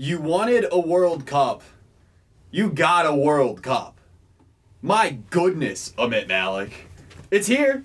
You 0.00 0.20
wanted 0.20 0.64
a 0.70 0.78
World 0.78 1.26
Cup. 1.26 1.60
You 2.52 2.70
got 2.70 3.04
a 3.04 3.12
World 3.12 3.64
Cup. 3.64 4.00
My 4.80 5.18
goodness, 5.28 5.92
Amit 5.98 6.28
Malik. 6.28 6.86
It's 7.32 7.48
here. 7.48 7.84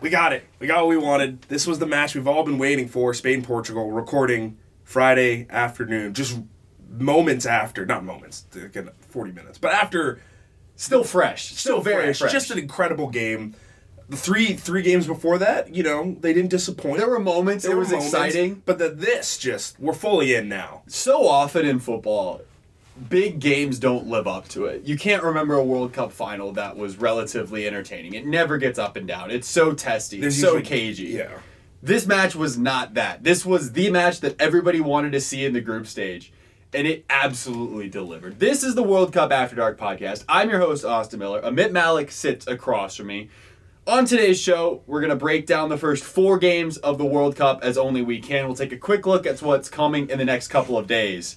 We 0.00 0.10
got 0.10 0.32
it. 0.32 0.44
We 0.60 0.68
got 0.68 0.82
what 0.82 0.90
we 0.90 0.96
wanted. 0.96 1.42
This 1.48 1.66
was 1.66 1.80
the 1.80 1.86
match 1.86 2.14
we've 2.14 2.28
all 2.28 2.44
been 2.44 2.58
waiting 2.58 2.86
for. 2.86 3.12
Spain 3.14 3.42
Portugal 3.42 3.90
recording 3.90 4.56
Friday 4.84 5.48
afternoon, 5.50 6.14
just 6.14 6.40
moments 6.88 7.46
after, 7.46 7.84
not 7.84 8.04
moments, 8.04 8.46
40 9.08 9.32
minutes, 9.32 9.58
but 9.58 9.72
after 9.72 10.20
Still 10.76 11.04
fresh. 11.04 11.54
Still, 11.54 11.80
very 11.80 12.12
fresh. 12.12 12.32
Just 12.32 12.50
an 12.50 12.58
incredible 12.58 13.08
game. 13.08 13.54
The 14.08 14.16
three 14.18 14.52
three 14.54 14.82
games 14.82 15.06
before 15.06 15.38
that, 15.38 15.74
you 15.74 15.82
know, 15.82 16.16
they 16.20 16.32
didn't 16.34 16.50
disappoint. 16.50 16.98
There 16.98 17.08
were 17.08 17.18
moments, 17.20 17.64
There 17.64 17.72
it 17.74 17.78
was 17.78 17.88
moments, 17.90 18.12
exciting. 18.12 18.62
but 18.66 18.78
the, 18.78 18.90
this 18.90 19.38
just 19.38 19.80
we're 19.80 19.94
fully 19.94 20.34
in 20.34 20.48
now. 20.48 20.82
So 20.86 21.26
often 21.26 21.64
in 21.64 21.78
football, 21.80 22.42
big 23.08 23.40
games 23.40 23.78
don't 23.78 24.06
live 24.06 24.26
up 24.26 24.46
to 24.50 24.66
it. 24.66 24.84
You 24.84 24.98
can't 24.98 25.22
remember 25.22 25.54
a 25.54 25.64
World 25.64 25.94
Cup 25.94 26.12
final 26.12 26.52
that 26.52 26.76
was 26.76 26.98
relatively 26.98 27.66
entertaining. 27.66 28.12
It 28.14 28.26
never 28.26 28.58
gets 28.58 28.78
up 28.78 28.96
and 28.96 29.08
down. 29.08 29.30
It's 29.30 29.48
so 29.48 29.72
testy, 29.72 30.20
There's 30.20 30.38
so 30.38 30.56
usually- 30.58 30.62
cagey. 30.62 31.04
Yeah. 31.04 31.38
This 31.82 32.06
match 32.06 32.34
was 32.34 32.56
not 32.58 32.94
that. 32.94 33.24
This 33.24 33.44
was 33.44 33.72
the 33.72 33.90
match 33.90 34.20
that 34.20 34.40
everybody 34.40 34.80
wanted 34.80 35.12
to 35.12 35.20
see 35.20 35.44
in 35.44 35.52
the 35.52 35.60
group 35.60 35.86
stage, 35.86 36.32
and 36.72 36.86
it 36.86 37.04
absolutely 37.10 37.88
delivered. 37.90 38.38
This 38.38 38.62
is 38.62 38.74
the 38.74 38.82
World 38.82 39.12
Cup 39.12 39.30
After 39.32 39.54
Dark 39.56 39.78
podcast. 39.78 40.24
I'm 40.28 40.48
your 40.48 40.60
host, 40.60 40.82
Austin 40.84 41.18
Miller. 41.18 41.42
Amit 41.42 41.72
Malik 41.72 42.10
sits 42.10 42.46
across 42.46 42.96
from 42.96 43.08
me. 43.08 43.28
On 43.86 44.06
today's 44.06 44.40
show, 44.40 44.80
we're 44.86 45.00
going 45.00 45.10
to 45.10 45.16
break 45.16 45.44
down 45.44 45.68
the 45.68 45.76
first 45.76 46.04
four 46.04 46.38
games 46.38 46.78
of 46.78 46.96
the 46.96 47.04
World 47.04 47.36
Cup 47.36 47.60
as 47.62 47.76
only 47.76 48.00
we 48.00 48.18
can. 48.18 48.46
We'll 48.46 48.56
take 48.56 48.72
a 48.72 48.78
quick 48.78 49.06
look 49.06 49.26
at 49.26 49.42
what's 49.42 49.68
coming 49.68 50.08
in 50.08 50.16
the 50.16 50.24
next 50.24 50.48
couple 50.48 50.78
of 50.78 50.86
days. 50.86 51.36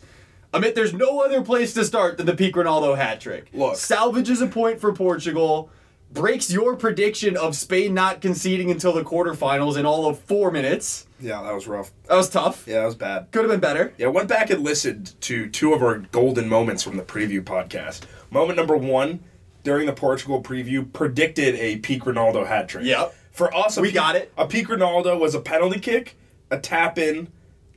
Amit, 0.53 0.73
there's 0.73 0.93
no 0.93 1.19
other 1.19 1.41
place 1.41 1.73
to 1.73 1.83
start 1.83 2.15
than 2.15 2.25
the 2.25 2.33
peak 2.33 2.55
Ronaldo 2.55 2.95
hat 2.95 3.19
trick. 3.19 3.49
Look. 3.51 3.75
Salvages 3.75 4.41
a 4.41 4.47
point 4.47 4.79
for 4.79 4.93
Portugal, 4.93 5.69
breaks 6.13 6.49
your 6.49 6.77
prediction 6.77 7.35
of 7.35 7.53
Spain 7.53 7.93
not 7.93 8.21
conceding 8.21 8.71
until 8.71 8.93
the 8.93 9.03
quarterfinals 9.03 9.75
in 9.75 9.85
all 9.85 10.07
of 10.07 10.17
four 10.17 10.49
minutes. 10.49 11.05
Yeah, 11.19 11.43
that 11.43 11.53
was 11.53 11.67
rough. 11.67 11.91
That 12.05 12.15
was 12.15 12.29
tough. 12.29 12.65
Yeah, 12.65 12.79
that 12.79 12.85
was 12.85 12.95
bad. 12.95 13.29
Could 13.33 13.41
have 13.41 13.51
been 13.51 13.59
better. 13.59 13.93
Yeah, 13.97 14.07
went 14.07 14.29
back 14.29 14.49
and 14.51 14.63
listened 14.63 15.19
to 15.19 15.49
two 15.49 15.73
of 15.73 15.83
our 15.83 15.97
golden 15.97 16.47
moments 16.47 16.81
from 16.81 16.95
the 16.95 17.03
preview 17.03 17.43
podcast. 17.43 18.03
Moment 18.31 18.55
number 18.55 18.77
one 18.77 19.19
during 19.67 19.85
the 19.85 19.91
Portugal 19.91 20.41
preview 20.41 20.89
predicted 20.93 21.53
a 21.55 21.75
peak 21.79 22.03
Ronaldo 22.05 22.47
hat 22.47 22.69
trick. 22.69 22.85
Yep. 22.85 23.13
For 23.33 23.53
us, 23.53 23.75
We 23.77 23.89
peak- 23.89 23.95
got 23.95 24.15
it. 24.15 24.31
A 24.37 24.47
peak 24.47 24.69
Ronaldo 24.69 25.19
was 25.19 25.35
a 25.35 25.41
penalty 25.41 25.77
kick, 25.81 26.15
a 26.49 26.57
tap 26.57 26.97
in, 26.97 27.27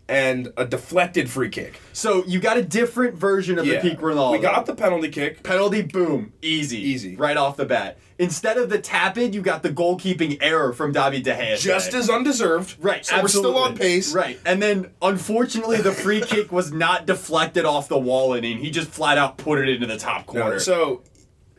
and 0.08 0.52
a 0.56 0.64
deflected 0.64 1.28
free 1.28 1.48
kick. 1.48 1.80
So 1.92 2.24
you 2.27 2.38
got 2.38 2.56
a 2.56 2.62
different 2.62 3.14
version 3.16 3.58
of 3.58 3.66
Yeah. 3.66 3.80
the 3.80 3.91
peak 3.91 3.98
Ronaldo. 4.00 4.33
We 4.33 4.38
got 4.38 4.66
the 4.66 4.74
penalty 4.77 5.08
kick. 5.08 5.42
penalty, 5.42 5.83
boom, 5.83 6.33
easy, 6.42 6.78
Easy. 6.78 7.16
right 7.16 7.36
off 7.36 7.56
the 7.56 7.64
bat. 7.64 7.98
Instead 8.18 8.58
of 8.58 8.68
the 8.68 8.78
tap 8.78 9.16
in, 9.16 9.33
you 9.33 9.41
got 9.41 9.62
the 9.62 9.70
goalkeeping 9.70 10.36
error 10.42 10.72
from 10.74 10.92
David 10.92 11.22
De 11.24 11.33
Gea. 11.34 11.58
Just 11.58 11.94
as 11.94 12.11
undeserved. 12.11 12.77
Right, 12.78 13.05
So 13.06 13.20
we're 13.22 13.28
still 13.28 13.56
on 13.56 13.74
pace. 13.77 14.12
Right, 14.14 14.38
and 14.44 14.62
then 14.62 14.91
unfortunately 15.00 15.78
the 15.78 15.92
free 15.92 16.20
kick 16.20 16.52
was 16.52 16.70
not 16.72 17.06
deflected 17.06 17.64
off 17.64 17.88
the 17.88 17.98
wall 17.98 18.34
and 18.34 18.44
in. 18.44 18.58
He 18.58 18.70
just 18.70 18.88
flat 18.91 19.16
out 19.18 19.38
put 19.38 19.58
it 19.58 19.68
into 19.68 19.86
the 19.86 19.96
top 19.96 20.33
No, 20.34 20.41
corner. 20.42 20.58
so 20.61 21.02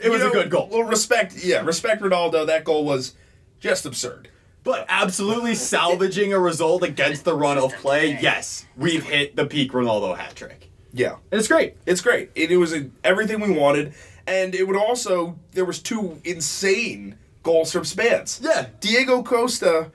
it 0.04 0.10
was 0.10 0.22
you 0.22 0.30
a 0.30 0.32
good 0.32 0.50
goal. 0.50 0.68
Well, 0.72 0.84
respect. 0.84 1.44
Yeah, 1.44 1.62
respect 1.64 2.02
Ronaldo. 2.02 2.46
That 2.48 2.64
goal 2.64 2.86
was 2.86 3.16
just 3.60 3.86
absurd. 3.86 4.30
But 4.64 4.86
absolutely 4.90 5.56
salvaging 5.56 6.34
a 6.34 6.40
result 6.40 6.84
against 6.84 7.26
the 7.26 7.34
run 7.36 7.58
of 7.58 7.74
play, 7.78 8.20
yes, 8.22 8.66
we've 8.78 9.04
hit 9.04 9.36
the 9.36 9.46
peak 9.48 9.72
Ronaldo 9.72 10.16
hat 10.16 10.36
trick. 10.36 10.70
Yeah. 10.94 11.14
And 11.32 11.40
it's 11.40 11.48
great. 11.48 11.78
It's 11.88 12.02
great. 12.02 12.30
It, 12.36 12.52
it 12.52 12.58
was 12.58 12.72
a, 12.74 12.90
everything 13.04 13.40
we 13.40 13.50
wanted, 13.52 13.94
and 14.28 14.54
it 14.54 14.68
would 14.68 14.76
also 14.76 15.40
there 15.54 15.66
was 15.66 15.80
two 15.80 16.20
insane 16.24 17.18
goals 17.42 17.72
from 17.72 17.86
Spans. 17.86 18.40
Yeah. 18.44 18.68
Diego 18.81 19.24
Costa 19.24 19.92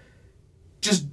just 0.80 1.06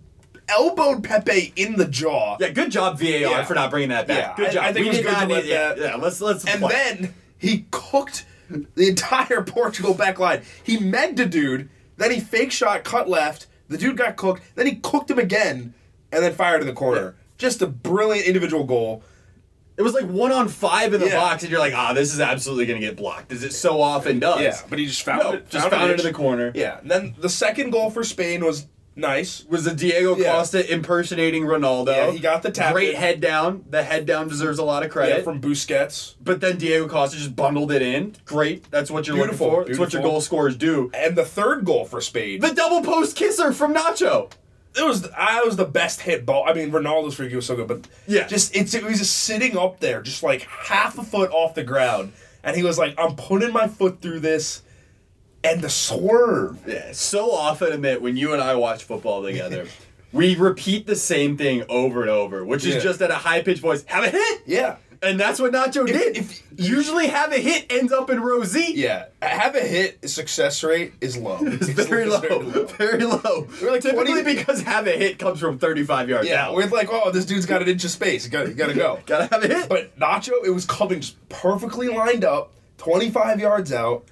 elbowed 0.48 1.04
Pepe 1.04 1.54
in 1.56 1.76
the 1.78 1.86
jaw, 1.86 2.38
Yeah, 2.40 2.50
good 2.50 2.72
job 2.72 3.00
VAR 3.00 3.08
Yeah. 3.08 3.44
for 3.46 3.54
not 3.54 3.70
bringing 3.70 3.90
that 3.90 4.08
back. 4.08 4.38
Yeah, 4.38 4.46
good 4.46 4.54
job. 4.54 4.64
I 4.66 4.74
think 4.74 4.86
we 4.86 4.86
it 4.86 4.90
was 4.90 4.98
good 5.06 5.12
not 5.12 5.20
to 5.22 5.28
need 5.28 5.34
let 5.36 5.46
yeah, 5.46 5.68
that- 5.70 5.78
yeah, 5.80 5.96
let's 5.96 6.20
let's 6.22 6.46
and 6.46 6.60
play. 6.62 6.72
then 6.74 7.14
he 7.38 7.66
cooked 7.72 8.26
the 8.50 8.88
entire 8.90 9.42
Portugal 9.46 9.94
back 9.94 10.20
line. 10.20 10.42
He 10.64 10.78
megged 10.78 11.20
a 11.20 11.26
dude, 11.26 11.70
then 11.98 12.12
he 12.12 12.20
fake 12.20 12.52
shot 12.52 12.84
cut 12.84 13.10
left. 13.10 13.48
The 13.70 13.78
dude 13.78 13.98
got 13.98 14.16
cooked, 14.18 14.44
then 14.56 14.66
he 14.68 14.76
cooked 14.76 15.10
him 15.10 15.20
again, 15.20 15.74
and 16.12 16.24
then 16.24 16.34
fired 16.34 16.62
in 16.62 16.68
the 16.68 16.74
corner. 16.74 17.16
Just 17.38 17.62
a 17.62 17.68
brilliant 17.68 18.28
individual 18.28 18.64
goal. 18.66 19.04
It 19.76 19.82
was 19.82 19.94
like 19.94 20.06
one 20.06 20.32
on 20.32 20.50
five 20.50 20.94
in 20.94 21.00
the 21.00 21.08
Yeah. 21.08 21.16
box, 21.20 21.42
and 21.42 21.50
you're 21.52 21.60
like, 21.60 21.74
ah, 21.74 21.94
this 21.94 22.14
is 22.14 22.20
absolutely 22.20 22.68
gonna 22.68 22.80
get 22.80 22.96
blocked, 22.96 23.32
as 23.32 23.44
it 23.44 23.54
so 23.54 23.82
often 23.82 24.20
does. 24.20 24.40
Yeah, 24.42 24.60
but 24.70 24.78
he 24.78 24.86
just 24.86 25.02
found 25.02 25.24
no, 25.24 25.32
it. 25.34 25.50
just 25.50 25.68
found 25.70 25.84
an 25.86 25.92
it 25.92 26.00
in 26.00 26.06
the 26.06 26.14
corner. 26.14 26.52
Yeah, 26.54 26.78
and 26.80 26.92
then 26.92 27.16
the 27.18 27.30
second 27.30 27.72
goal 27.72 27.90
for 27.90 28.04
Spain 28.04 28.46
was 28.46 28.68
nice. 28.96 29.46
Was 29.46 29.64
the 29.66 29.74
Diego 29.74 30.16
Yeah. 30.18 30.32
Costa 30.34 30.72
impersonating 30.72 31.44
Ronaldo? 31.44 31.88
Yeah, 31.96 32.12
he 32.12 32.20
got 32.20 32.44
the 32.44 32.52
tap 32.52 32.74
Great 32.74 32.92
in. 32.92 32.96
head 32.96 33.22
down. 33.22 33.64
The 33.70 33.84
head 33.84 34.06
down 34.06 34.28
deserves 34.28 34.60
a 34.60 34.64
lot 34.64 34.84
of 34.84 34.92
credit. 34.92 35.18
Yeah, 35.18 35.24
from 35.24 35.42
Busquets. 35.42 36.16
but 36.24 36.42
then 36.42 36.58
Diego 36.58 36.88
Costa 36.88 37.18
just 37.18 37.36
bundled 37.36 37.72
it 37.72 37.82
in. 37.82 38.16
Great. 38.26 38.70
That's 38.72 38.90
what 38.92 39.08
you're 39.08 39.16
Beautiful, 39.16 39.48
looking 39.48 39.64
for. 39.64 39.68
That's 39.68 39.80
what 39.80 39.94
your 39.94 40.02
beautiful. 40.02 40.12
goal 40.12 40.22
scorers 40.22 40.56
do. 40.56 40.92
And 40.94 41.16
the 41.16 41.26
third 41.26 41.66
goal 41.66 41.86
for 41.86 42.02
Spain. 42.02 42.40
The 42.40 42.54
double 42.54 42.82
post 42.82 43.16
kisser 43.16 43.52
from 43.54 43.74
Nacho. 43.74 44.32
it 44.76 44.84
was 44.84 45.08
I 45.16 45.44
was 45.44 45.56
the 45.56 45.66
best 45.66 46.02
hit 46.02 46.26
ball. 46.26 46.46
I 46.48 46.54
mean, 46.54 46.72
Ronaldo's 46.72 47.14
free 47.14 47.28
kick 47.28 47.36
was 47.36 47.46
so 47.46 47.56
good, 47.56 47.68
but 47.68 47.88
Yeah. 48.08 48.26
just 48.26 48.56
it's 48.56 48.74
it 48.74 48.84
was 48.84 48.98
just 48.98 49.16
sitting 49.20 49.56
up 49.56 49.80
there, 49.80 50.02
just 50.02 50.24
like 50.24 50.42
half 50.42 50.98
a 50.98 51.04
foot 51.04 51.30
off 51.32 51.54
the 51.54 51.64
ground, 51.64 52.12
and 52.44 52.58
he 52.58 52.64
was 52.64 52.80
like, 52.80 52.96
"I'm 52.98 53.16
putting 53.16 53.54
my 53.54 53.68
foot 53.68 54.02
through 54.02 54.22
this," 54.22 54.63
and 55.44 55.62
the 55.62 55.70
swerve. 55.70 56.60
Yeah, 56.68 56.92
so 56.94 57.32
often 57.32 57.70
Amit 57.72 58.02
when 58.02 58.18
you 58.18 58.34
and 58.34 58.42
I 58.42 58.56
watch 58.56 58.84
football 58.84 59.24
together, 59.24 59.68
we 60.12 60.36
repeat 60.36 60.86
the 60.88 60.96
same 60.96 61.38
thing 61.38 61.64
over 61.70 62.02
and 62.02 62.10
over, 62.10 62.44
which 62.46 62.66
is 62.66 62.76
Yeah. 62.76 62.82
just 62.82 63.02
at 63.02 63.12
a 63.12 63.16
high 63.16 63.42
pitched 63.42 63.62
voice. 63.62 63.84
Have 63.88 64.04
a 64.04 64.10
hit, 64.10 64.42
Yeah, 64.46 64.78
and 65.02 65.20
that's 65.20 65.40
what 65.40 65.52
Nacho 65.52 65.86
did. 65.86 66.18
if- 66.18 66.42
Usually, 66.56 67.08
have 67.08 67.32
a 67.34 67.38
hit 67.40 67.66
ends 67.72 67.92
up 67.92 68.12
in 68.12 68.20
row 68.22 68.44
Z. 68.44 68.74
yeah. 68.76 69.06
Have 69.24 69.56
a 69.56 69.60
hit 69.60 70.08
success 70.08 70.64
rate 70.64 70.94
is 71.02 71.18
low. 71.18 71.40
It's 71.42 71.68
very 71.68 72.06
low, 72.10 72.66
very 72.78 73.04
low. 73.04 73.48
We're 73.62 73.72
like 73.72 73.82
Typically 73.82 74.22
20 74.22 74.36
because 74.36 74.62
have 74.62 74.86
a 74.88 74.92
hit 74.92 75.18
comes 75.18 75.40
from 75.40 75.58
35 75.58 76.10
yards 76.10 76.30
Yeah, 76.30 76.46
out. 76.50 76.56
with 76.56 76.72
like, 76.72 76.90
oh, 76.92 77.10
this 77.12 77.26
dude's 77.26 77.48
got 77.48 77.64
an 77.64 77.68
inch 77.70 77.84
of 77.84 77.90
space. 77.90 78.24
You 78.26 78.32
gotta, 78.32 78.50
you 78.50 78.54
gotta 78.56 78.76
go. 78.76 79.00
Gotta 79.08 79.26
have 79.34 79.44
a 79.44 79.48
hit. 79.48 79.68
But 79.68 79.98
Nacho, 80.00 80.46
it 80.46 80.52
was 80.52 80.66
coming 80.66 81.00
just 81.02 81.18
perfectly 81.28 81.88
lined 81.90 82.24
up, 82.24 82.54
25 82.78 83.40
yards 83.40 83.74
out, 83.74 84.06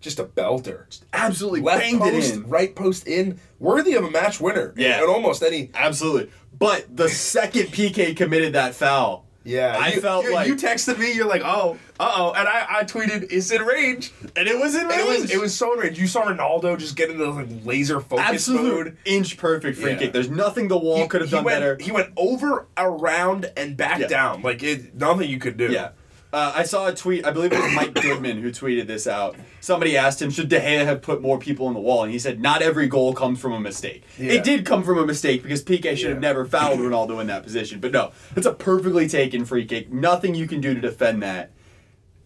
just 0.00 0.18
a 0.18 0.24
belter. 0.24 0.84
absolutely 1.12 1.60
Left 1.60 1.80
banged 1.80 2.00
post, 2.00 2.34
it 2.34 2.36
in. 2.36 2.48
right 2.48 2.74
post 2.74 3.06
in, 3.08 3.40
worthy 3.58 3.94
of 3.94 4.04
a 4.04 4.10
match 4.10 4.40
winner. 4.40 4.72
Yeah. 4.76 5.00
And 5.00 5.08
almost 5.08 5.42
any. 5.42 5.70
Absolutely. 5.74 6.30
But 6.58 6.96
the 6.96 7.08
second 7.08 7.66
PK 7.68 8.16
committed 8.16 8.52
that 8.54 8.74
foul, 8.74 9.26
Yeah. 9.44 9.76
I 9.78 9.92
you, 9.94 10.00
felt 10.00 10.24
you, 10.24 10.32
like- 10.34 10.46
You 10.48 10.54
texted 10.56 10.98
me, 10.98 11.12
you're 11.14 11.26
like, 11.28 11.42
oh, 11.44 11.78
uh 12.00 12.12
oh. 12.16 12.32
And 12.36 12.46
I, 12.48 12.66
I 12.78 12.84
tweeted, 12.84 13.26
it's 13.32 13.50
in 13.50 13.62
range. 13.62 14.12
and 14.36 14.46
it 14.48 14.56
was 14.58 14.74
in 14.76 14.86
range. 14.86 15.00
it 15.00 15.06
was 15.22 15.30
it 15.32 15.40
was 15.40 15.54
so 15.54 15.72
in 15.74 15.80
range. 15.80 15.98
You 15.98 16.06
saw 16.06 16.24
Ronaldo 16.26 16.78
just 16.78 16.94
get 16.96 17.10
into 17.10 17.24
the 17.24 17.30
like, 17.30 17.48
laser 17.64 18.00
focus 18.00 18.24
absolute 18.28 18.86
mode. 18.86 18.96
inch 19.04 19.36
perfect 19.36 19.78
free 19.78 19.92
Yeah. 19.92 19.98
kick. 19.98 20.12
There's 20.12 20.30
nothing 20.30 20.68
the 20.68 20.78
wall 20.78 21.06
could 21.08 21.20
have 21.22 21.30
done 21.30 21.42
went, 21.44 21.56
better. 21.60 21.76
He 21.80 21.90
went 21.90 22.10
over, 22.16 22.66
around, 22.76 23.50
and 23.56 23.76
back 23.76 23.98
Yeah. 24.00 24.06
down. 24.06 24.42
Like, 24.42 24.62
it, 24.62 24.94
nothing 24.94 25.28
you 25.28 25.38
could 25.40 25.56
do. 25.56 25.72
Yeah. 25.72 25.90
Uh, 26.30 26.52
I 26.54 26.64
saw 26.64 26.86
a 26.86 26.94
tweet. 26.94 27.24
I 27.24 27.30
believe 27.30 27.52
it 27.52 27.62
was 27.62 27.72
Mike 27.72 27.94
Goodman 27.94 28.42
who 28.42 28.50
tweeted 28.50 28.86
this 28.86 29.06
out. 29.06 29.36
Somebody 29.60 29.96
asked 29.96 30.20
him, 30.20 30.30
"Should 30.30 30.50
De 30.50 30.60
Gea 30.60 30.84
have 30.84 31.00
put 31.00 31.22
more 31.22 31.38
people 31.38 31.66
on 31.66 31.74
the 31.74 31.80
wall?" 31.80 32.02
And 32.02 32.12
he 32.12 32.18
said, 32.18 32.40
"Not 32.40 32.60
every 32.60 32.86
goal 32.86 33.14
comes 33.14 33.40
from 33.40 33.52
a 33.54 33.60
mistake. 33.60 34.04
Yeah. 34.18 34.32
It 34.32 34.44
did 34.44 34.66
come 34.66 34.84
from 34.84 34.98
a 34.98 35.06
mistake 35.06 35.42
because 35.42 35.62
Piqué 35.62 35.96
should 35.96 36.10
have 36.10 36.20
never 36.20 36.44
fouled 36.44 36.80
Ronaldo 36.80 37.20
in 37.20 37.28
that 37.28 37.42
position. 37.42 37.80
But 37.80 37.92
no, 37.92 38.12
it's 38.36 38.46
a 38.46 38.52
perfectly 38.52 39.08
taken 39.08 39.46
free 39.46 39.64
kick. 39.64 39.90
Nothing 39.90 40.34
you 40.34 40.46
can 40.46 40.60
do 40.60 40.74
to 40.74 40.80
defend 40.80 41.22
that. 41.22 41.50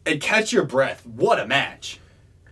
And 0.05 0.21
catch 0.21 0.53
your 0.53 0.65
breath. 0.65 1.07
What 1.07 1.39
a 1.39 1.47
match! 1.47 2.01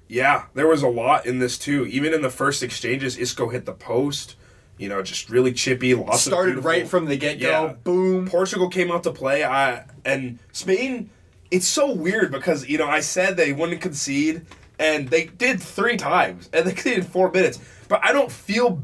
Yeah, 0.06 0.44
there 0.54 0.68
was 0.68 0.82
a 0.82 0.88
lot 0.88 1.26
in 1.26 1.40
this 1.40 1.58
too. 1.58 1.84
Even 1.86 2.14
in 2.14 2.22
the 2.22 2.30
first 2.30 2.62
exchanges, 2.62 3.16
Isco 3.16 3.48
hit 3.48 3.64
the 3.64 3.72
post. 3.72 4.36
You 4.78 4.88
know, 4.88 5.02
just 5.02 5.28
really 5.28 5.52
chippy. 5.52 5.94
Lots 5.94 6.22
Started 6.22 6.64
right 6.64 6.88
from 6.88 7.06
the 7.06 7.16
get 7.16 7.40
go. 7.40 7.48
Yeah. 7.48 7.72
Boom. 7.84 8.28
Portugal 8.28 8.68
came 8.68 8.90
out 8.90 9.02
to 9.02 9.10
play. 9.10 9.44
I 9.44 9.84
and 10.04 10.38
Spain. 10.52 11.10
It's 11.50 11.66
so 11.66 11.92
weird 11.92 12.30
because 12.30 12.68
you 12.68 12.78
know 12.78 12.86
I 12.88 13.00
said 13.00 13.36
they 13.36 13.52
wouldn't 13.52 13.80
concede, 13.80 14.46
and 14.78 15.08
they 15.08 15.26
did 15.26 15.60
three 15.60 15.96
times, 15.96 16.48
and 16.52 16.66
they 16.66 16.72
conceded 16.74 17.06
four 17.06 17.30
minutes. 17.30 17.58
But 17.88 18.04
I 18.04 18.12
don't 18.12 18.30
feel 18.30 18.82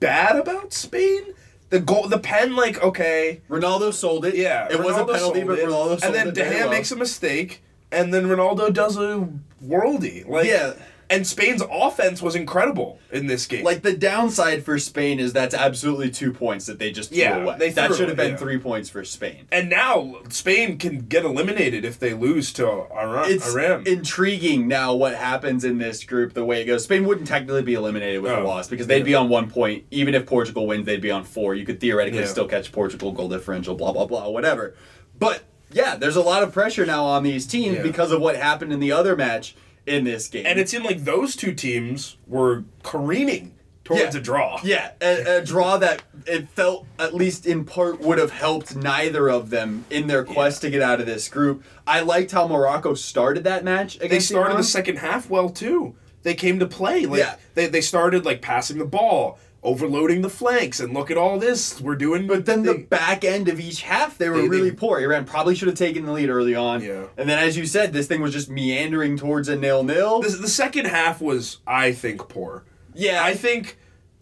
bad 0.00 0.36
about 0.36 0.72
Spain. 0.72 1.34
The 1.70 1.80
goal, 1.80 2.08
the 2.08 2.18
pen, 2.18 2.56
like 2.56 2.82
okay, 2.82 3.42
Ronaldo 3.50 3.92
sold 3.92 4.24
it. 4.24 4.34
yeah, 4.36 4.68
it 4.70 4.78
was 4.82 4.96
a 4.96 5.04
penalty, 5.04 5.44
but 5.44 5.58
Ronaldo 5.58 6.00
sold 6.00 6.02
it. 6.02 6.04
and 6.04 6.14
then 6.14 6.28
it 6.28 6.34
De 6.34 6.42
Gea 6.44 6.70
makes 6.70 6.90
a 6.92 6.96
mistake, 6.96 7.62
and 7.92 8.12
then 8.12 8.24
Ronaldo 8.24 8.72
does 8.72 8.96
a 8.96 9.28
worldy. 9.62 10.26
Like 10.26 10.46
yeah. 10.46 10.72
And 11.10 11.26
Spain's 11.26 11.62
offense 11.70 12.20
was 12.20 12.34
incredible 12.34 12.98
in 13.10 13.26
this 13.28 13.46
game. 13.46 13.64
Like 13.64 13.82
the 13.82 13.96
downside 13.96 14.62
for 14.64 14.78
Spain 14.78 15.18
is 15.18 15.32
that's 15.32 15.54
absolutely 15.54 16.10
two 16.10 16.32
points 16.32 16.66
that 16.66 16.78
they 16.78 16.92
just 16.92 17.10
threw 17.12 17.22
away. 17.24 17.56
they 17.58 17.70
that 17.70 17.94
should 17.94 18.08
have 18.08 18.16
been 18.18 18.32
yeah. 18.32 18.36
three 18.36 18.58
points 18.58 18.90
for 18.90 19.04
Spain. 19.04 19.46
and 19.50 19.70
now 19.70 20.16
Spain 20.28 20.76
can 20.76 20.98
get 21.00 21.24
eliminated 21.24 21.84
if 21.84 21.98
they 21.98 22.12
lose 22.12 22.52
to 22.54 22.66
Iran. 22.92 23.30
It's 23.30 23.54
Iran. 23.54 23.84
intriguing 23.86 24.68
now 24.68 24.94
what 24.94 25.14
happens 25.14 25.64
in 25.64 25.78
this 25.78 26.04
group 26.04 26.34
the 26.34 26.44
way 26.44 26.62
it 26.62 26.66
goes. 26.66 26.84
Spain 26.84 27.06
wouldn't 27.06 27.26
technically 27.26 27.62
be 27.62 27.74
eliminated 27.74 28.20
with 28.22 28.32
a 28.32 28.36
Oh, 28.40 28.44
loss 28.46 28.68
because 28.68 28.86
they'd 28.86 28.98
yeah. 28.98 29.04
be 29.04 29.14
on 29.14 29.28
one 29.30 29.48
point. 29.50 29.84
Even 29.90 30.14
if 30.14 30.26
Portugal 30.26 30.66
wins, 30.66 30.84
they'd 30.84 31.00
be 31.00 31.10
on 31.10 31.24
four. 31.24 31.54
You 31.54 31.64
could 31.64 31.80
theoretically 31.80 32.20
Yeah. 32.20 32.26
still 32.26 32.46
catch 32.48 32.70
Portugal 32.70 33.12
goal 33.12 33.28
differential, 33.28 33.74
blah 33.74 33.92
blah 33.92 34.06
blah, 34.06 34.28
whatever. 34.28 34.74
But 35.18 35.42
yeah, 35.72 35.96
there's 35.96 36.16
a 36.16 36.22
lot 36.22 36.42
of 36.42 36.52
pressure 36.52 36.84
now 36.86 37.04
on 37.04 37.22
these 37.22 37.46
teams 37.46 37.76
Yeah. 37.76 37.82
because 37.82 38.12
of 38.12 38.20
what 38.20 38.36
happened 38.36 38.72
in 38.72 38.80
the 38.80 38.92
other 38.92 39.16
match 39.16 39.54
in 39.88 40.04
this 40.04 40.28
game. 40.28 40.46
and 40.46 40.58
it 40.58 40.68
seemed 40.68 40.84
like 40.84 41.04
those 41.04 41.34
two 41.34 41.52
teams 41.54 42.16
were 42.26 42.64
careening 42.82 43.54
towards 43.84 44.14
Yeah. 44.14 44.20
a 44.20 44.22
draw. 44.22 44.60
Yeah, 44.62 44.90
a, 45.00 45.38
a 45.38 45.44
draw 45.44 45.78
that 45.78 46.02
it 46.26 46.48
felt 46.50 46.86
at 46.98 47.14
least 47.14 47.46
in 47.46 47.64
part 47.64 48.00
would 48.00 48.18
have 48.18 48.30
helped 48.32 48.76
neither 48.76 49.28
of 49.30 49.48
them 49.50 49.86
in 49.90 50.06
their 50.08 50.24
quest 50.24 50.60
to 50.62 50.70
get 50.70 50.82
out 50.82 51.00
of 51.00 51.06
this 51.06 51.28
group. 51.28 51.64
I 51.86 52.00
liked 52.00 52.32
how 52.32 52.46
Morocco 52.46 52.92
started 52.94 53.44
that 53.44 53.64
match 53.64 53.96
against 53.96 54.10
They 54.10 54.20
started 54.20 54.50
Iran. 54.50 54.56
the 54.60 54.64
second 54.66 54.96
half 54.98 55.30
well 55.30 55.48
too. 55.48 55.94
They 56.22 56.34
came 56.34 56.58
to 56.58 56.66
play. 56.66 57.06
Like 57.06 57.20
Yeah. 57.20 57.36
they, 57.54 57.66
they 57.66 57.80
started 57.80 58.24
like 58.26 58.42
passing 58.42 58.76
the 58.78 58.84
ball, 58.84 59.38
overloading 59.62 60.22
the 60.22 60.30
flanks, 60.30 60.78
and 60.80 60.94
look 60.94 61.10
at 61.10 61.16
all 61.16 61.38
this. 61.38 61.80
We're 61.80 61.96
doing 61.96 62.26
But 62.26 62.46
then 62.46 62.62
the 62.62 62.74
back 62.78 63.24
end 63.24 63.48
of 63.48 63.58
each 63.58 63.82
half, 63.82 64.16
they 64.16 64.28
were 64.28 64.42
They- 64.42 64.48
really 64.48 64.70
they- 64.70 64.76
poor. 64.76 65.00
Iran 65.00 65.24
probably 65.24 65.54
should 65.54 65.68
have 65.68 65.76
taken 65.76 66.06
the 66.06 66.12
lead 66.12 66.28
early 66.30 66.54
on. 66.54 66.82
Yeah. 66.82 67.04
And 67.16 67.28
then, 67.28 67.38
as 67.38 67.56
you 67.56 67.66
said, 67.66 67.92
this 67.92 68.06
thing 68.06 68.20
was 68.20 68.32
just 68.32 68.48
meandering 68.48 69.16
towards 69.16 69.48
a 69.48 69.56
nil-nil. 69.56 70.20
the, 70.20 70.28
the 70.30 70.48
second 70.48 70.86
half 70.86 71.20
was, 71.20 71.58
I 71.66 71.92
think, 71.92 72.28
poor. 72.28 72.64
yeah, 72.94 73.22
I 73.24 73.34
think 73.34 73.78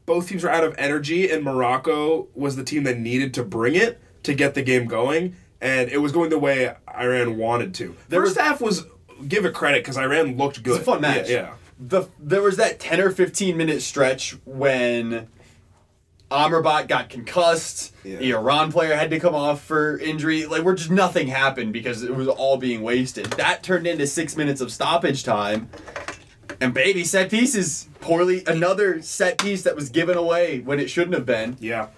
both 0.06 0.28
teams 0.28 0.42
were 0.44 0.50
out 0.50 0.64
of 0.64 0.74
energy, 0.78 1.30
and 1.30 1.42
Morocco 1.44 2.28
was 2.34 2.56
the 2.56 2.64
team 2.64 2.84
that 2.84 2.98
needed 2.98 3.34
to 3.34 3.42
bring 3.44 3.74
it 3.74 4.00
to 4.22 4.32
get 4.34 4.54
the 4.54 4.62
game 4.62 4.86
going, 4.86 5.36
and 5.60 5.90
it 5.90 5.98
was 5.98 6.12
going 6.12 6.30
the 6.30 6.38
way 6.38 6.74
Iran 6.88 7.36
wanted 7.36 7.74
to. 7.74 7.94
There 8.08 8.22
First 8.22 8.36
was- 8.36 8.44
half 8.44 8.60
was 8.60 8.84
give 9.28 9.44
it 9.44 9.54
credit 9.54 9.82
because 9.82 9.96
Iran 9.98 10.36
looked 10.36 10.62
good. 10.62 10.74
It's 10.76 10.82
a 10.82 10.84
fun 10.84 11.00
match. 11.00 11.28
Yeah, 11.28 11.36
yeah. 11.36 11.50
The 11.78 12.08
there 12.18 12.42
was 12.42 12.56
that 12.56 12.80
ten 12.80 13.00
or 13.00 13.10
fifteen 13.10 13.56
minute 13.56 13.82
stretch 13.82 14.36
when 14.44 15.28
Amrabat 16.30 16.88
got 16.88 17.08
concussed. 17.08 17.94
Yeah. 18.02 18.16
The 18.16 18.30
Iran 18.32 18.72
player 18.72 18.96
had 18.96 19.10
to 19.10 19.20
come 19.20 19.34
off 19.34 19.62
for 19.62 19.98
injury. 19.98 20.46
Like, 20.46 20.64
where 20.64 20.74
just 20.74 20.90
nothing 20.90 21.28
happened 21.28 21.72
because 21.72 22.02
it 22.02 22.14
was 22.14 22.26
all 22.28 22.56
being 22.56 22.82
wasted. 22.82 23.26
That 23.26 23.62
turned 23.62 23.86
into 23.86 24.06
six 24.06 24.36
minutes 24.36 24.60
of 24.60 24.72
stoppage 24.72 25.22
time. 25.22 25.68
And 26.60 26.72
baby, 26.72 27.04
set 27.04 27.30
pieces. 27.30 27.88
Poorly, 28.00 28.42
another 28.46 29.02
set 29.02 29.38
piece 29.38 29.62
that 29.62 29.76
was 29.76 29.88
given 29.90 30.16
away 30.16 30.60
when 30.60 30.80
it 30.80 30.88
shouldn't 30.88 31.14
have 31.14 31.26
been. 31.26 31.56
Yeah. 31.60 31.88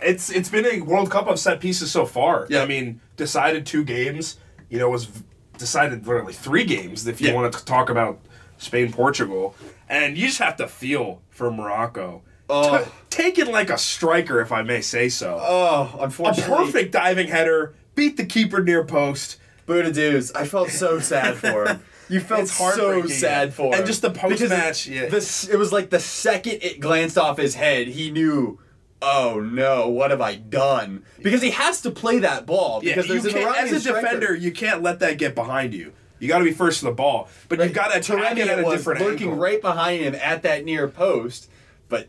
It's 0.00 0.30
it's 0.30 0.48
been 0.48 0.66
a 0.66 0.80
World 0.80 1.10
Cup 1.10 1.26
of 1.28 1.38
set 1.38 1.60
pieces 1.60 1.90
so 1.90 2.04
far. 2.06 2.46
Yeah. 2.50 2.62
I 2.62 2.66
mean, 2.66 3.00
decided 3.16 3.64
two 3.66 3.84
games. 3.84 4.36
You 4.68 4.78
know, 4.80 4.90
was 4.90 5.08
decided 5.56 6.06
literally 6.06 6.32
three 6.34 6.64
games 6.64 7.06
if 7.06 7.20
you 7.20 7.28
Yeah. 7.28 7.34
want 7.34 7.52
to 7.52 7.64
talk 7.64 7.88
about 7.90 8.20
Spain 8.58 8.92
Portugal, 8.92 9.54
and 9.88 10.18
you 10.18 10.26
just 10.26 10.38
have 10.38 10.56
to 10.56 10.68
feel 10.68 11.22
for 11.30 11.50
Morocco. 11.50 12.22
Oh. 12.50 12.84
T- 12.84 12.90
taken 13.10 13.50
like 13.50 13.70
a 13.70 13.78
striker, 13.78 14.40
if 14.40 14.52
I 14.52 14.62
may 14.62 14.80
say 14.80 15.08
so. 15.08 15.38
Oh, 15.40 15.98
unfortunately, 16.00 16.52
a 16.52 16.56
perfect 16.56 16.92
diving 16.92 17.28
header, 17.28 17.74
beat 17.94 18.16
the 18.16 18.26
keeper 18.26 18.62
near 18.62 18.84
post. 18.84 19.38
Bouhaddouz, 19.66 20.34
I 20.34 20.46
felt 20.46 20.70
so 20.70 20.98
sad 20.98 21.36
for 21.36 21.66
him. 21.66 21.82
You 22.10 22.20
felt 22.20 22.44
It's 22.44 22.52
so 22.52 23.04
sad 23.06 23.52
for 23.52 23.66
him. 23.66 23.74
And 23.74 23.86
just 23.86 24.00
the 24.00 24.08
Because 24.08 24.40
post-match, 24.40 24.86
yeah. 24.86 25.10
This 25.10 25.46
it 25.46 25.58
was 25.58 25.72
like 25.72 25.90
the 25.90 26.00
second 26.00 26.60
it 26.62 26.80
glanced 26.80 27.18
off 27.18 27.36
his 27.36 27.54
head, 27.54 27.86
he 27.88 28.10
knew, 28.10 28.58
oh 29.02 29.40
no, 29.40 29.88
what 29.88 30.10
have 30.10 30.22
I 30.22 30.36
done? 30.36 31.04
Because 31.22 31.42
he 31.42 31.50
has 31.50 31.82
to 31.82 31.90
play 31.90 32.18
that 32.20 32.46
ball 32.46 32.80
Yeah, 32.82 32.94
because 32.94 33.08
you 33.10 33.20
there's 33.20 33.34
an 33.34 33.42
Iranian 33.42 33.64
as 33.66 33.72
a 33.72 33.80
striker. 33.80 34.00
defender, 34.00 34.34
you 34.34 34.52
can't 34.52 34.82
let 34.82 35.00
that 35.00 35.18
get 35.18 35.34
behind 35.34 35.74
you. 35.74 35.92
You 36.20 36.28
got 36.28 36.38
to 36.38 36.44
be 36.44 36.52
first 36.52 36.80
to 36.80 36.86
the 36.86 36.92
ball, 36.92 37.28
but 37.48 37.58
you've 37.60 37.72
got 37.72 37.92
to 37.92 37.98
attack 37.98 38.36
it 38.36 38.48
at 38.48 38.58
a 38.58 38.64
different 38.70 39.00
lurking 39.00 39.28
angle. 39.28 39.42
right 39.42 39.60
behind 39.60 40.02
him 40.02 40.14
at 40.16 40.42
that 40.42 40.64
near 40.64 40.88
post, 40.88 41.48
but 41.88 42.08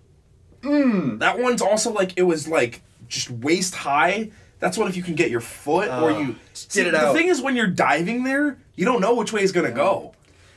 mm. 0.61 1.19
That 1.19 1.39
one's 1.39 1.61
also 1.61 1.91
like 1.91 2.13
it 2.17 2.23
was 2.23 2.47
like 2.47 2.81
just 3.07 3.29
waist 3.29 3.75
high. 3.75 4.31
That's 4.59 4.77
what 4.77 4.89
if 4.89 4.97
you 4.97 5.03
can 5.03 5.15
get 5.15 5.29
your 5.31 5.39
foot 5.41 5.88
or 5.89 6.11
Oh, 6.11 6.19
you 6.19 6.35
See, 6.53 6.81
it 6.81 6.91
the 6.91 6.97
out. 7.07 7.15
thing 7.15 7.27
is 7.29 7.41
when 7.41 7.56
you're 7.56 7.67
diving 7.67 8.23
there, 8.23 8.57
you 8.75 8.83
don't 8.85 9.00
know 9.01 9.15
which 9.15 9.31
way 9.31 9.41
it's 9.41 9.51
gonna 9.53 9.71
go. 9.71 10.13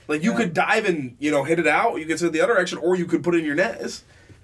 Like 0.08 0.22
you 0.24 0.32
Yeah. 0.32 0.36
could 0.38 0.54
dive 0.54 0.84
and 0.86 1.16
you 1.20 1.30
know 1.30 1.44
hit 1.44 1.58
it 1.58 1.66
out. 1.68 1.98
You 1.98 2.06
could 2.06 2.18
to 2.18 2.30
the 2.30 2.40
other 2.40 2.54
direction, 2.54 2.78
or 2.78 2.96
you 2.96 3.04
could 3.06 3.22
put 3.22 3.34
it 3.34 3.38
in 3.38 3.44
your 3.44 3.54
net. 3.54 3.78
It's, 3.80 4.02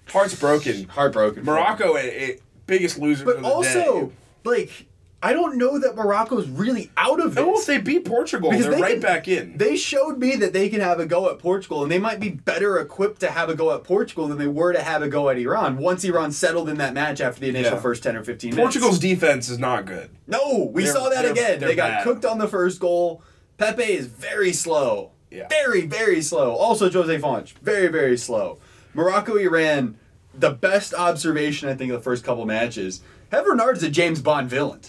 heart's 0.09 0.35
broken. 0.39 0.85
heartbroken. 0.85 1.45
Morocco, 1.45 1.97
a, 1.97 2.01
a 2.01 2.39
biggest 2.67 2.99
loser. 2.99 3.25
but 3.25 3.37
of 3.37 3.43
the 3.43 3.49
also 3.49 4.07
day. 4.07 4.13
like 4.45 4.87
I 5.21 5.33
don't 5.33 5.59
know 5.59 5.81
that 5.81 5.97
Morocco's 5.97 6.49
really 6.49 6.93
out 6.97 7.19
of 7.21 7.35
this. 7.35 7.45
no, 7.45 7.59
if 7.59 7.67
they 7.67 7.79
beat 7.79 8.05
Portugal, 8.05 8.51
Because 8.51 8.67
they're 8.67 8.77
they 8.77 8.81
right 8.83 8.93
can- 8.93 9.01
back 9.01 9.27
in. 9.27 9.57
They 9.59 9.77
showed 9.77 10.19
me 10.19 10.37
that 10.37 10.53
they 10.53 10.69
can 10.69 10.81
have 10.81 11.01
a 11.01 11.07
go 11.07 11.29
at 11.29 11.41
Portugal, 11.41 11.83
and 11.83 11.91
they 11.91 11.99
might 11.99 12.21
be 12.21 12.29
better 12.29 12.79
equipped 12.79 13.19
to 13.23 13.31
have 13.33 13.49
a 13.49 13.57
go 13.57 13.75
at 13.75 13.83
Portugal 13.83 14.29
than 14.29 14.39
they 14.39 14.47
were 14.47 14.73
to 14.73 14.81
have 14.81 15.03
a 15.03 15.09
go 15.09 15.29
at 15.29 15.37
Iran. 15.37 15.77
Once 15.79 16.05
Iran 16.05 16.31
settled 16.31 16.69
in 16.69 16.79
that 16.79 16.95
match 16.95 17.21
after 17.21 17.41
the 17.41 17.49
initial 17.49 17.75
Yeah. 17.75 17.81
first 17.81 18.05
ten 18.05 18.15
or 18.17 18.23
fifteen 18.23 18.51
minutes. 18.51 18.63
Portugal's 18.77 19.01
defense 19.01 19.49
is 19.49 19.59
not 19.59 19.87
good. 19.87 20.11
no, 20.29 20.71
we 20.73 20.85
They're- 20.85 20.93
saw 20.93 21.09
that 21.09 21.23
they're- 21.23 21.33
again. 21.33 21.59
they're 21.59 21.71
They 21.71 21.75
got 21.75 21.91
bad. 21.91 22.05
cooked 22.05 22.25
on 22.25 22.39
the 22.39 22.47
first 22.49 22.79
goal. 22.79 23.21
Pepe 23.57 23.83
is 23.83 24.07
very 24.07 24.53
slow. 24.53 25.11
Yeah. 25.33 25.49
Very, 25.49 25.85
very 25.85 26.23
slow. 26.23 26.53
Also, 26.53 26.89
Jose 26.89 27.19
Fonte, 27.19 27.55
very, 27.61 27.89
very 27.89 28.17
slow. 28.17 28.59
Morocco, 28.95 29.35
Iran, 29.37 29.97
the 30.33 30.51
best 30.51 30.95
observation 30.95 31.69
I 31.69 31.75
think 31.75 31.91
of 31.93 31.99
the 31.99 32.05
first 32.05 32.23
couple 32.25 32.47
matches. 32.47 33.01
Hervé 33.33 33.47
Renard's 33.47 33.83
a 33.83 33.91
James 33.91 34.23
Bond 34.23 34.49
villain, 34.49 34.81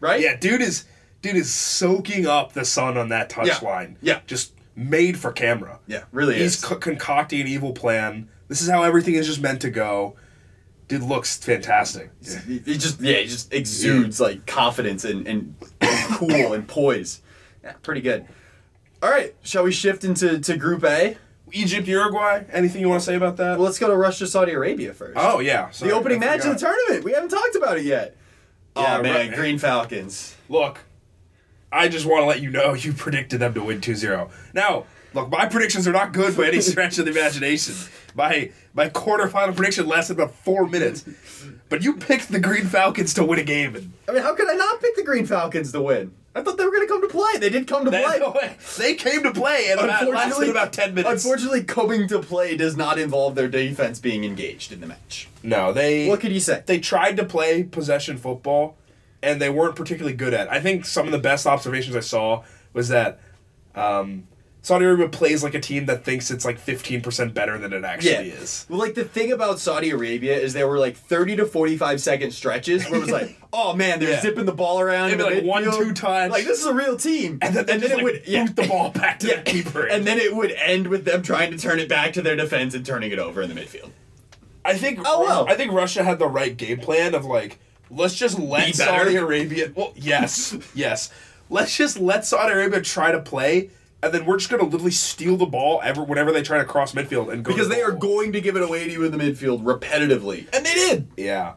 right? 0.00 0.20
Yeah, 0.20 0.36
dude 0.36 0.62
is 0.62 0.84
dude 1.22 1.36
is 1.36 1.52
soaking 1.52 2.26
up 2.26 2.52
the 2.54 2.64
sun 2.64 2.96
on 2.96 3.08
that 3.10 3.32
Yeah. 3.36 3.44
touchline. 3.54 3.96
Yeah. 4.00 4.20
just 4.26 4.52
made 4.74 5.18
for 5.18 5.30
camera. 5.32 5.78
yeah, 5.86 6.04
really 6.12 6.36
He's 6.38 6.56
is. 6.56 6.64
co- 6.64 6.76
concocting 6.76 7.42
an 7.42 7.46
evil 7.46 7.72
plan. 7.72 8.28
This 8.48 8.62
is 8.62 8.68
how 8.70 8.82
everything 8.82 9.14
is 9.14 9.26
just 9.26 9.40
meant 9.40 9.60
to 9.62 9.70
go. 9.70 10.16
Dude 10.88 11.02
looks 11.02 11.36
fantastic. 11.36 12.10
He, 12.46 12.58
he 12.58 12.76
just 12.78 13.00
yeah, 13.00 13.18
he 13.18 13.26
just 13.26 13.52
exudes 13.52 14.20
like 14.20 14.46
confidence 14.46 15.04
and, 15.04 15.26
and, 15.28 15.54
and 15.80 16.14
cool 16.16 16.52
and 16.52 16.66
poise. 16.66 17.20
Yeah, 17.62 17.72
pretty 17.82 18.00
good. 18.00 18.24
All 19.02 19.10
right, 19.10 19.34
shall 19.42 19.62
we 19.64 19.72
shift 19.72 20.02
into 20.04 20.38
to 20.40 20.56
Group 20.56 20.82
A? 20.84 21.16
Egypt, 21.52 21.86
Uruguay. 21.88 22.44
Anything 22.52 22.80
you 22.80 22.88
want 22.88 23.00
to 23.02 23.06
say 23.06 23.14
about 23.16 23.36
that? 23.38 23.58
Well, 23.58 23.66
let's 23.66 23.78
go 23.78 23.88
to 23.88 23.96
Russia, 23.96 24.26
Saudi 24.26 24.52
Arabia 24.52 24.92
first. 24.94 25.14
oh 25.16 25.40
yeah, 25.40 25.70
the 25.80 25.90
opening 25.90 26.20
match 26.20 26.44
of 26.44 26.54
the 26.54 26.58
tournament. 26.58 27.04
We 27.04 27.12
haven't 27.12 27.30
talked 27.30 27.54
about 27.56 27.76
it 27.78 27.84
yet. 27.84 28.16
Yeah, 28.82 28.98
oh 28.98 29.02
man, 29.02 29.28
right. 29.28 29.32
Green 29.34 29.58
Falcons. 29.58 30.36
Look, 30.48 30.80
I 31.72 31.88
just 31.88 32.06
want 32.06 32.22
to 32.22 32.26
let 32.26 32.40
you 32.40 32.50
know 32.50 32.74
you 32.74 32.92
predicted 33.04 33.40
them 33.40 33.54
to 33.54 33.62
win 33.62 33.80
2-0. 33.80 34.30
Now, 34.54 34.86
look, 35.14 35.30
my 35.30 35.46
predictions 35.46 35.86
are 35.86 35.92
not 35.92 36.12
good 36.12 36.36
by 36.36 36.48
any 36.48 36.60
stretch 36.72 36.98
of 36.98 37.04
the 37.06 37.10
imagination. 37.12 37.74
My 38.14 38.50
my 38.74 38.88
quarterfinal 38.88 39.54
prediction 39.56 39.86
lasted 39.86 40.14
about 40.14 40.34
four 40.34 40.66
minutes, 40.66 41.04
but 41.70 41.82
you 41.82 41.94
picked 41.94 42.30
the 42.30 42.38
Green 42.38 42.66
Falcons 42.66 43.14
to 43.14 43.24
win 43.24 43.38
a 43.38 43.44
game, 43.44 43.74
and 43.74 43.92
I 44.06 44.12
mean, 44.12 44.22
how 44.22 44.34
could 44.34 44.50
I 44.50 44.54
not 44.54 44.80
pick 44.80 44.96
the 44.96 45.02
Green 45.02 45.24
Falcons 45.24 45.72
to 45.72 45.80
win? 45.80 46.12
I 46.34 46.42
thought 46.42 46.58
they 46.58 46.64
were 46.64 46.70
going 46.70 46.86
to 46.86 46.92
come 46.92 47.00
to 47.00 47.08
play. 47.08 47.38
They 47.38 47.48
did 47.48 47.66
come 47.66 47.84
to 47.86 47.90
play. 47.90 48.20
they, 48.40 48.56
they 48.78 48.94
came 48.94 49.22
to 49.22 49.32
play, 49.32 49.68
and 49.70 49.80
about, 49.80 50.06
lasted 50.08 50.50
about 50.50 50.72
ten 50.74 50.92
minutes. 50.94 51.24
Unfortunately, 51.24 51.64
coming 51.64 52.06
to 52.08 52.18
play 52.20 52.56
does 52.56 52.76
not 52.76 52.98
involve 52.98 53.34
their 53.34 53.48
defense 53.48 53.98
being 53.98 54.24
engaged 54.24 54.70
in 54.70 54.80
the 54.80 54.86
match. 54.86 55.28
no, 55.42 55.72
they 55.72 56.06
What 56.06 56.20
could 56.20 56.32
you 56.32 56.40
say? 56.40 56.62
they 56.66 56.78
tried 56.78 57.16
to 57.16 57.24
play 57.24 57.62
possession 57.62 58.18
football 58.18 58.76
and 59.22 59.40
they 59.40 59.50
weren't 59.50 59.76
particularly 59.76 60.16
good 60.16 60.34
at 60.34 60.46
it. 60.46 60.52
I 60.52 60.60
think 60.60 60.84
some 60.84 61.06
of 61.06 61.12
the 61.12 61.18
best 61.18 61.46
observations 61.46 61.94
I 61.96 62.00
saw 62.00 62.42
was 62.72 62.88
that 62.88 63.20
um, 63.74 64.26
Saudi 64.62 64.84
Arabia 64.84 65.08
plays 65.08 65.42
like 65.42 65.54
a 65.54 65.60
team 65.60 65.86
that 65.86 66.04
thinks 66.04 66.30
it's 66.30 66.44
like 66.44 66.60
15% 66.60 67.32
better 67.32 67.56
than 67.56 67.72
it 67.72 67.82
actually 67.82 68.28
is. 68.30 68.66
Well, 68.68 68.78
like 68.78 68.94
the 68.94 69.04
thing 69.04 69.32
about 69.32 69.58
Saudi 69.58 69.88
Arabia 69.90 70.36
is 70.38 70.52
there 70.52 70.68
were 70.68 70.78
like 70.78 70.96
30 70.96 71.36
to 71.36 71.46
45 71.46 72.00
second 72.00 72.32
stretches 72.32 72.84
where 72.84 72.96
it 72.96 73.00
was 73.00 73.10
like, 73.10 73.40
oh 73.54 73.74
man, 73.74 74.00
they're 74.00 74.10
Yeah. 74.10 74.20
zipping 74.20 74.44
the 74.44 74.52
ball 74.52 74.78
around. 74.80 75.08
It'd 75.12 75.20
in 75.20 75.26
be 75.26 75.34
the 75.40 75.40
like 75.40 75.64
one, 75.64 75.64
two 75.78 75.94
touch. 75.94 76.30
Like 76.30 76.44
this 76.44 76.60
is 76.60 76.66
a 76.66 76.74
real 76.74 76.96
team. 76.98 77.38
And 77.40 77.54
then, 77.56 77.70
and 77.70 77.82
then 77.82 77.98
it 77.98 78.04
would 78.04 78.22
yeah. 78.26 78.44
boot 78.44 78.56
the 78.56 78.68
ball 78.68 78.90
back 78.90 79.18
to 79.20 79.28
Yeah. 79.28 79.36
the 79.36 79.42
keeper. 79.50 79.86
And 79.86 80.06
then 80.06 80.18
it 80.18 80.36
would 80.36 80.52
end 80.52 80.88
with 80.88 81.06
them 81.06 81.22
trying 81.22 81.50
to 81.52 81.56
turn 81.58 81.78
it 81.80 81.88
back 81.88 82.12
to 82.12 82.22
their 82.22 82.36
defense 82.36 82.74
and 82.74 82.84
turning 82.84 83.12
it 83.12 83.18
over 83.18 83.40
in 83.40 83.48
the 83.52 83.58
midfield. 83.58 83.90
I 84.62 84.76
think 84.76 85.00
Oh, 85.06 85.20
well. 85.22 85.46
I 85.48 85.54
think 85.54 85.72
Russia 85.72 86.04
had 86.04 86.18
the 86.18 86.28
right 86.28 86.54
game 86.54 86.80
plan 86.80 87.14
of 87.14 87.24
like 87.24 87.58
let's 87.90 88.14
just 88.14 88.38
let 88.38 88.66
Be? 88.66 88.72
Saudi 88.74 89.16
Arabia 89.16 89.72
well 89.74 89.92
yes 89.96 90.54
yes 90.74 91.10
let's 91.48 91.74
just 91.76 91.98
let 91.98 92.26
Saudi 92.26 92.52
Arabia 92.52 92.82
try 92.82 93.10
to 93.10 93.20
play 93.20 93.70
and 94.02 94.12
then 94.14 94.24
we're 94.26 94.36
just 94.38 94.50
gonna 94.50 94.62
literally 94.64 94.90
steal 94.90 95.36
the 95.36 95.46
ball 95.46 95.80
ever 95.84 96.02
whenever 96.02 96.32
they 96.32 96.42
try 96.42 96.58
to 96.58 96.64
cross 96.64 96.92
midfield 96.92 97.32
and 97.32 97.44
go 97.44 97.52
Because 97.52 97.68
to 97.68 97.74
they 97.74 97.82
are 97.82 97.92
going 97.92 98.32
to 98.32 98.40
give 98.40 98.56
it 98.56 98.62
away 98.62 98.84
to 98.84 98.90
you 98.90 99.04
in 99.04 99.12
the 99.12 99.18
midfield 99.18 99.62
repetitively. 99.62 100.46
And 100.54 100.64
they 100.64 100.74
did. 100.74 101.08
yeah 101.16 101.54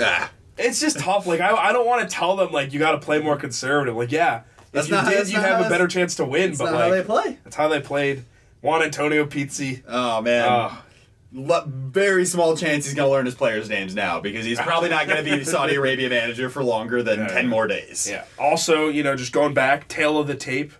Ah. 0.00 0.30
It's 0.58 0.80
just 0.80 0.98
tough. 0.98 1.26
Like 1.26 1.40
I, 1.40 1.50
I 1.54 1.72
don't 1.72 1.86
want 1.86 2.08
to 2.08 2.14
tell 2.14 2.36
them 2.36 2.50
like 2.52 2.72
you 2.72 2.78
got 2.78 2.92
to 2.92 2.98
play 2.98 3.18
more 3.20 3.36
conservative. 3.36 3.94
Like 3.96 4.10
yeah, 4.12 4.42
That's 4.72 4.86
if 4.86 4.90
you 4.90 4.96
not- 4.96 5.08
did, 5.08 5.18
that's 5.18 5.30
you 5.30 5.36
not 5.36 5.44
have 5.46 5.60
how 5.60 5.66
a 5.66 5.70
better 5.70 5.86
chance 5.86 6.14
to 6.16 6.24
win. 6.24 6.50
That's 6.50 6.58
but 6.58 6.64
not 6.66 6.72
like 6.74 6.82
how 6.82 6.90
they 6.90 7.02
play. 7.02 7.38
that's 7.44 7.56
how 7.56 7.68
they 7.68 7.80
played. 7.80 8.24
Juan 8.62 8.82
Antonio 8.82 9.26
Pizzi. 9.26 9.82
Oh 9.86 10.20
man. 10.22 10.70
Very 11.36 12.24
small 12.24 12.56
chance 12.56 12.86
he's 12.86 12.94
going 12.94 13.06
to 13.06 13.12
learn 13.12 13.26
his 13.26 13.34
players' 13.34 13.68
names 13.68 13.94
now 13.94 14.20
because 14.20 14.44
he's 14.46 14.58
probably 14.60 14.88
not 14.88 15.06
going 15.06 15.22
to 15.22 15.30
be 15.30 15.36
the 15.36 15.44
Saudi 15.44 15.74
Arabia 15.82 16.08
manager 16.08 16.48
for 16.48 16.64
longer 16.64 17.02
than 17.02 17.18
Yeah. 17.20 17.26
10 17.28 17.48
more 17.48 17.66
days. 17.66 18.08
yeah. 18.10 18.24
Also, 18.38 18.88
you 18.88 19.02
know, 19.02 19.14
just 19.16 19.32
going 19.32 19.52
back, 19.52 19.86
tail 19.88 20.18
of 20.18 20.26
the 20.28 20.34
tape. 20.34 20.72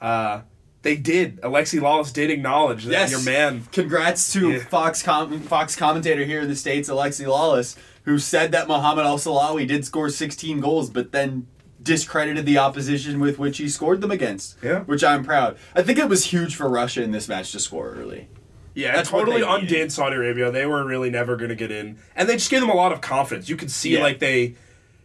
Uh, 0.00 0.42
they 0.82 0.94
did. 0.94 1.40
Alexi 1.40 1.80
Lalas 1.80 2.12
did 2.12 2.30
acknowledge 2.30 2.84
that 2.84 2.92
Yes. 2.92 3.10
your 3.10 3.22
man. 3.22 3.66
Congrats 3.72 4.32
to 4.34 4.52
Yeah. 4.52 4.58
Fox 4.60 5.02
com- 5.02 5.40
Fox 5.40 5.74
commentator 5.74 6.24
here 6.24 6.42
in 6.42 6.48
the 6.48 6.54
States, 6.56 6.88
Alexi 6.88 7.26
Lalas, 7.26 7.74
who 8.04 8.18
said 8.20 8.52
that 8.52 8.68
Mohamed 8.68 9.04
Al 9.04 9.18
Sahlawi 9.18 9.66
did 9.66 9.84
score 9.84 10.08
16 10.08 10.60
goals, 10.60 10.88
but 10.90 11.10
then 11.10 11.48
discredited 11.82 12.46
the 12.46 12.58
opposition 12.58 13.18
with 13.18 13.38
which 13.40 13.58
he 13.58 13.68
scored 13.68 14.00
them 14.00 14.12
against. 14.12 14.56
Yeah. 14.62 14.80
Which 14.80 15.02
I'm 15.02 15.24
proud. 15.24 15.56
I 15.74 15.82
think 15.82 15.98
it 15.98 16.08
was 16.08 16.26
huge 16.26 16.54
for 16.54 16.68
Russia 16.68 17.02
in 17.02 17.10
this 17.10 17.26
match 17.28 17.50
to 17.52 17.58
score 17.58 17.90
early. 17.90 18.28
Yeah, 18.76 18.94
That's 18.94 19.08
totally 19.10 19.40
undid 19.42 19.90
Saudi 19.90 20.16
Arabia. 20.16 20.50
They 20.50 20.66
were 20.66 20.84
really 20.84 21.08
never 21.10 21.34
going 21.36 21.48
to 21.48 21.54
get 21.56 21.70
in, 21.70 21.98
and 22.14 22.28
they 22.28 22.34
just 22.34 22.50
gave 22.50 22.60
them 22.60 22.68
a 22.70 22.74
lot 22.74 22.92
of 22.92 23.00
confidence. 23.00 23.48
You 23.48 23.56
could 23.56 23.70
see 23.70 23.94
Yeah. 23.94 24.02
like 24.02 24.18
they. 24.18 24.54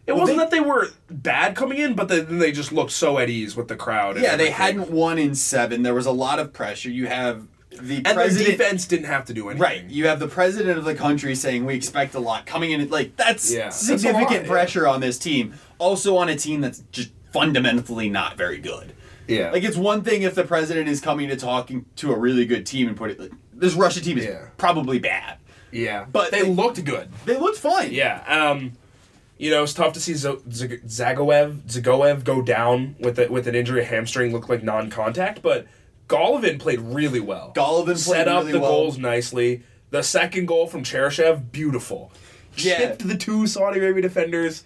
It 0.06 0.12
Well, 0.12 0.18
wasn't 0.22 0.38
they- 0.38 0.44
that 0.44 0.50
they 0.50 0.60
were 0.60 0.88
bad 1.10 1.54
coming 1.56 1.78
in, 1.78 1.94
but 1.94 2.08
then 2.08 2.38
they 2.38 2.52
just 2.52 2.70
looked 2.72 2.90
so 2.90 3.18
at 3.18 3.30
ease 3.30 3.56
with 3.56 3.68
the 3.68 3.76
crowd. 3.76 4.16
and 4.16 4.24
Yeah, 4.24 4.36
they 4.36 4.48
everything. 4.50 4.54
hadn't 4.78 4.90
won 4.90 5.18
in 5.18 5.34
seven. 5.34 5.82
There 5.84 5.94
was 5.94 6.06
a 6.06 6.10
lot 6.12 6.38
of 6.38 6.52
pressure. 6.52 6.90
You 6.90 7.06
have 7.06 7.46
the 7.70 7.96
and 8.04 8.04
president. 8.04 8.58
defense 8.58 8.84
didn't 8.86 9.06
have 9.06 9.24
to 9.26 9.32
do 9.32 9.48
anything. 9.48 9.62
Right. 9.62 9.84
You 9.88 10.06
have 10.08 10.18
the 10.20 10.28
president 10.28 10.76
of 10.76 10.84
the 10.84 10.94
country 10.94 11.34
saying 11.34 11.64
we 11.64 11.74
expect 11.74 12.14
a 12.14 12.20
lot 12.20 12.44
coming 12.46 12.72
in. 12.72 12.86
Like 12.90 13.16
that's 13.16 13.50
Yeah, 13.50 13.64
that's 13.64 13.80
a 13.80 13.84
significant 13.98 14.30
lot, 14.30 14.42
yeah. 14.42 14.48
pressure 14.48 14.86
on 14.86 15.00
this 15.00 15.18
team. 15.18 15.54
Also 15.78 16.16
on 16.18 16.28
a 16.28 16.36
team 16.36 16.60
that's 16.60 16.82
just 16.92 17.10
fundamentally 17.32 18.10
not 18.10 18.36
very 18.36 18.58
good. 18.58 18.92
Yeah. 19.28 19.50
Like 19.52 19.62
it's 19.64 19.76
one 19.76 20.02
thing 20.02 20.22
if 20.22 20.34
the 20.34 20.44
president 20.44 20.88
is 20.88 21.00
coming 21.00 21.28
to 21.28 21.36
talking 21.36 21.86
to 21.96 22.12
a 22.12 22.18
really 22.18 22.44
good 22.44 22.66
team 22.66 22.88
and 22.88 22.96
put 22.96 23.12
it. 23.12 23.20
Like, 23.20 23.30
this 23.62 23.74
Russia 23.74 24.00
team 24.02 24.18
is 24.18 24.24
Yeah. 24.26 24.48
probably 24.58 24.98
bad. 24.98 25.38
yeah, 25.70 26.04
but 26.12 26.30
they 26.30 26.42
they- 26.42 26.48
looked 26.50 26.84
good. 26.84 27.08
They 27.24 27.38
looked 27.38 27.58
fine. 27.58 27.92
Yeah. 27.92 28.22
Um, 28.26 28.72
you 29.38 29.50
know, 29.50 29.62
it's 29.62 29.72
tough 29.74 29.94
to 29.94 30.00
see 30.00 30.12
Z- 30.14 30.38
Z- 30.52 30.80
Dzagoev 30.86 31.62
Dzagoev 31.62 32.24
go 32.24 32.42
down 32.42 32.94
with 33.00 33.18
a, 33.18 33.28
with 33.28 33.46
an 33.48 33.54
injury, 33.54 33.80
a 33.80 33.84
hamstring, 33.84 34.32
look 34.32 34.48
like 34.48 34.62
non-contact, 34.62 35.40
but 35.42 35.66
Golovin 36.08 36.58
played 36.58 36.80
really 36.80 37.20
well. 37.20 37.52
Golovin 37.56 37.84
played 37.86 37.98
set 37.98 38.28
up 38.28 38.40
really 38.40 38.52
the 38.52 38.60
well. 38.60 38.70
goals 38.70 38.98
nicely. 38.98 39.62
The 39.90 40.02
second 40.02 40.46
goal 40.46 40.66
from 40.66 40.84
Cheryshev, 40.84 41.50
beautiful. 41.52 42.12
Yeah. 42.56 42.78
Chipped 42.78 43.08
the 43.08 43.16
two 43.16 43.46
Saudi 43.46 43.80
Arabia 43.80 44.02
defenders. 44.02 44.64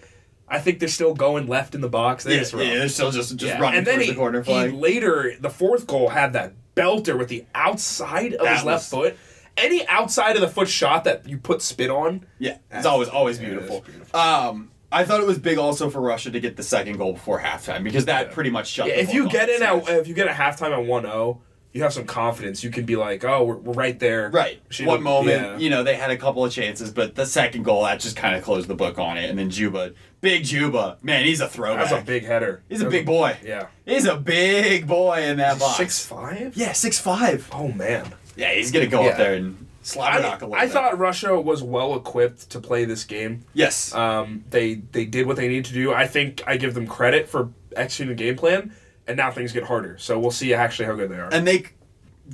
I 0.48 0.58
think 0.60 0.78
they're 0.80 0.88
still 0.88 1.14
going 1.14 1.46
left 1.48 1.74
in 1.74 1.80
the 1.80 1.88
box. 1.88 2.24
They 2.24 2.36
yeah, 2.36 2.44
yeah, 2.52 2.78
they're 2.78 2.88
still 2.88 3.10
just 3.12 3.36
just 3.36 3.54
Yeah. 3.54 3.60
running 3.60 3.78
and 3.78 3.86
then 3.86 4.00
he, 4.00 4.10
the 4.10 4.14
corner 4.16 4.42
he 4.42 4.44
flag. 4.52 4.72
later 4.74 5.34
the 5.40 5.50
fourth 5.50 5.86
goal 5.86 6.08
had 6.10 6.32
that 6.34 6.52
belter 6.76 7.18
with 7.18 7.28
the 7.28 7.44
outside 7.54 8.34
of 8.34 8.44
That 8.44 8.56
his 8.56 8.64
left 8.64 8.88
foot. 8.90 9.16
Any 9.56 9.86
outside 9.88 10.36
of 10.36 10.42
the 10.42 10.48
foot 10.48 10.68
shot 10.68 11.04
that 11.04 11.26
you 11.26 11.38
put 11.38 11.62
spin 11.62 11.90
on, 11.90 12.26
Yeah, 12.38 12.58
it's 12.70 12.84
always 12.86 13.08
always 13.08 13.38
beautiful. 13.38 13.80
beautiful. 13.80 14.20
Um, 14.20 14.70
I 14.92 15.04
thought 15.04 15.20
it 15.20 15.26
was 15.26 15.38
big 15.38 15.58
also 15.58 15.88
for 15.90 16.00
Russia 16.00 16.30
to 16.30 16.38
get 16.38 16.56
the 16.56 16.62
second 16.62 16.98
goal 16.98 17.14
before 17.14 17.40
halftime 17.40 17.82
because 17.82 18.04
that 18.04 18.28
Yeah. 18.28 18.32
pretty 18.34 18.50
much 18.50 18.68
shut. 18.68 18.86
Yeah, 18.88 18.94
if 18.94 19.12
you 19.14 19.28
get 19.28 19.48
in 19.48 19.62
at 19.62 19.88
if 19.88 20.06
you 20.06 20.14
get 20.14 20.28
a 20.28 20.32
halftime 20.32 20.72
at 20.72 20.86
1-0, 20.86 21.38
you 21.76 21.82
have 21.82 21.92
some 21.92 22.06
confidence. 22.06 22.64
You 22.64 22.70
can 22.70 22.84
be 22.86 22.96
like, 22.96 23.24
oh, 23.24 23.44
we're, 23.44 23.56
we're 23.56 23.72
right 23.74 23.98
there. 23.98 24.30
Right. 24.30 24.60
Should- 24.70 24.86
One 24.86 25.02
moment, 25.02 25.40
yeah. 25.40 25.56
you 25.58 25.70
know, 25.70 25.82
they 25.84 25.94
had 25.94 26.10
a 26.10 26.16
couple 26.16 26.44
of 26.44 26.52
chances, 26.52 26.90
but 26.90 27.14
the 27.14 27.26
second 27.26 27.64
goal 27.64 27.84
that 27.84 28.00
just 28.00 28.16
kind 28.16 28.34
of 28.34 28.42
closed 28.42 28.66
the 28.68 28.74
book 28.74 28.98
on 28.98 29.18
it. 29.18 29.28
And 29.28 29.38
then 29.38 29.50
Dzyuba, 29.50 29.94
big 30.20 30.42
Dzyuba, 30.44 31.02
man, 31.04 31.24
he's 31.24 31.40
a 31.40 31.48
throwback. 31.48 31.90
That's 31.90 32.02
a 32.02 32.04
big 32.04 32.24
header. 32.24 32.62
He's 32.68 32.80
a 32.80 32.88
big 32.90 33.06
boy. 33.06 33.36
Yeah. 33.44 33.66
He's 33.84 34.06
a 34.06 34.16
big 34.16 34.86
boy 34.86 35.22
in 35.22 35.36
that 35.36 35.58
box. 35.58 35.76
Six 35.76 36.04
five. 36.04 36.56
Yeah, 36.56 36.72
six 36.72 36.98
five. 36.98 37.48
Oh 37.52 37.68
man. 37.68 38.12
Yeah, 38.36 38.52
he's 38.54 38.72
gonna 38.72 38.86
go 38.86 39.02
Yeah. 39.04 39.10
up 39.10 39.16
there 39.18 39.34
and 39.34 39.66
a 39.94 39.98
knock 40.20 40.42
a 40.42 40.46
little 40.46 40.54
I 40.54 40.64
bit. 40.66 40.72
thought 40.72 40.98
Russia 40.98 41.40
was 41.40 41.62
well 41.62 41.94
equipped 41.94 42.50
to 42.50 42.58
play 42.60 42.84
this 42.84 43.04
game. 43.04 43.44
yes. 43.54 43.94
Um, 43.94 44.44
they 44.50 44.74
they 44.92 45.04
did 45.04 45.26
what 45.26 45.36
they 45.36 45.46
needed 45.48 45.66
to 45.66 45.74
do. 45.74 45.92
I 45.92 46.06
think 46.06 46.42
I 46.46 46.56
give 46.56 46.74
them 46.74 46.86
credit 46.86 47.28
for 47.28 47.50
executing 47.76 48.16
the 48.16 48.22
game 48.24 48.36
plan, 48.36 48.72
and 49.06 49.16
now 49.16 49.30
things 49.30 49.52
get 49.52 49.64
harder. 49.64 49.96
So 49.98 50.18
we'll 50.18 50.30
see 50.30 50.52
actually 50.54 50.86
how 50.86 50.94
good 50.94 51.10
they 51.10 51.16
are. 51.18 51.28
and 51.32 51.46
they 51.46 51.64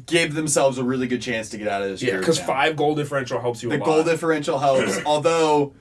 gave 0.07 0.35
themselves 0.35 0.79
a 0.79 0.85
really 0.85 1.07
good 1.07 1.21
chance 1.21 1.51
to 1.51 1.59
get 1.59 1.69
out 1.69 1.83
of 1.83 1.89
this. 1.91 2.03
yeah, 2.03 2.17
because 2.19 2.39
five 2.39 2.77
goal 2.77 2.95
differential 2.95 3.41
helps 3.41 3.63
you 3.63 3.69
the 3.69 3.77
a 3.77 3.79
lot. 3.79 3.85
goal 3.87 4.03
differential 4.05 4.59
helps, 4.59 4.99
although 5.07 5.75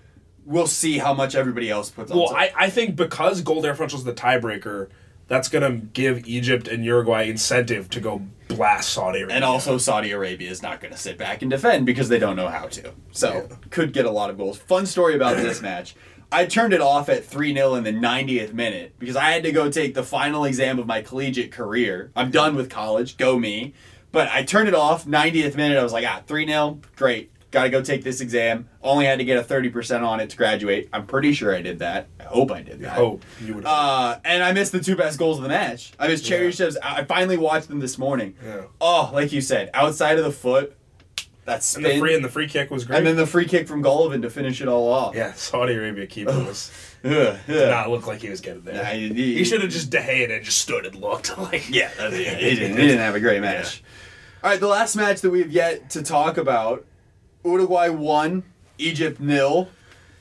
we'll 0.46 0.68
see 0.68 0.98
how 0.98 1.14
much 1.14 1.34
everybody 1.36 1.70
else 1.70 1.90
puts 1.90 2.12
on. 2.12 2.18
Well, 2.18 2.28
So- 2.30 2.36
I, 2.36 2.52
I 2.58 2.70
think 2.70 2.96
because 2.96 3.42
goal 3.42 3.62
differential 3.62 3.98
is 4.00 4.04
the 4.06 4.14
tiebreaker, 4.14 4.90
that's 5.28 5.48
gonna 5.48 5.72
give 5.78 6.28
Egypt 6.28 6.68
and 6.68 6.84
Uruguay 6.84 7.24
incentive 7.24 7.90
to 7.92 8.02
go 8.02 8.22
blast 8.50 8.90
Saudi 8.90 9.20
Arabia. 9.20 9.36
And 9.38 9.46
also, 9.46 9.78
Saudi 9.78 10.12
Arabia 10.12 10.50
is 10.52 10.62
not 10.62 10.82
going 10.82 10.92
to 10.92 11.00
sit 11.00 11.18
back 11.18 11.42
and 11.42 11.50
defend 11.50 11.86
because 11.86 12.10
they 12.10 12.20
don't 12.20 12.36
know 12.36 12.50
how 12.50 12.66
to. 12.68 12.92
So, 13.14 13.48
Yeah. 13.50 13.56
could 13.70 13.94
get 13.94 14.04
a 14.06 14.12
lot 14.12 14.30
of 14.30 14.38
goals. 14.38 14.58
Fun 14.58 14.86
story 14.86 15.16
about 15.16 15.38
this 15.38 15.62
match. 15.62 15.96
I 16.32 16.46
turned 16.46 16.74
it 16.74 16.82
off 16.82 17.10
at 17.10 17.26
3 17.26 17.54
0 17.54 17.76
in 17.76 17.84
the 17.84 17.92
90th 17.92 18.54
minute 18.54 18.94
because 19.00 19.16
I 19.16 19.32
had 19.32 19.44
to 19.44 19.52
go 19.52 19.70
take 19.70 19.94
the 19.94 20.04
final 20.04 20.46
exam 20.46 20.80
of 20.80 20.88
my 20.88 21.02
collegiate 21.02 21.52
career. 21.52 22.12
I'm 22.16 22.32
done 22.32 22.56
with 22.56 22.70
college. 22.70 23.18
Go 23.18 23.38
me. 23.38 23.74
But 24.14 24.28
I 24.30 24.44
turned 24.44 24.68
it 24.68 24.74
off, 24.76 25.06
90th 25.06 25.56
minute. 25.56 25.78
I 25.78 25.84
was 25.84 25.94
like, 25.94 26.06
ah, 26.08 26.22
3 26.28 26.48
0. 26.48 26.80
Great. 26.96 27.32
Got 27.52 27.64
to 27.64 27.70
go 27.70 27.82
take 27.82 28.06
this 28.06 28.22
exam. 28.22 28.70
Only 28.82 29.06
had 29.06 29.20
to 29.20 29.26
get 29.26 29.38
a 29.38 29.44
30% 29.44 30.04
on 30.08 30.22
it 30.22 30.30
to 30.30 30.38
graduate. 30.38 30.88
I'm 30.94 31.06
pretty 31.06 31.34
sure 31.34 31.54
I 31.54 31.62
did 31.62 31.80
that. 31.80 32.08
I 32.18 32.24
hope 32.24 32.50
I 32.50 32.62
did 32.62 32.80
that. 32.80 32.98
oh, 32.98 33.20
you 33.44 33.56
would. 33.56 33.66
Uh, 33.66 34.20
and 34.24 34.42
I 34.42 34.54
missed 34.54 34.72
the 34.72 34.80
two 34.80 34.96
best 34.96 35.20
goals 35.20 35.36
of 35.38 35.44
the 35.44 35.50
match. 35.50 35.92
I 36.00 36.08
missed 36.08 36.24
Cherry 36.26 36.46
Yeah. 36.46 36.52
Chef's. 36.52 36.78
I 36.82 37.04
finally 37.04 37.36
watched 37.36 37.68
them 37.68 37.80
this 37.80 37.98
morning. 37.98 38.36
Yeah. 38.46 38.62
Oh, 38.80 39.12
like 39.14 39.34
you 39.34 39.42
said, 39.42 39.70
outside 39.74 40.18
of 40.18 40.24
the 40.24 40.32
foot, 40.32 40.78
that 41.46 41.76
and 41.76 41.84
the 41.86 41.98
free 41.98 42.16
and 42.16 42.24
the 42.24 42.30
free 42.30 42.48
kick 42.48 42.70
was 42.70 42.86
great. 42.86 42.98
and 42.98 43.08
then 43.08 43.16
the 43.16 43.26
free 43.28 43.46
kick 43.46 43.68
from 43.68 43.84
Golovin 43.84 44.22
to 44.22 44.30
finish 44.30 44.62
it 44.62 44.68
all 44.68 44.92
off. 44.92 45.16
yeah, 45.16 45.34
Saudi 45.34 45.74
Arabia 45.74 46.06
keeper 46.08 46.32
was 46.32 46.72
ugh. 47.04 47.38
did 47.48 47.70
not 47.70 47.90
look 47.90 48.06
like 48.08 48.22
he 48.22 48.30
was 48.30 48.42
getting 48.42 48.62
there. 48.64 48.76
Nah, 48.76 48.90
he, 48.92 49.10
he 49.14 49.44
should 49.44 49.62
have 49.62 49.72
just 49.72 49.90
dehaed 49.90 50.34
and 50.36 50.44
just 50.46 50.60
stood 50.60 50.86
and 50.86 50.96
looked 50.96 51.36
like. 51.38 51.70
Yeah, 51.70 51.90
that's 51.98 52.14
it. 52.16 52.38
he 52.38 52.50
didn't. 52.56 52.78
He 52.78 52.84
didn't 52.88 53.00
have 53.00 53.16
a 53.16 53.20
great 53.20 53.42
match. 53.42 53.84
All 54.44 54.50
right, 54.50 54.60
the 54.60 54.68
last 54.68 54.96
match 54.96 55.22
that 55.22 55.30
we 55.30 55.40
have 55.40 55.52
yet 55.52 55.90
to 55.92 56.04
talk 56.04 56.38
about: 56.38 56.86
Uruguay 57.44 57.90
won, 57.90 58.44
Egypt 58.78 59.20
nil. 59.20 59.70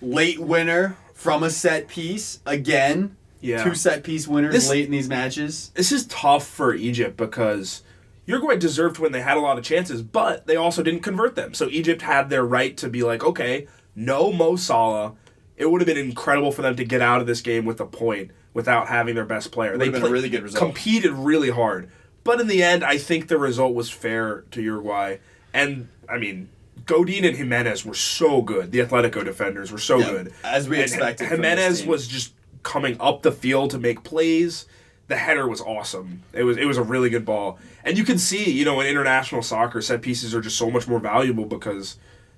Late 0.03 0.39
winner 0.41 0.97
from 1.13 1.43
a 1.43 1.51
set 1.51 1.87
piece 1.87 2.41
again. 2.47 3.17
Yeah. 3.43 3.63
Two 3.63 3.75
set 3.75 4.03
piece 4.03 4.27
winners 4.27 4.55
This- 4.55 4.71
late 4.71 4.87
in 4.87 4.91
these 4.91 5.09
matches. 5.11 5.71
This 5.75 5.93
is 5.93 6.07
tough 6.07 6.47
for 6.47 6.75
Egypt 6.75 7.19
because 7.19 7.83
Uruguay 8.31 8.57
deserved 8.57 8.97
to 8.97 9.03
win. 9.03 9.13
They 9.13 9.21
had 9.21 9.37
a 9.37 9.41
lot 9.41 9.59
of 9.59 9.65
chances, 9.65 10.03
but 10.03 10.47
they 10.47 10.57
also 10.57 10.83
didn't 10.83 11.01
convert 11.01 11.35
them. 11.35 11.53
So 11.53 11.69
Egypt 11.69 12.03
had 12.03 12.31
their 12.31 12.45
right 12.45 12.77
to 12.79 12.89
be 12.89 13.03
like, 13.03 13.25
okay, 13.25 13.67
no 13.95 14.33
Mo 14.33 14.57
Salah. 14.57 15.15
It 15.57 15.71
would 15.71 15.81
have 15.81 15.87
been 15.87 15.99
incredible 15.99 16.53
for 16.53 16.63
them 16.63 16.77
to 16.77 16.85
get 16.85 17.03
out 17.03 17.21
of 17.21 17.27
this 17.27 17.43
game 17.43 17.67
with 17.67 17.81
a 17.81 17.87
point 17.87 18.31
without 18.55 18.89
having 18.89 19.15
their 19.15 19.27
best 19.27 19.53
player. 19.53 19.77
Been 19.77 19.95
a 19.95 20.09
really 20.09 20.31
good 20.31 20.43
result. 20.43 20.63
Competed 20.63 21.13
really 21.13 21.51
hard, 21.51 21.91
but 22.25 22.41
in 22.41 22.47
the 22.47 22.63
end, 22.63 22.83
I 22.83 22.97
think 22.97 23.29
the 23.29 23.39
result 23.39 23.75
was 23.75 23.91
fair 23.91 24.45
to 24.53 24.63
Uruguay. 24.63 25.19
And 25.53 25.89
I 26.09 26.19
mean, 26.19 26.49
Godin 26.87 27.25
and 27.25 27.37
Giménez 27.37 27.85
were 27.85 27.95
so 27.95 28.43
good. 28.43 28.73
The 28.73 28.79
Atletico 28.79 29.25
defenders 29.25 29.71
were 29.71 29.79
so 29.79 29.99
Yeah, 29.99 30.11
good, 30.11 30.35
as 30.43 30.69
we 30.69 30.77
And 30.77 30.85
expected 30.85 31.29
Giménez 31.29 31.87
was 31.87 32.09
just 32.09 32.33
coming 32.63 32.97
up 33.01 33.23
the 33.23 33.33
field 33.33 33.71
to 33.73 33.79
make 33.79 34.03
plays. 34.03 34.67
The 35.11 35.17
header 35.17 35.49
was 35.49 35.61
awesome. 35.61 36.23
It 36.33 36.45
was 36.45 36.57
it 36.57 36.67
was 36.67 36.79
a 36.79 36.85
really 36.85 37.11
good 37.11 37.25
ball, 37.25 37.59
and 37.85 37.99
you 37.99 38.05
can 38.05 38.17
see, 38.17 38.49
you 38.49 38.65
know, 38.65 38.81
in 38.81 38.87
international 38.87 39.43
soccer, 39.43 39.83
set 39.83 40.03
pieces 40.03 40.37
are 40.37 40.41
just 40.41 40.57
so 40.57 40.71
much 40.71 40.87
more 40.87 41.01
valuable 41.01 41.47
because 41.47 41.97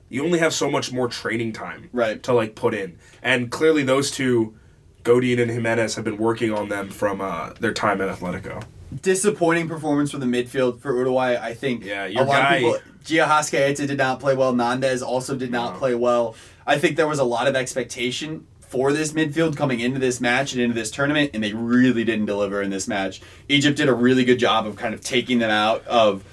you 0.08 0.24
only 0.24 0.38
have 0.38 0.54
so 0.54 0.70
much 0.70 0.90
more 0.90 1.06
training 1.06 1.52
time 1.52 1.90
Right. 1.92 2.22
to 2.22 2.32
like 2.32 2.54
put 2.54 2.72
in. 2.72 2.96
And 3.22 3.50
clearly, 3.50 3.82
those 3.82 4.10
two, 4.10 4.54
Godin 5.02 5.38
and 5.38 5.50
Giménez, 5.50 5.96
have 5.96 6.04
been 6.06 6.16
working 6.16 6.50
on 6.50 6.70
them 6.70 6.88
from 6.88 7.20
uh, 7.20 7.50
their 7.60 7.74
time 7.74 8.00
at 8.00 8.08
Atletico. 8.08 8.62
disappointing 9.02 9.68
performance 9.68 10.10
from 10.10 10.20
the 10.20 10.26
midfield 10.26 10.80
for 10.80 10.96
Uruguay. 10.96 11.36
I 11.38 11.52
think 11.52 11.84
Yeah, 11.84 12.04
a 12.06 12.08
your 12.08 12.24
lot 12.24 12.32
guy- 12.36 12.56
of 12.56 12.62
people. 12.62 12.78
De 13.04 13.16
Arrascaeta 13.18 13.86
did 13.86 13.98
not 13.98 14.18
play 14.18 14.34
well. 14.34 14.54
Nandez 14.54 15.02
also 15.02 15.34
did 15.36 15.50
not 15.50 15.74
No. 15.74 15.78
play 15.78 15.94
well. 15.94 16.34
I 16.66 16.78
think 16.78 16.96
there 16.96 17.08
was 17.08 17.18
a 17.18 17.24
lot 17.24 17.46
of 17.48 17.54
expectation 17.56 18.46
for 18.72 18.90
this 18.90 19.12
midfield 19.12 19.54
coming 19.54 19.80
into 19.80 19.98
this 20.00 20.18
match 20.18 20.54
and 20.54 20.62
into 20.62 20.74
this 20.74 20.90
tournament, 20.90 21.30
and 21.34 21.44
they 21.44 21.52
really 21.52 22.04
didn't 22.04 22.24
deliver 22.24 22.62
in 22.62 22.70
this 22.70 22.88
match. 22.88 23.20
Egypt 23.50 23.76
did 23.76 23.86
a 23.86 23.92
really 23.92 24.24
good 24.24 24.38
job 24.38 24.66
of 24.66 24.76
kind 24.76 24.94
of 24.94 25.02
taking 25.02 25.38
them 25.40 25.50
out 25.50 25.86
of. 25.86 26.24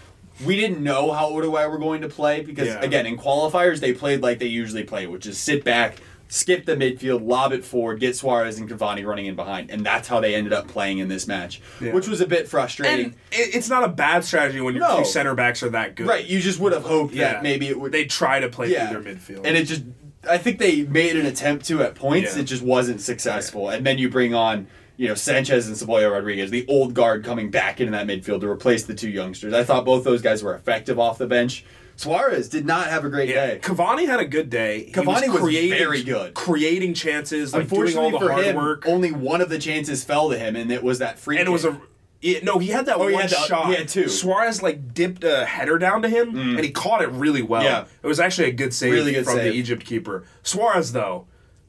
We 0.46 0.56
didn't 0.56 0.82
know 0.82 1.12
how 1.12 1.32
Uruguay 1.36 1.66
were 1.66 1.78
going 1.78 2.00
to 2.00 2.08
play 2.08 2.40
because, 2.40 2.70
Yeah. 2.70 2.80
again, 2.80 3.06
in 3.06 3.18
qualifiers 3.18 3.82
they 3.82 3.92
played 3.92 4.22
like 4.22 4.40
they 4.40 4.46
usually 4.46 4.84
play, 4.86 5.06
which 5.06 5.26
is 5.26 5.38
sit 5.38 5.66
back, 5.66 5.98
skip 6.30 6.66
the 6.66 6.78
midfield, 6.78 7.28
lob 7.28 7.52
it 7.52 7.66
forward, 7.66 8.00
get 8.00 8.16
Suarez 8.16 8.58
and 8.58 8.70
Cavani 8.70 9.06
running 9.06 9.26
in 9.26 9.36
behind, 9.36 9.70
and 9.70 9.86
that's 9.86 10.08
how 10.08 10.22
they 10.22 10.34
ended 10.34 10.54
up 10.54 10.70
playing 10.70 11.00
in 11.00 11.10
this 11.10 11.28
match, 11.28 11.60
Yeah. 11.82 11.92
which 11.92 12.08
was 12.08 12.22
a 12.22 12.26
bit 12.26 12.48
frustrating. 12.48 13.06
And 13.08 13.16
it's 13.32 13.68
not 13.68 13.84
a 13.84 13.90
bad 13.90 14.24
strategy 14.24 14.62
when 14.62 14.76
your 14.76 14.88
No. 14.88 15.00
two 15.00 15.06
center 15.06 15.36
backs 15.36 15.62
are 15.62 15.70
that 15.72 15.96
good. 15.96 16.08
Right, 16.08 16.26
you 16.26 16.40
just 16.40 16.58
would 16.62 16.72
have 16.72 16.84
hoped 16.84 17.14
Yeah. 17.14 17.34
that 17.34 17.44
maybe 17.44 17.68
it 17.68 17.78
would. 17.78 17.92
They 17.92 18.06
try 18.06 18.40
to 18.40 18.48
play 18.48 18.72
yeah, 18.72 18.88
through 18.90 19.02
their 19.04 19.16
midfield. 19.16 19.46
and 19.46 19.58
it 19.58 19.66
just 19.66 19.84
I 20.28 20.38
think 20.38 20.60
they 20.60 20.84
made 20.84 21.16
an 21.16 21.26
attempt 21.26 21.66
to 21.68 21.82
at 21.84 21.96
points. 21.96 22.36
Yeah. 22.36 22.42
It 22.42 22.46
just 22.46 22.64
wasn't 22.64 23.02
successful. 23.02 23.70
And 23.70 23.86
then 23.86 23.98
you 23.98 24.10
bring 24.10 24.34
on, 24.34 24.68
you 24.98 25.08
know, 25.08 25.16
Sanchez 25.16 25.68
and 25.68 25.76
Cebolla 25.78 26.12
Rodriguez, 26.12 26.52
the 26.52 26.66
old 26.68 26.94
guard 26.94 27.24
coming 27.24 27.50
back 27.52 27.80
into 27.80 27.92
that 27.94 28.06
midfield 28.08 28.42
to 28.42 28.50
replace 28.50 28.84
the 28.86 28.94
two 28.94 29.10
youngsters. 29.10 29.54
I 29.54 29.64
thought 29.64 29.86
both 29.86 30.04
those 30.04 30.22
guys 30.22 30.44
were 30.44 30.54
effective 30.56 31.00
off 31.00 31.18
the 31.18 31.28
bench. 31.28 31.64
Suarez 31.96 32.48
did 32.48 32.66
not 32.66 32.88
have 32.88 33.04
a 33.04 33.10
great 33.10 33.28
Yeah, 33.28 33.48
day. 33.48 33.60
Cavani 33.62 34.06
had 34.06 34.22
a 34.22 34.26
good 34.26 34.50
day. 34.50 34.86
He 34.86 34.92
Cavani 34.94 35.28
was 35.28 35.42
very 35.54 36.02
good. 36.02 36.34
creating 36.34 36.94
chances, 36.94 37.54
like 37.54 37.68
doing 37.68 37.82
Unfortunately 37.82 38.06
all 38.14 38.20
the 38.20 38.26
for 38.26 38.32
hard 38.32 38.46
him, 38.46 38.56
work. 38.56 38.86
only 38.88 39.12
one 39.12 39.42
of 39.42 39.50
the 39.50 39.60
chances 39.60 40.06
fell 40.06 40.30
to 40.30 40.38
him, 40.38 40.56
and 40.56 40.72
it 40.72 40.82
was 40.82 41.00
that 41.00 41.20
free. 41.20 41.38
and 41.38 41.46
it 41.48 41.52
was 41.52 41.66
a 41.66 41.80
it, 42.22 42.44
no, 42.44 42.60
he 42.60 42.68
had 42.68 42.86
that 42.88 42.98
Oh, 42.98 43.08
he 43.08 43.14
one 43.14 43.22
had 43.24 43.32
the- 43.32 43.36
shot. 43.36 43.68
he 43.70 43.76
had 43.76 43.88
two. 43.88 44.06
Mm. 44.06 44.10
Suarez 44.10 44.62
like 44.62 44.94
dipped 44.94 45.24
a 45.24 45.46
header 45.46 45.78
down 45.78 46.02
to 46.02 46.10
him, 46.10 46.38
and 46.38 46.60
he 46.64 46.72
caught 46.72 47.02
it 47.02 47.10
really 47.10 47.42
well. 47.42 47.64
Yeah. 47.64 47.86
it 48.04 48.08
was 48.08 48.20
actually 48.20 48.50
a 48.50 48.54
good 48.54 48.74
save 48.74 48.92
Really 48.94 49.14
good 49.14 49.26
from 49.26 49.36
save. 49.36 49.54
the 49.54 49.58
Egypt 49.60 49.86
keeper. 49.86 50.26
Suarez 50.44 50.92
though, 50.92 51.28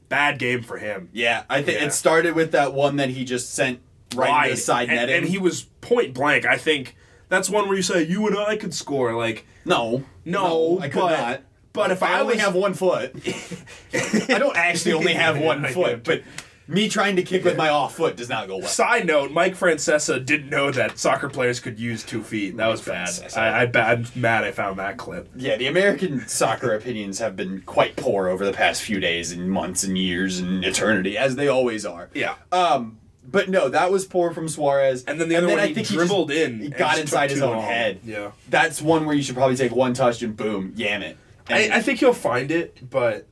bad 0.09 0.39
game 0.39 0.61
for 0.63 0.77
him. 0.77 1.09
Yeah, 1.13 1.43
I 1.49 1.61
think 1.61 1.79
Yeah. 1.79 1.85
it 1.87 1.93
started 1.93 2.35
with 2.35 2.51
that 2.51 2.73
one 2.73 2.97
that 2.97 3.09
he 3.09 3.23
just 3.23 3.53
sent 3.53 3.79
right 4.15 4.51
the 4.51 4.57
side 4.57 4.89
and, 4.89 4.97
netting. 4.97 5.15
and 5.15 5.25
he 5.27 5.37
was 5.37 5.63
point 5.79 6.13
blank. 6.13 6.45
I 6.45 6.57
think 6.57 6.97
that's 7.29 7.49
one 7.49 7.67
where 7.69 7.77
you 7.77 7.83
say 7.83 8.03
you 8.03 8.27
and 8.27 8.37
I 8.37 8.57
could 8.57 8.73
score. 8.73 9.13
Like 9.15 9.45
no, 9.63 10.03
no, 10.25 10.79
I 10.81 10.89
could 10.89 10.99
but, 10.99 11.17
not. 11.19 11.41
But 11.73 11.91
if 11.91 12.03
I, 12.03 12.15
I, 12.17 12.19
only 12.19 12.33
was- 12.33 12.43
have 12.43 12.55
one 12.55 12.73
foot, 12.73 13.15
I 13.93 14.37
don't 14.37 14.57
actually 14.57 14.91
only 14.93 15.13
have 15.13 15.39
one 15.41 15.63
foot, 15.67 16.03
but 16.03 16.23
me 16.71 16.89
trying 16.89 17.15
to 17.17 17.23
kick 17.23 17.43
with 17.43 17.57
my 17.57 17.69
off 17.69 17.95
foot 17.95 18.15
does 18.15 18.29
not 18.29 18.47
go 18.47 18.57
well. 18.57 18.67
Side 18.67 19.05
note: 19.05 19.31
Mike 19.31 19.55
Francesa 19.55 20.23
didn't 20.25 20.49
know 20.49 20.71
that 20.71 20.97
soccer 20.97 21.29
players 21.29 21.59
could 21.59 21.79
use 21.79 22.03
two 22.03 22.23
feet. 22.23 22.57
That 22.57 22.67
was 22.67 22.81
bad. 22.81 23.07
Francesa. 23.09 23.37
I, 23.37 23.61
I 23.61 23.65
bad 23.65 24.15
mad. 24.15 24.43
I 24.43 24.51
found 24.51 24.79
that 24.79 24.97
clip. 24.97 25.29
Yeah, 25.35 25.57
the 25.57 25.67
American 25.67 26.27
soccer 26.27 26.73
opinions 26.73 27.19
have 27.19 27.35
been 27.35 27.61
quite 27.65 27.95
poor 27.95 28.27
over 28.29 28.45
the 28.45 28.53
past 28.53 28.81
few 28.81 28.99
days 28.99 29.31
and 29.31 29.49
months 29.51 29.83
and 29.83 29.97
years 29.97 30.39
and 30.39 30.63
eternity, 30.65 31.17
as 31.17 31.35
they 31.35 31.47
always 31.47 31.85
are. 31.85 32.09
Yeah. 32.13 32.35
Um, 32.51 32.97
but 33.23 33.49
no, 33.49 33.69
that 33.69 33.91
was 33.91 34.05
poor 34.05 34.33
from 34.33 34.47
Suarez. 34.49 35.03
And 35.05 35.21
then 35.21 35.29
the 35.29 35.35
other 35.35 35.47
one, 35.47 35.59
I 35.59 35.67
he 35.67 35.73
think 35.75 35.87
dribbled 35.87 36.29
just- 36.29 36.41
in 36.41 36.59
He 36.59 36.69
got 36.69 36.97
inside 36.97 37.29
his 37.29 37.41
own 37.41 37.57
long. 37.57 37.65
head. 37.65 37.99
Yeah. 38.03 38.31
That's 38.49 38.81
one 38.81 39.05
where 39.05 39.15
you 39.15 39.21
should 39.21 39.35
probably 39.35 39.55
take 39.55 39.71
one 39.75 39.93
touch 39.93 40.21
and 40.23 40.35
boom, 40.35 40.73
yam 40.75 41.03
it. 41.03 41.17
I, 41.47 41.69
I 41.73 41.81
think 41.81 41.99
he'll 41.99 42.13
find 42.13 42.49
it, 42.49 42.89
but 42.89 43.27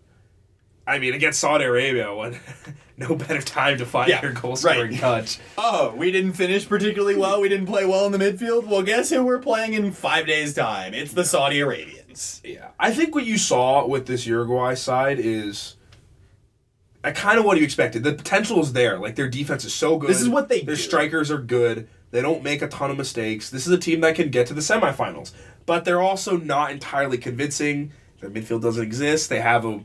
I 0.86 1.00
mean, 1.00 1.13
against 1.13 1.39
Saudi 1.39 1.63
Arabia, 1.65 2.13
when 2.13 2.39
no 3.10 3.15
better 3.15 3.41
time 3.41 3.77
to 3.77 3.86
find 3.86 4.10
Yeah, 4.10 4.22
your 4.22 4.34
goal 4.34 4.56
scoring 4.56 4.91
right. 4.91 5.00
touch. 5.00 5.39
Oh, 5.58 5.94
we 5.96 6.12
didn't 6.12 6.34
finish 6.34 6.68
particularly 6.68 7.15
well. 7.15 7.41
We 7.41 7.50
didn't 7.50 7.68
play 7.68 7.86
well 7.86 8.06
in 8.06 8.12
the 8.12 8.18
midfield. 8.18 8.65
Well, 8.68 8.82
guess 8.84 9.10
who 9.10 9.24
we're 9.24 9.39
playing 9.39 9.74
in 9.74 9.91
five 9.91 10.27
days' 10.27 10.53
time? 10.53 10.94
It's 10.94 11.13
the 11.13 11.24
Saudi 11.25 11.60
Arabians. 11.62 12.41
Yeah, 12.44 12.70
I 12.79 12.91
think 12.91 13.15
what 13.15 13.25
you 13.25 13.38
saw 13.38 13.86
with 13.88 14.06
this 14.06 14.25
Uruguay 14.27 14.74
side 14.75 15.20
is. 15.20 15.75
Uh, 17.03 17.08
I 17.08 17.12
kind 17.12 17.39
of 17.39 17.46
what 17.46 17.58
you 17.58 17.63
expected. 17.63 18.03
The 18.03 18.13
potential 18.13 18.60
is 18.60 18.74
there. 18.74 19.00
Like 19.00 19.15
their 19.15 19.29
defense 19.29 19.63
is 19.63 19.74
so 19.74 19.98
good. 19.98 20.10
This 20.10 20.20
is 20.22 20.27
what 20.27 20.50
they 20.50 20.62
Their 20.62 20.75
do. 20.75 20.82
strikers 20.82 21.32
are 21.32 21.38
good. 21.38 21.88
They 22.12 22.22
don't 22.22 22.44
make 22.44 22.62
a 22.62 22.68
ton 22.68 22.91
of 22.91 22.98
mistakes. 22.98 23.50
This 23.50 23.65
is 23.65 23.72
a 23.72 23.77
team 23.77 24.01
that 24.01 24.15
can 24.15 24.29
get 24.29 24.48
to 24.48 24.53
the 24.53 24.60
semifinals, 24.62 25.32
but 25.65 25.86
they're 25.86 26.01
also 26.01 26.36
not 26.36 26.72
entirely 26.72 27.18
convincing. 27.18 27.94
Their 28.20 28.29
midfield 28.29 28.62
doesn't 28.63 28.84
exist. 28.84 29.29
They 29.29 29.39
have 29.39 29.63
a 29.63 29.82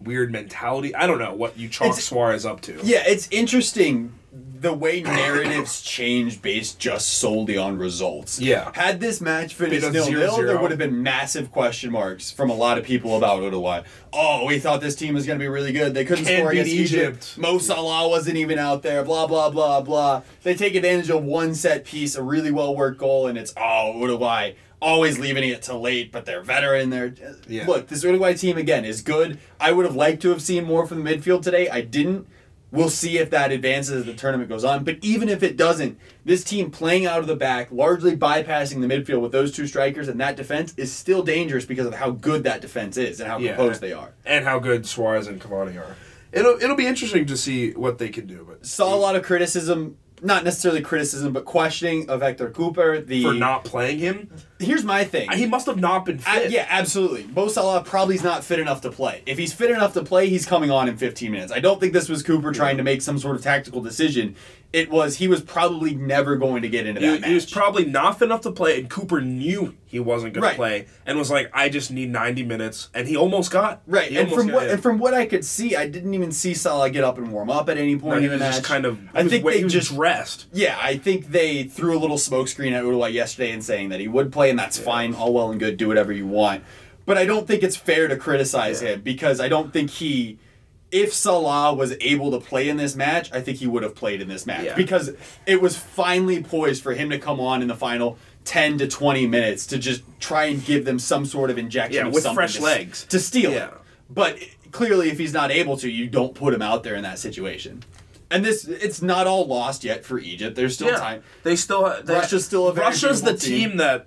weird 0.00 0.30
mentality. 0.32 0.94
I 0.94 1.06
don't 1.06 1.18
know 1.18 1.34
what 1.34 1.58
you 1.58 1.68
chalk 1.68 1.88
It's- 1.88 2.04
Suarez 2.04 2.44
up 2.46 2.60
to. 2.62 2.78
Yeah, 2.82 3.02
it's 3.06 3.28
interesting 3.30 4.12
the 4.58 4.72
way 4.72 5.00
narratives 5.02 5.82
change 5.82 6.40
based 6.42 6.78
just 6.78 7.08
solely 7.18 7.56
on 7.56 7.78
results. 7.78 8.40
Yeah. 8.40 8.70
Had 8.74 9.00
this 9.00 9.20
match 9.20 9.54
finished 9.54 9.90
nil 9.92 10.10
nil, 10.10 10.30
0-0. 10.36 10.46
there 10.46 10.58
would 10.58 10.70
have 10.70 10.78
been 10.78 11.02
massive 11.02 11.50
question 11.50 11.90
marks 11.92 12.30
from 12.30 12.50
a 12.50 12.54
lot 12.54 12.76
of 12.78 12.84
people 12.84 13.16
about 13.16 13.42
Uruguay. 13.42 13.82
Oh, 14.12 14.46
we 14.46 14.58
thought 14.58 14.80
this 14.80 14.94
team 14.96 15.14
was 15.14 15.26
going 15.26 15.38
to 15.38 15.42
be 15.42 15.48
really 15.48 15.72
good. 15.72 15.94
They 15.94 16.04
couldn't 16.04 16.24
Can't 16.24 16.38
score 16.40 16.52
against 16.52 16.70
Egypt. 16.72 17.02
Egypt. 17.34 17.38
Mo 17.38 17.58
Salah 17.58 18.08
wasn't 18.08 18.36
even 18.36 18.58
out 18.58 18.82
there. 18.82 19.04
Blah 19.04 19.26
blah 19.26 19.50
blah 19.50 19.80
blah. 19.82 20.22
They 20.42 20.54
take 20.54 20.74
advantage 20.74 21.10
of 21.10 21.22
one 21.22 21.54
set 21.54 21.84
piece, 21.84 22.14
a 22.14 22.22
really 22.22 22.50
well 22.50 22.74
worked 22.74 22.98
goal, 22.98 23.26
and 23.26 23.36
it's 23.38 23.52
oh 23.56 23.98
Uruguay. 23.98 24.52
Always 24.80 25.18
leaving 25.18 25.48
it 25.48 25.62
to 25.62 25.74
late, 25.76 26.12
but 26.12 26.26
they're 26.26 26.42
veteran. 26.42 26.90
They're 26.90 27.14
Yeah. 27.48 27.66
look. 27.66 27.88
This 27.88 28.04
Uruguay 28.04 28.34
team 28.34 28.58
again 28.58 28.84
is 28.84 29.00
good. 29.00 29.38
I 29.58 29.72
would 29.72 29.86
have 29.86 29.96
liked 29.96 30.20
to 30.22 30.30
have 30.30 30.42
seen 30.42 30.64
more 30.64 30.86
from 30.86 31.02
the 31.02 31.10
midfield 31.10 31.42
today. 31.42 31.68
I 31.68 31.80
didn't. 31.80 32.26
We'll 32.72 32.90
see 32.90 33.16
if 33.16 33.30
that 33.30 33.52
advances 33.52 34.00
as 34.00 34.04
the 34.04 34.12
tournament 34.12 34.50
goes 34.50 34.64
on. 34.64 34.84
But 34.84 34.98
even 35.00 35.28
if 35.30 35.42
it 35.42 35.56
doesn't, 35.56 35.98
this 36.26 36.44
team 36.44 36.70
playing 36.70 37.06
out 37.06 37.20
of 37.20 37.26
the 37.26 37.36
back, 37.36 37.68
largely 37.70 38.14
bypassing 38.16 38.80
the 38.80 38.88
midfield 38.88 39.20
with 39.22 39.32
those 39.32 39.52
two 39.52 39.66
strikers 39.66 40.08
and 40.08 40.20
that 40.20 40.36
defense 40.36 40.74
is 40.76 40.92
still 40.92 41.22
dangerous 41.22 41.64
because 41.64 41.86
of 41.86 41.94
how 41.94 42.10
good 42.10 42.42
that 42.44 42.60
defense 42.60 42.96
is 42.98 43.18
and 43.20 43.30
how 43.30 43.38
Yeah. 43.38 43.54
composed 43.54 43.80
they 43.80 43.92
are. 43.92 44.10
and 44.26 44.44
how 44.44 44.58
good 44.58 44.84
Suarez 44.84 45.26
and 45.26 45.40
Cavani 45.40 45.78
are. 45.78 45.96
It'll 46.32 46.60
it'll 46.60 46.76
be 46.76 46.86
interesting 46.86 47.24
to 47.26 47.36
see 47.36 47.70
what 47.70 47.96
they 47.98 48.08
can 48.08 48.26
do. 48.26 48.44
But 48.46 48.66
Saw 48.66 48.94
a 48.94 48.98
lot 48.98 49.14
of 49.16 49.22
criticism, 49.22 49.96
not 50.20 50.44
necessarily 50.44 50.80
criticism, 50.82 51.32
but 51.32 51.44
questioning 51.44 52.10
of 52.10 52.20
Hector 52.20 52.50
Cúper. 52.50 53.06
The 53.06 53.22
for 53.22 53.32
not 53.32 53.64
playing 53.64 54.00
him, 54.00 54.28
here's 54.58 54.84
my 54.84 55.04
thing. 55.04 55.30
he 55.32 55.46
must 55.46 55.66
have 55.66 55.78
not 55.78 56.04
been 56.04 56.18
fit. 56.18 56.50
yeah, 56.50 56.66
absolutely. 56.68 57.24
Mo 57.34 57.48
Salah 57.48 57.82
probably 57.82 58.14
is 58.16 58.22
not 58.22 58.44
fit 58.44 58.58
enough 58.58 58.80
to 58.82 58.90
play. 58.90 59.22
If 59.26 59.38
he's 59.38 59.52
fit 59.52 59.70
enough 59.70 59.92
to 59.94 60.02
play, 60.02 60.28
he's 60.28 60.46
coming 60.46 60.70
on 60.70 60.88
in 60.88 60.96
15 60.96 61.30
minutes. 61.30 61.52
I 61.52 61.60
don't 61.60 61.80
think 61.80 61.92
this 61.92 62.08
was 62.08 62.22
Cúper 62.22 62.54
trying 62.54 62.76
to 62.78 62.82
make 62.82 63.02
some 63.02 63.18
sort 63.18 63.36
of 63.36 63.42
tactical 63.42 63.80
decision. 63.80 64.36
It 64.72 64.90
was 64.90 65.16
he 65.16 65.28
was 65.28 65.40
probably 65.42 65.94
never 65.94 66.36
going 66.36 66.60
to 66.62 66.68
get 66.68 66.86
into 66.86 67.00
that 67.00 67.06
He, 67.06 67.18
match. 67.20 67.28
he 67.28 67.34
was 67.34 67.46
probably 67.50 67.84
not 67.84 68.18
fit 68.18 68.26
enough 68.26 68.40
to 68.42 68.50
play, 68.50 68.78
and 68.78 68.90
Cúper 68.90 69.24
knew 69.24 69.74
he 69.86 70.00
wasn't 70.00 70.34
going 70.34 70.42
Right. 70.42 70.50
to 70.50 70.56
play, 70.56 70.86
and 71.06 71.16
was 71.16 71.30
like, 71.30 71.48
"I 71.54 71.68
just 71.68 71.90
need 71.92 72.10
ninety 72.10 72.42
minutes," 72.42 72.90
and 72.92 73.06
he 73.06 73.16
almost 73.16 73.50
got 73.52 73.80
right, 73.86 74.10
He 74.10 74.18
and 74.18 74.30
from 74.30 74.50
what 74.50 74.68
and 74.68 74.82
from 74.82 74.98
what 74.98 75.14
I 75.14 75.24
could 75.24 75.44
see, 75.44 75.76
I 75.76 75.86
didn't 75.88 76.12
even 76.14 76.32
see 76.32 76.52
Salah 76.52 76.90
get 76.90 77.04
up 77.04 77.16
and 77.16 77.30
warm 77.32 77.48
up 77.48 77.68
at 77.70 77.78
any 77.78 77.94
No, 77.94 78.00
point 78.00 78.20
he 78.20 78.26
in 78.26 78.32
the 78.38 78.44
was 78.44 78.56
just 78.56 78.64
kind 78.64 78.84
of. 78.84 78.98
I 79.14 79.18
he 79.20 79.24
was 79.24 79.32
think 79.32 79.46
they 79.46 79.60
he 79.62 79.68
just 79.68 79.92
rest. 79.92 80.46
Yeah, 80.52 80.76
I 80.82 80.96
think 80.98 81.28
they 81.30 81.62
threw 81.62 81.96
a 81.96 82.00
little 82.00 82.18
smokescreen 82.18 82.72
at 82.72 82.82
Uruguay 82.82 83.10
yesterday 83.10 83.52
and 83.52 83.64
saying 83.64 83.90
that 83.90 84.00
he 84.00 84.08
would 84.08 84.32
play, 84.32 84.45
and 84.50 84.58
that's 84.58 84.78
fine, 84.78 85.14
all 85.14 85.32
well 85.32 85.50
and 85.50 85.58
good, 85.60 85.76
do 85.76 85.88
whatever 85.88 86.12
you 86.12 86.26
want. 86.26 86.64
But 87.04 87.16
I 87.18 87.24
don't 87.24 87.46
think 87.46 87.62
it's 87.62 87.76
fair 87.76 88.08
to 88.08 88.16
criticize 88.16 88.82
Yeah. 88.82 88.90
him 88.94 89.00
because 89.02 89.40
I 89.40 89.48
don't 89.48 89.72
think 89.72 89.90
he. 89.90 90.38
If 90.92 91.12
Salah 91.12 91.74
was 91.74 91.94
able 92.00 92.30
to 92.30 92.38
play 92.38 92.68
in 92.68 92.76
this 92.76 92.94
match, 92.94 93.30
I 93.32 93.40
think 93.40 93.58
he 93.58 93.66
would 93.66 93.82
have 93.82 93.94
played 93.96 94.20
in 94.22 94.28
this 94.28 94.46
match 94.46 94.64
Yeah. 94.64 94.76
because 94.76 95.10
it 95.44 95.60
was 95.60 95.76
finally 95.76 96.42
poised 96.42 96.82
for 96.82 96.94
him 96.94 97.10
to 97.10 97.18
come 97.18 97.40
on 97.40 97.60
in 97.60 97.66
the 97.68 97.74
final 97.74 98.18
10 98.44 98.78
to 98.78 98.86
20 98.86 99.26
minutes 99.26 99.66
to 99.66 99.78
just 99.78 100.02
try 100.20 100.44
and 100.44 100.64
give 100.64 100.84
them 100.84 101.00
some 101.00 101.26
sort 101.26 101.50
of 101.50 101.58
injection 101.58 102.06
Yeah, 102.06 102.12
with 102.12 102.24
fresh 102.32 102.54
to, 102.56 102.62
legs. 102.62 103.04
to 103.08 103.18
steal 103.18 103.50
Yeah. 103.52 103.66
it. 103.66 103.74
But 104.08 104.38
clearly, 104.70 105.10
if 105.10 105.18
he's 105.18 105.32
not 105.32 105.50
able 105.50 105.76
to, 105.78 105.90
you 105.90 106.06
don't 106.06 106.34
put 106.36 106.54
him 106.54 106.62
out 106.62 106.84
there 106.84 106.94
in 106.94 107.02
that 107.02 107.18
situation. 107.18 107.82
And 108.30 108.44
this, 108.44 108.64
it's 108.66 109.02
not 109.02 109.26
all 109.26 109.44
lost 109.46 109.82
yet 109.82 110.04
for 110.04 110.18
Egypt. 110.20 110.54
There's 110.54 110.74
still 110.74 110.88
Yeah, 110.88 110.96
time. 110.98 111.22
they 111.42 111.56
still. 111.56 111.92
They, 112.04 112.14
Russia's 112.14 112.44
still 112.44 112.68
a 112.68 112.72
Russia's 112.72 113.22
the 113.22 113.34
team. 113.34 113.70
team 113.70 113.76
that 113.78 114.06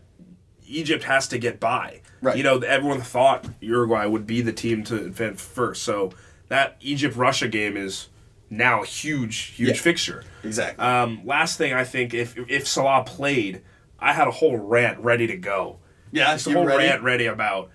Egypt 0.70 1.04
has 1.06 1.28
to 1.30 1.38
get 1.38 1.60
by. 1.60 2.02
Right. 2.22 2.38
You 2.38 2.44
know, 2.44 2.60
everyone 2.60 3.02
thought 3.02 3.46
Uruguay 3.60 4.06
would 4.06 4.26
be 4.28 4.42
the 4.42 4.54
team 4.54 4.84
to 4.86 4.96
advance 4.96 5.42
first, 5.42 5.84
so 5.84 6.12
that 6.48 6.78
Egypt 6.82 7.16
Russia 7.16 7.48
game 7.48 7.76
is 7.78 8.08
now 8.50 8.82
a 8.82 8.86
huge, 8.86 9.38
huge 9.38 9.70
Yeah. 9.70 9.76
fixture. 9.76 10.24
Exactly. 10.44 10.84
Um, 10.84 11.22
last 11.26 11.58
thing 11.58 11.74
I 11.74 11.84
think, 11.84 12.14
if 12.14 12.36
if 12.50 12.68
Salah 12.68 13.04
played, 13.04 13.62
I 14.00 14.14
had 14.14 14.28
a 14.28 14.32
whole 14.32 14.58
rant 14.58 15.00
ready 15.00 15.28
to 15.28 15.38
go. 15.38 15.80
yeah, 16.12 16.34
Just 16.34 16.48
a 16.48 16.54
whole 16.54 16.66
ready? 16.66 16.86
rant 16.88 17.04
ready 17.04 17.26
about. 17.28 17.70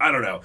I 0.00 0.10
don't 0.12 0.22
know. 0.22 0.40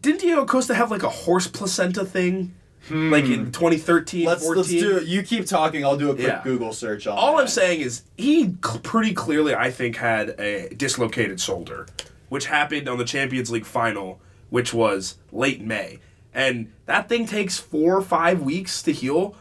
Didn't 0.00 0.20
Diego 0.20 0.44
Costa 0.44 0.74
have 0.74 0.90
like 0.90 1.02
a 1.02 1.08
horse 1.08 1.46
placenta 1.48 2.04
thing, 2.04 2.54
like 2.90 3.24
in 3.24 3.52
2013, 3.52 4.22
Hmm. 4.22 4.26
Let's 4.28 4.42
14? 4.44 4.56
let's 4.56 4.68
do 4.70 4.96
it. 4.98 5.06
You 5.06 5.22
keep 5.22 5.46
talking. 5.46 5.84
I'll 5.84 5.96
do 5.96 6.10
a 6.10 6.14
quick 6.14 6.26
Yeah. 6.26 6.40
Google 6.42 6.72
search 6.72 7.06
on. 7.06 7.16
All 7.18 7.36
that. 7.36 7.42
I'm 7.42 7.48
saying 7.48 7.80
is 7.80 8.02
he 8.16 8.54
cl- 8.64 8.78
pretty 8.82 9.12
clearly, 9.12 9.54
I 9.54 9.70
think, 9.70 9.96
had 9.96 10.30
a 10.40 10.68
dislocated 10.74 11.40
shoulder, 11.40 11.86
which 12.28 12.46
happened 12.46 12.88
on 12.88 12.96
the 12.98 13.04
Champions 13.04 13.50
League 13.50 13.66
final, 13.66 14.20
which 14.50 14.72
was 14.72 15.16
late 15.32 15.60
May, 15.60 15.98
and 16.32 16.72
that 16.86 17.08
thing 17.08 17.26
takes 17.26 17.58
four 17.58 17.96
or 17.96 18.02
five 18.02 18.40
weeks 18.40 18.82
to 18.82 18.92
heal. 18.92 19.34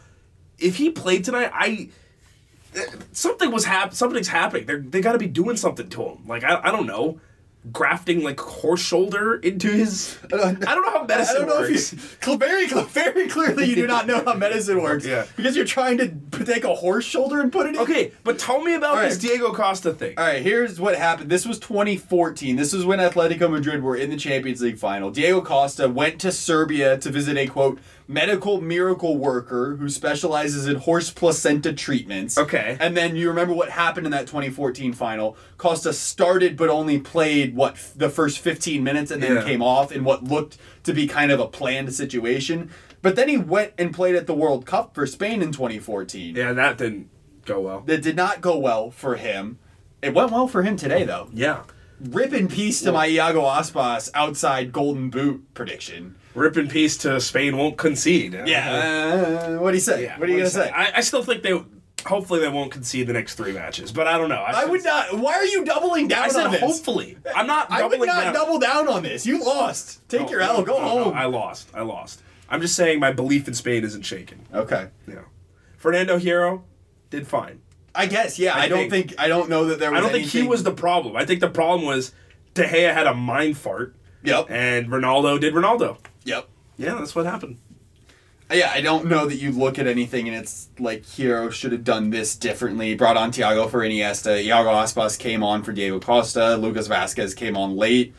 If 0.60 0.76
he 0.78 0.90
played 0.90 1.24
tonight, 1.24 1.52
I 1.54 1.90
eh, 2.76 2.86
something 3.12 3.52
was 3.52 3.66
hap- 3.66 3.94
something's 3.94 4.28
happening. 4.28 4.66
They're, 4.66 4.80
they 4.82 5.02
got 5.02 5.14
to 5.14 5.18
be 5.20 5.28
doing 5.28 5.56
something 5.56 5.88
to 5.90 6.04
him. 6.04 6.28
Like 6.28 6.44
I, 6.44 6.60
I 6.64 6.72
don't 6.72 6.88
know. 6.88 7.20
Grafting 7.72 8.24
like 8.24 8.40
horse 8.40 8.82
shoulder 8.82 9.36
into 9.36 9.68
his. 9.70 10.18
I 10.26 10.54
don't 10.54 10.60
know 10.62 10.92
how 10.92 11.04
medicine. 11.06 11.36
I 11.36 11.40
don't 11.40 11.48
know 11.50 11.60
works. 11.62 11.94
if 11.94 12.18
you 12.28 12.38
very 12.38 12.68
very 12.68 13.28
clearly 13.28 13.66
you 13.66 13.76
do 13.76 13.88
not 13.88 14.08
know 14.08 14.24
how 14.24 14.34
medicine 14.34 14.82
works. 14.82 15.06
Yeah. 15.18 15.26
Because 15.38 15.56
you're 15.56 15.66
trying 15.66 15.98
to 16.00 16.10
take 16.46 16.64
a 16.66 16.76
horse 16.76 17.06
shoulder 17.06 17.40
and 17.40 17.52
put 17.52 17.66
it 17.68 17.76
in. 17.76 17.82
Okay, 17.82 18.12
but 18.24 18.38
tell 18.38 18.62
me 18.62 18.74
about 18.74 18.98
All 18.98 19.02
this. 19.04 19.18
Diego 19.18 19.54
Costa 19.54 19.94
thing. 19.94 20.16
All 20.18 20.26
right, 20.26 20.42
here's 20.42 20.80
what 20.80 20.96
happened. 20.96 21.30
This 21.30 21.46
was 21.46 21.60
2014. 21.60 22.56
This 22.56 22.74
was 22.74 22.86
when 22.86 23.00
Atletico 23.00 23.50
Madrid 23.50 23.82
were 23.84 23.96
in 23.96 24.10
the 24.10 24.18
Champions 24.18 24.62
League 24.62 24.78
final. 24.78 25.12
Diego 25.12 25.42
Costa 25.42 25.88
went 25.88 26.20
to 26.22 26.32
Serbia 26.32 26.98
to 26.98 27.10
visit 27.10 27.38
a 27.38 27.48
quote 27.48 27.80
medical 28.08 28.62
miracle 28.62 29.18
worker 29.18 29.76
who 29.78 29.90
specializes 29.90 30.66
in 30.68 30.78
horse 30.78 31.12
placenta 31.12 31.74
treatments. 31.74 32.38
Okay. 32.38 32.78
And 32.80 32.96
then 32.96 33.16
you 33.16 33.28
remember 33.28 33.54
what 33.54 33.70
happened 33.70 34.06
in 34.06 34.12
that 34.12 34.28
2014 34.28 34.94
final. 34.94 35.36
Costa 35.58 35.92
started 35.92 36.56
but 36.56 36.70
only 36.70 37.00
played 37.00 37.56
what 37.56 37.74
f- 37.74 37.92
the 37.96 38.10
first 38.10 38.40
15 38.40 38.84
minutes 38.84 39.12
and 39.12 39.22
then 39.22 39.36
Yeah. 39.36 39.44
came 39.44 39.62
off 39.62 39.92
in 39.92 40.04
what 40.04 40.24
looked 40.24 40.58
to 40.84 40.94
be 40.94 41.06
kind 41.08 41.32
of 41.32 41.40
a 41.40 41.48
planned 41.48 41.94
situation. 41.94 42.70
But 43.02 43.16
then 43.16 43.28
he 43.30 43.38
went 43.38 43.74
and 43.78 43.94
played 43.94 44.16
at 44.16 44.26
the 44.26 44.34
World 44.34 44.66
Cup 44.66 44.96
for 44.96 45.06
Spain 45.06 45.42
in 45.42 45.52
2014. 45.52 46.36
Yeah, 46.36 46.54
that 46.54 46.78
didn't 46.78 47.10
go 47.46 47.60
well. 47.60 47.82
That 47.86 48.02
did 48.02 48.16
not 48.16 48.42
go 48.42 48.58
well 48.58 48.90
for 48.90 49.16
him. 49.18 49.60
It 50.02 50.14
went 50.14 50.32
well 50.32 50.48
for 50.48 50.64
him 50.64 50.78
today 50.78 51.04
though. 51.04 51.30
Yeah. 51.34 51.64
Rip 52.00 52.32
in 52.32 52.48
peace 52.48 52.82
to 52.82 52.92
my 52.92 53.08
Iago 53.08 53.42
Aspas 53.44 54.10
outside 54.14 54.72
Golden 54.72 55.10
Boot 55.10 55.44
prediction. 55.56 56.16
Rip 56.38 56.56
in 56.56 56.68
peace 56.68 56.98
to 56.98 57.20
Spain 57.20 57.58
won't 57.58 57.78
concede. 57.78 58.34
Yeah. 58.46 59.56
Uh, 59.58 59.58
what 59.58 59.72
do 59.72 59.78
you 59.78 59.82
say? 59.82 60.04
Yeah, 60.04 60.20
what 60.20 60.30
are 60.30 60.32
you 60.32 60.38
gonna 60.38 60.50
say? 60.50 60.70
I, 60.70 60.98
I 60.98 61.02
still 61.02 61.24
think 61.24 61.42
they. 61.44 61.60
Hopefully, 62.06 62.40
they 62.40 62.48
won't 62.48 62.72
concede 62.72 63.08
the 63.08 63.14
next 63.14 63.36
three 63.36 63.52
matches, 63.52 63.92
but 63.92 64.06
I 64.08 64.18
don't 64.20 64.30
know. 64.30 64.44
I 64.48 64.66
would 64.66 64.84
not. 64.84 65.18
Why 65.18 65.34
are 65.34 65.46
you 65.46 65.66
doubling 65.66 66.08
down 66.08 66.26
I 66.26 66.28
said 66.30 66.46
on 66.46 66.52
this? 66.52 66.62
hopefully. 66.62 67.18
I'm 67.36 67.48
not. 67.48 67.72
I 67.72 67.86
would 67.88 68.00
not 68.00 68.26
down. 68.26 68.34
double 68.36 68.60
down 68.60 68.88
on 68.88 69.02
this. 69.04 69.26
You 69.26 69.44
lost. 69.44 70.08
Take 70.10 70.22
No, 70.22 70.30
your 70.30 70.42
L. 70.42 70.60
no, 70.60 70.64
Go 70.64 70.78
no, 70.80 70.88
home. 71.06 71.14
I 71.16 71.26
lost. 71.26 71.70
I 71.74 71.82
lost. 71.82 72.22
I'm 72.50 72.62
just 72.62 72.76
saying 72.76 73.00
my 73.00 73.12
belief 73.12 73.48
in 73.48 73.54
Spain 73.56 73.84
isn't 73.84 74.04
shaken. 74.04 74.46
okay. 74.54 74.90
Yeah. 75.08 75.22
Fernando 75.78 76.18
Hierro 76.20 76.62
did 77.10 77.28
fine. 77.28 77.62
I 77.96 78.06
guess. 78.06 78.38
Yeah. 78.38 78.56
I, 78.56 78.62
I 78.64 78.68
don't 78.68 78.90
think, 78.92 79.10
think- 79.10 79.20
I 79.20 79.28
don't 79.28 79.50
know 79.50 79.66
that 79.66 79.80
there 79.80 79.92
was. 79.92 79.98
I 79.98 80.02
don't 80.02 80.12
think 80.12 80.28
he 80.28 80.44
was 80.44 80.62
the 80.64 80.72
problem. 80.72 81.16
I 81.18 81.26
think 81.26 81.40
the 81.42 81.50
problem 81.50 81.86
was 81.88 82.12
De 82.54 82.64
Gea 82.64 82.94
had 82.94 83.08
a 83.08 83.14
mind 83.16 83.58
fart, 83.58 83.96
Yep. 84.24 84.52
and 84.52 84.88
Ronaldo 84.90 85.40
did 85.42 85.54
Ronaldo. 85.56 85.98
Yep. 86.28 86.48
Yeah, 86.78 86.96
that's 86.96 87.16
what 87.16 87.26
happened. 87.26 87.58
Uh, 88.52 88.56
yeah, 88.56 88.72
I 88.74 88.82
don't 88.82 89.06
know 89.08 89.26
that 89.26 89.36
you 89.38 89.52
look 89.52 89.78
at 89.80 89.88
anything 89.88 90.28
and 90.28 90.38
it's 90.38 90.70
like 90.80 91.04
Hierro 91.04 91.52
should 91.52 91.72
have 91.72 91.84
done 91.84 92.12
this 92.12 92.36
differently. 92.36 92.96
Brought 92.96 93.18
on 93.18 93.32
Thiago 93.32 93.70
for 93.70 93.80
Iniesta. 93.80 94.42
Iago 94.44 94.70
Aspas 94.70 95.18
came 95.18 95.44
on 95.44 95.64
for 95.64 95.72
Diego 95.74 96.00
Costa. 96.00 96.56
Lucas 96.56 96.88
Vázquez 96.88 97.36
came 97.36 97.58
on 97.58 97.76
late. 97.76 98.14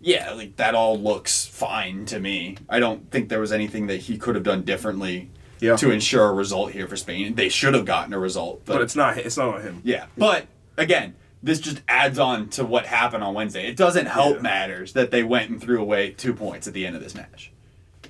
Yeah, 0.00 0.32
like 0.32 0.56
that 0.56 0.74
all 0.74 0.98
looks 0.98 1.46
fine 1.46 2.04
to 2.06 2.18
me. 2.18 2.56
I 2.68 2.80
don't 2.80 3.10
think 3.10 3.28
there 3.28 3.40
was 3.40 3.52
anything 3.52 3.86
that 3.86 3.98
he 4.00 4.18
could 4.18 4.34
have 4.34 4.44
done 4.44 4.62
differently 4.62 5.30
Yeah. 5.60 5.76
to 5.76 5.90
ensure 5.90 6.28
a 6.28 6.32
result 6.32 6.72
here 6.72 6.88
for 6.88 6.96
Spain. 6.96 7.34
They 7.36 7.48
should 7.48 7.74
have 7.74 7.84
gotten 7.84 8.12
a 8.12 8.18
result, 8.18 8.62
but, 8.64 8.74
But 8.74 8.82
it's 8.82 8.96
not. 8.96 9.16
It's 9.18 9.36
not 9.36 9.54
on 9.54 9.62
him. 9.62 9.80
yeah. 9.84 10.06
But 10.18 10.48
again, 10.76 11.14
this 11.42 11.58
just 11.58 11.82
adds 11.88 12.18
on 12.18 12.48
to 12.50 12.64
what 12.64 12.86
happened 12.86 13.24
on 13.24 13.34
Wednesday. 13.34 13.66
It 13.66 13.76
doesn't 13.76 14.06
help 14.06 14.36
Yeah. 14.36 14.42
matters 14.42 14.92
that 14.92 15.10
they 15.10 15.22
went 15.24 15.50
and 15.50 15.60
threw 15.60 15.80
away 15.80 16.10
two 16.10 16.32
points 16.34 16.66
at 16.68 16.74
the 16.74 16.86
end 16.86 16.94
of 16.96 17.02
this 17.02 17.14
match. 17.14 17.50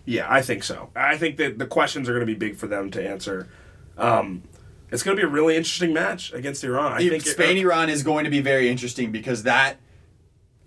Yeah, 0.04 0.26
I 0.28 0.42
think 0.42 0.64
so. 0.64 0.90
I 0.96 1.16
think 1.16 1.36
that 1.38 1.58
the 1.58 1.66
questions 1.66 2.08
are 2.08 2.12
going 2.12 2.26
to 2.26 2.32
be 2.32 2.34
big 2.34 2.56
for 2.56 2.66
them 2.66 2.90
to 2.90 3.06
answer. 3.08 3.48
Um, 3.96 4.42
it's 4.90 5.02
going 5.02 5.16
to 5.16 5.22
be 5.22 5.26
a 5.26 5.30
really 5.30 5.56
interesting 5.56 5.92
match 5.94 6.32
against 6.32 6.62
Iran. 6.64 6.92
I 6.92 7.08
think 7.08 7.22
Spain 7.24 7.56
Iran 7.56 7.88
is 7.88 8.02
going 8.02 8.24
to 8.24 8.30
be 8.30 8.40
very 8.40 8.68
interesting 8.68 9.12
because 9.12 9.44
that 9.44 9.76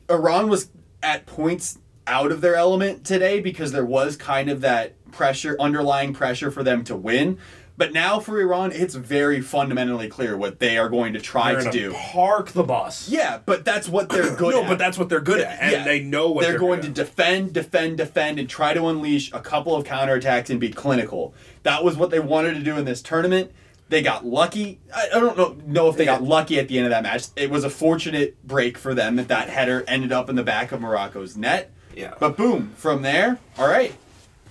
Iran 0.09 0.49
was 0.49 0.69
at 1.03 1.25
points 1.25 1.79
out 2.07 2.31
of 2.31 2.41
their 2.41 2.55
element 2.55 3.03
today 3.05 3.39
because 3.39 3.71
there 3.71 3.85
was 3.85 4.15
kind 4.15 4.49
of 4.49 4.61
that 4.61 4.93
pressure, 5.11 5.55
underlying 5.59 6.13
pressure 6.13 6.49
for 6.51 6.63
them 6.63 6.83
to 6.85 6.95
win. 6.95 7.37
But 7.77 7.91
now 7.91 8.19
for 8.21 8.39
Iran, 8.39 8.71
it's 8.71 8.95
very 8.95 9.41
fundamentally 9.41 10.07
clear 10.07 10.37
what 10.37 10.59
they 10.59 10.77
are 10.77 10.87
going 10.87 11.11
to 11.13 11.19
try 11.19 11.53
they're 11.53 11.63
to 11.63 11.71
do. 11.71 11.93
Park 11.93 12.51
the 12.51 12.63
bus. 12.63 13.09
Yeah, 13.09 13.39
but 13.45 13.65
that's 13.65 13.89
what 13.89 14.07
they're 14.09 14.33
good 14.37 14.53
no, 14.53 14.63
at. 14.63 14.69
but 14.69 14.77
that's 14.77 14.97
what 14.97 15.09
they're 15.09 15.19
good 15.19 15.41
at, 15.41 15.61
and 15.61 15.71
Yeah. 15.71 15.83
they 15.83 15.99
know 16.01 16.29
what 16.31 16.43
they're, 16.43 16.51
they're, 16.51 16.59
going 16.59 16.81
to 16.81 16.87
at. 16.87 16.93
defend, 16.93 17.53
defend, 17.53 17.97
defend, 17.97 18.39
and 18.39 18.49
try 18.49 18.73
to 18.73 18.87
unleash 18.87 19.31
a 19.33 19.41
couple 19.41 19.75
of 19.75 19.83
counterattacks 19.85 20.49
and 20.49 20.59
be 20.59 20.69
clinical. 20.69 21.33
That 21.63 21.83
was 21.83 21.97
what 21.97 22.11
they 22.11 22.19
wanted 22.19 22.53
to 22.53 22.61
do 22.61 22.77
in 22.77 22.85
this 22.85 23.01
tournament. 23.01 23.51
They 23.89 24.01
got 24.01 24.25
lucky. 24.25 24.79
I, 24.95 25.09
I 25.13 25.19
don't 25.19 25.37
know, 25.37 25.57
know 25.67 25.89
if 25.89 25.97
they 25.97 26.05
got 26.05 26.23
lucky 26.23 26.57
at 26.57 26.67
the 26.69 26.77
end 26.77 26.87
of 26.87 26.91
that 26.91 27.03
match. 27.03 27.25
It 27.35 27.51
was 27.51 27.63
a 27.63 27.69
fortunate 27.69 28.41
break 28.47 28.77
for 28.77 28.93
them 28.95 29.17
that 29.17 29.27
that 29.27 29.49
header 29.49 29.83
ended 29.87 30.11
up 30.11 30.29
in 30.29 30.35
the 30.35 30.43
back 30.43 30.71
of 30.71 30.81
Morocco's 30.81 31.35
net. 31.37 31.71
Yeah. 31.95 32.13
But 32.19 32.35
boom, 32.37 32.71
from 32.77 33.01
there, 33.03 33.37
all 33.57 33.67
right. 33.67 33.93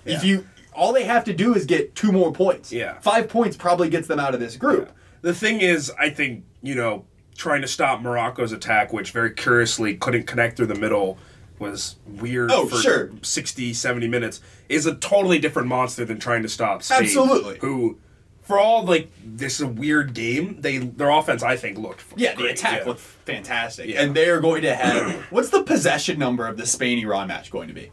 If 0.05 0.23
you 0.23 0.47
all 0.75 0.93
they 0.93 1.05
have 1.05 1.25
to 1.25 1.33
do 1.33 1.55
is 1.55 1.65
get 1.65 1.95
two 1.95 2.13
more 2.13 2.33
points. 2.33 2.73
Yeah. 2.73 2.99
Five 3.01 3.29
points 3.29 3.57
probably 3.57 3.89
gets 3.89 4.09
them 4.09 4.19
out 4.19 4.35
of 4.35 4.41
this 4.41 4.57
group. 4.57 4.91
The 5.23 5.35
thing 5.35 5.61
is, 5.61 5.91
I 5.99 6.11
think, 6.11 6.45
you 6.63 6.75
know, 6.75 7.05
trying 7.37 7.63
to 7.63 7.69
stop 7.69 8.01
Morocco's 8.01 8.53
attack, 8.53 8.93
which 8.93 9.11
very 9.11 9.33
curiously 9.33 9.97
couldn't 9.97 10.27
connect 10.27 10.57
through 10.57 10.67
the 10.67 10.75
middle, 10.75 11.19
was 11.59 11.97
weird 12.07 12.51
Oh, 12.51 12.67
for 12.67 12.77
sure. 12.77 13.11
60, 13.23 13.73
70 13.73 14.09
minutes, 14.09 14.41
is 14.69 14.87
a 14.87 14.95
totally 14.97 15.39
different 15.39 15.69
monster 15.69 16.05
than 16.05 16.19
trying 16.19 16.43
to 16.43 16.49
stop 16.49 16.83
Spain. 16.83 17.05
Absolutely. 17.05 17.59
Who, 17.61 17.99
for 18.43 18.59
all, 18.59 18.85
like, 18.85 19.11
this 19.25 19.55
is 19.55 19.61
a 19.63 19.67
weird 19.69 20.13
game, 20.15 20.61
they 20.61 20.79
their 20.79 21.11
offense, 21.11 21.43
I 21.43 21.57
think, 21.57 21.79
looked 21.79 22.05
Yeah, 22.17 22.35
the 22.35 22.47
attack 22.49 22.81
yeah. 22.81 22.87
looked 22.89 23.01
fantastic. 23.01 23.89
Yeah. 23.89 24.03
And 24.03 24.15
they 24.15 24.29
are 24.29 24.41
going 24.41 24.63
to 24.63 24.75
have 24.75 25.13
what's 25.31 25.49
the 25.51 25.63
possession 25.63 26.19
number 26.19 26.47
of 26.47 26.57
the 26.57 26.67
Spain 26.67 26.99
Iran 26.99 27.29
match 27.29 27.51
going 27.51 27.69
to 27.69 27.75
be? 27.75 27.91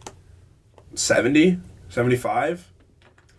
70? 0.95 1.59
75? 1.89 2.70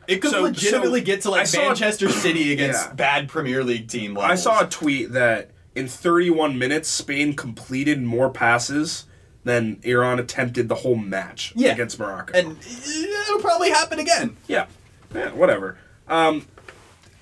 It 0.09 0.21
could 0.21 0.33
So- 0.33 0.43
legitimately 0.43 1.01
so 1.01 1.07
get 1.07 1.21
to 1.23 1.31
like 1.31 1.47
saw- 1.47 1.67
Manchester 1.67 2.09
City 2.11 2.53
against 2.53 2.87
Yeah. 2.88 2.93
bad 2.95 3.29
Premier 3.29 3.62
League 3.62 3.88
team 3.88 4.15
levels. 4.15 4.33
I 4.33 4.35
saw 4.43 4.65
a 4.65 4.69
tweet 4.69 5.12
that 5.12 5.51
in 5.75 5.88
31 5.88 6.59
minutes, 6.59 6.88
Spain 6.88 7.35
completed 7.35 8.03
more 8.03 8.29
passes 8.31 9.05
than 9.45 9.79
Iran 9.83 10.19
attempted 10.19 10.69
the 10.69 10.77
whole 10.77 10.97
match 10.97 11.53
Yeah. 11.57 11.73
against 11.73 11.99
Morocco. 11.99 12.33
and 12.38 12.57
it'll 12.65 13.41
probably 13.41 13.71
happen 13.71 13.99
again. 13.99 14.37
Yeah, 14.47 14.67
yeah, 15.15 15.31
whatever. 15.31 15.77
Um, 16.09 16.47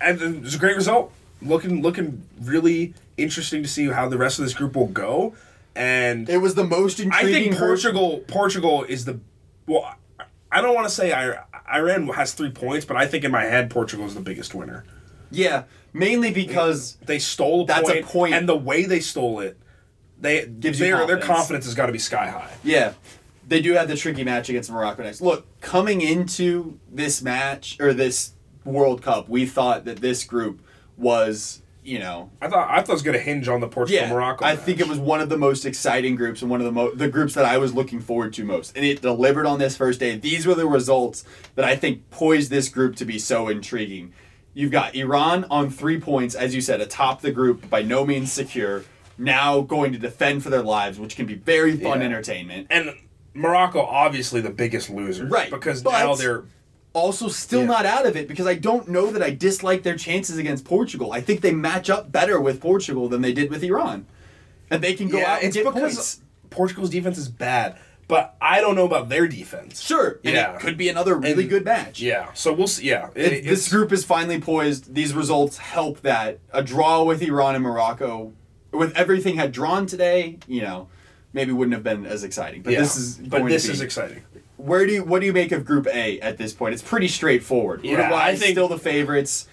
and 0.00 0.20
it 0.20 0.42
was 0.42 0.54
a 0.54 0.58
great 0.58 0.76
result. 0.76 1.12
Looking, 1.42 1.80
looking 1.82 2.22
really 2.42 2.92
interesting 3.16 3.62
to 3.62 3.68
see 3.68 3.86
how 3.88 4.08
the 4.08 4.18
rest 4.18 4.38
of 4.38 4.44
this 4.44 4.52
group 4.54 4.74
will 4.76 4.86
go. 4.86 5.34
And 5.76 6.28
It 6.28 6.38
was 6.38 6.54
the 6.56 6.64
most 6.64 7.00
intriguing. 7.00 7.28
I 7.28 7.32
think 7.32 7.46
group- 7.56 7.60
Portugal, 7.60 8.24
Portugal 8.26 8.84
is 8.84 9.04
the 9.04 9.20
well. 9.66 9.94
I 10.52 10.60
don't 10.60 10.74
want 10.74 10.88
to 10.88 10.92
say 10.94 11.12
I, 11.12 11.38
Iran 11.72 12.08
has 12.08 12.32
three 12.32 12.50
points, 12.50 12.84
but 12.84 12.96
I 12.96 13.06
think 13.06 13.24
in 13.24 13.30
my 13.30 13.44
head 13.44 13.70
Portugal 13.70 14.06
is 14.06 14.14
the 14.14 14.20
biggest 14.20 14.54
winner. 14.54 14.84
Yeah, 15.30 15.64
mainly 15.92 16.32
because 16.32 16.96
They 17.06 17.18
stole 17.18 17.62
a 17.62 17.66
That's 17.66 17.88
a 17.88 17.92
point, 17.94 18.06
point. 18.06 18.34
and 18.34 18.48
the 18.48 18.56
way 18.56 18.84
they 18.84 19.00
stole 19.00 19.40
it, 19.40 19.56
they 20.20 20.46
Gives 20.46 20.80
you 20.80 20.86
their, 20.86 20.96
their 21.06 21.16
confidence. 21.16 21.26
confidence 21.26 21.64
has 21.66 21.74
got 21.74 21.86
to 21.86 21.92
be 21.92 21.98
sky 21.98 22.28
high. 22.28 22.50
yeah, 22.64 22.92
they 23.46 23.60
do 23.62 23.72
have 23.74 23.88
the 23.88 23.96
tricky 23.96 24.24
match 24.24 24.48
against 24.48 24.70
Morocco 24.70 25.02
next. 25.02 25.20
Look, 25.20 25.46
coming 25.60 26.00
into 26.00 26.78
this 26.90 27.22
match 27.22 27.76
or 27.80 27.92
this 27.94 28.32
World 28.64 29.02
Cup, 29.02 29.28
we 29.28 29.46
thought 29.46 29.84
that 29.86 29.98
this 30.00 30.24
group 30.24 30.60
was, 30.96 31.62
you 31.90 31.98
know, 31.98 32.30
I 32.40 32.48
thought 32.48 32.70
I 32.70 32.76
thought 32.82 32.90
it 32.90 32.92
was 32.92 33.02
going 33.02 33.16
to 33.18 33.22
hinge 33.22 33.48
on 33.48 33.60
the 33.60 33.66
Portugal 33.66 34.06
Morocco. 34.06 34.44
I 34.44 34.54
think 34.54 34.78
it 34.78 34.86
was 34.86 34.98
one 35.00 35.20
of 35.20 35.28
the 35.28 35.36
most 35.36 35.66
exciting 35.66 36.14
groups 36.14 36.40
and 36.40 36.48
one 36.50 36.60
of 36.60 36.64
the 36.64 36.70
mo- 36.70 36.94
the 36.94 37.08
groups 37.08 37.34
that 37.34 37.44
I 37.44 37.58
was 37.58 37.74
looking 37.74 37.98
forward 38.00 38.32
to 38.34 38.44
most. 38.44 38.76
And 38.76 38.84
it 38.84 39.02
delivered 39.02 39.44
on 39.44 39.58
this 39.58 39.76
first 39.76 39.98
day. 39.98 40.16
These 40.16 40.46
were 40.46 40.54
the 40.54 40.68
results 40.68 41.24
that 41.56 41.64
I 41.64 41.74
think 41.74 42.08
poised 42.10 42.48
this 42.48 42.68
group 42.68 42.94
to 42.96 43.04
be 43.04 43.18
so 43.18 43.48
intriguing. 43.48 44.12
You've 44.54 44.70
got 44.70 44.94
Iran 44.94 45.46
on 45.50 45.68
three 45.68 45.98
points, 46.00 46.36
as 46.36 46.54
you 46.54 46.60
said, 46.60 46.80
atop 46.80 47.22
the 47.22 47.32
group, 47.32 47.68
by 47.68 47.82
no 47.82 48.06
means 48.06 48.32
secure. 48.32 48.84
Now 49.18 49.60
going 49.60 49.90
to 49.92 49.98
defend 49.98 50.44
for 50.44 50.50
their 50.50 50.62
lives, 50.62 50.98
which 51.00 51.16
can 51.16 51.26
be 51.26 51.34
very 51.34 51.76
fun 51.76 52.00
Yeah. 52.00 52.06
entertainment. 52.06 52.68
and 52.70 52.94
Morocco 53.34 53.80
obviously 53.80 54.40
the 54.40 54.50
biggest 54.50 54.90
loser, 54.90 55.26
Right, 55.26 55.50
Because 55.50 55.82
but- 55.82 55.92
now 55.92 56.14
they're 56.14 56.44
Also, 56.92 57.28
still 57.28 57.60
Yeah. 57.60 57.66
not 57.66 57.86
out 57.86 58.04
of 58.06 58.16
it 58.16 58.26
because 58.26 58.46
I 58.46 58.54
don't 58.54 58.88
know 58.88 59.12
that 59.12 59.22
I 59.22 59.30
dislike 59.30 59.84
their 59.84 59.96
chances 59.96 60.38
against 60.38 60.64
Portugal. 60.64 61.12
I 61.12 61.20
think 61.20 61.40
they 61.40 61.52
match 61.52 61.88
up 61.88 62.10
better 62.10 62.40
with 62.40 62.60
Portugal 62.60 63.08
than 63.08 63.22
they 63.22 63.32
did 63.32 63.48
with 63.50 63.62
Iran, 63.62 64.06
and 64.70 64.82
they 64.82 64.94
can 64.94 65.08
go 65.08 65.24
out 65.24 65.38
and 65.38 65.46
it's 65.48 65.56
get 65.56 65.64
because 65.72 65.94
points. 65.94 66.20
Portugal's 66.50 66.90
defense 66.90 67.16
is 67.16 67.28
bad, 67.28 67.76
but 68.08 68.34
I 68.40 68.60
don't 68.60 68.74
know 68.74 68.86
about 68.86 69.08
their 69.08 69.28
defense. 69.28 69.80
Sure, 69.80 70.18
and 70.24 70.34
Yeah. 70.34 70.54
it 70.54 70.60
could 70.60 70.76
be 70.76 70.88
another 70.88 71.14
really 71.14 71.42
And- 71.44 71.50
good 71.50 71.64
match. 71.64 72.00
Yeah, 72.00 72.26
so 72.34 72.52
we'll 72.52 72.66
see. 72.66 72.88
Yeah, 72.88 73.10
It- 73.14 73.32
it- 73.32 73.44
this 73.44 73.68
group 73.68 73.92
is 73.92 74.04
finally 74.04 74.40
poised. 74.40 74.92
These 74.92 75.14
results 75.14 75.58
help 75.58 76.00
that. 76.02 76.40
A 76.52 76.60
draw 76.60 77.04
with 77.04 77.22
Iran 77.22 77.54
and 77.54 77.62
Morocco, 77.62 78.32
with 78.72 78.92
everything 78.96 79.36
had 79.36 79.52
drawn 79.52 79.86
today, 79.86 80.38
you 80.48 80.62
know, 80.62 80.88
maybe 81.32 81.52
wouldn't 81.52 81.74
have 81.74 81.84
been 81.84 82.04
as 82.04 82.24
exciting. 82.24 82.62
But 82.62 82.72
yeah, 82.72 82.80
this 82.80 82.96
is 82.96 83.14
but 83.18 83.46
this 83.46 83.62
to 83.62 83.68
be. 83.68 83.74
is 83.74 83.80
exciting. 83.80 84.22
Where 84.60 84.86
do 84.86 84.92
you 84.92 85.04
what 85.04 85.20
do 85.20 85.26
you 85.26 85.32
make 85.32 85.52
of 85.52 85.64
Group 85.64 85.86
A 85.88 86.20
at 86.20 86.38
this 86.38 86.52
point? 86.52 86.74
It's 86.74 86.82
pretty 86.82 87.08
straightforward. 87.08 87.84
Yeah, 87.84 87.92
Uruguay 87.98 88.16
I 88.22 88.36
think- 88.36 88.52
still 88.52 88.68
the 88.68 88.78
favorites. 88.78 89.46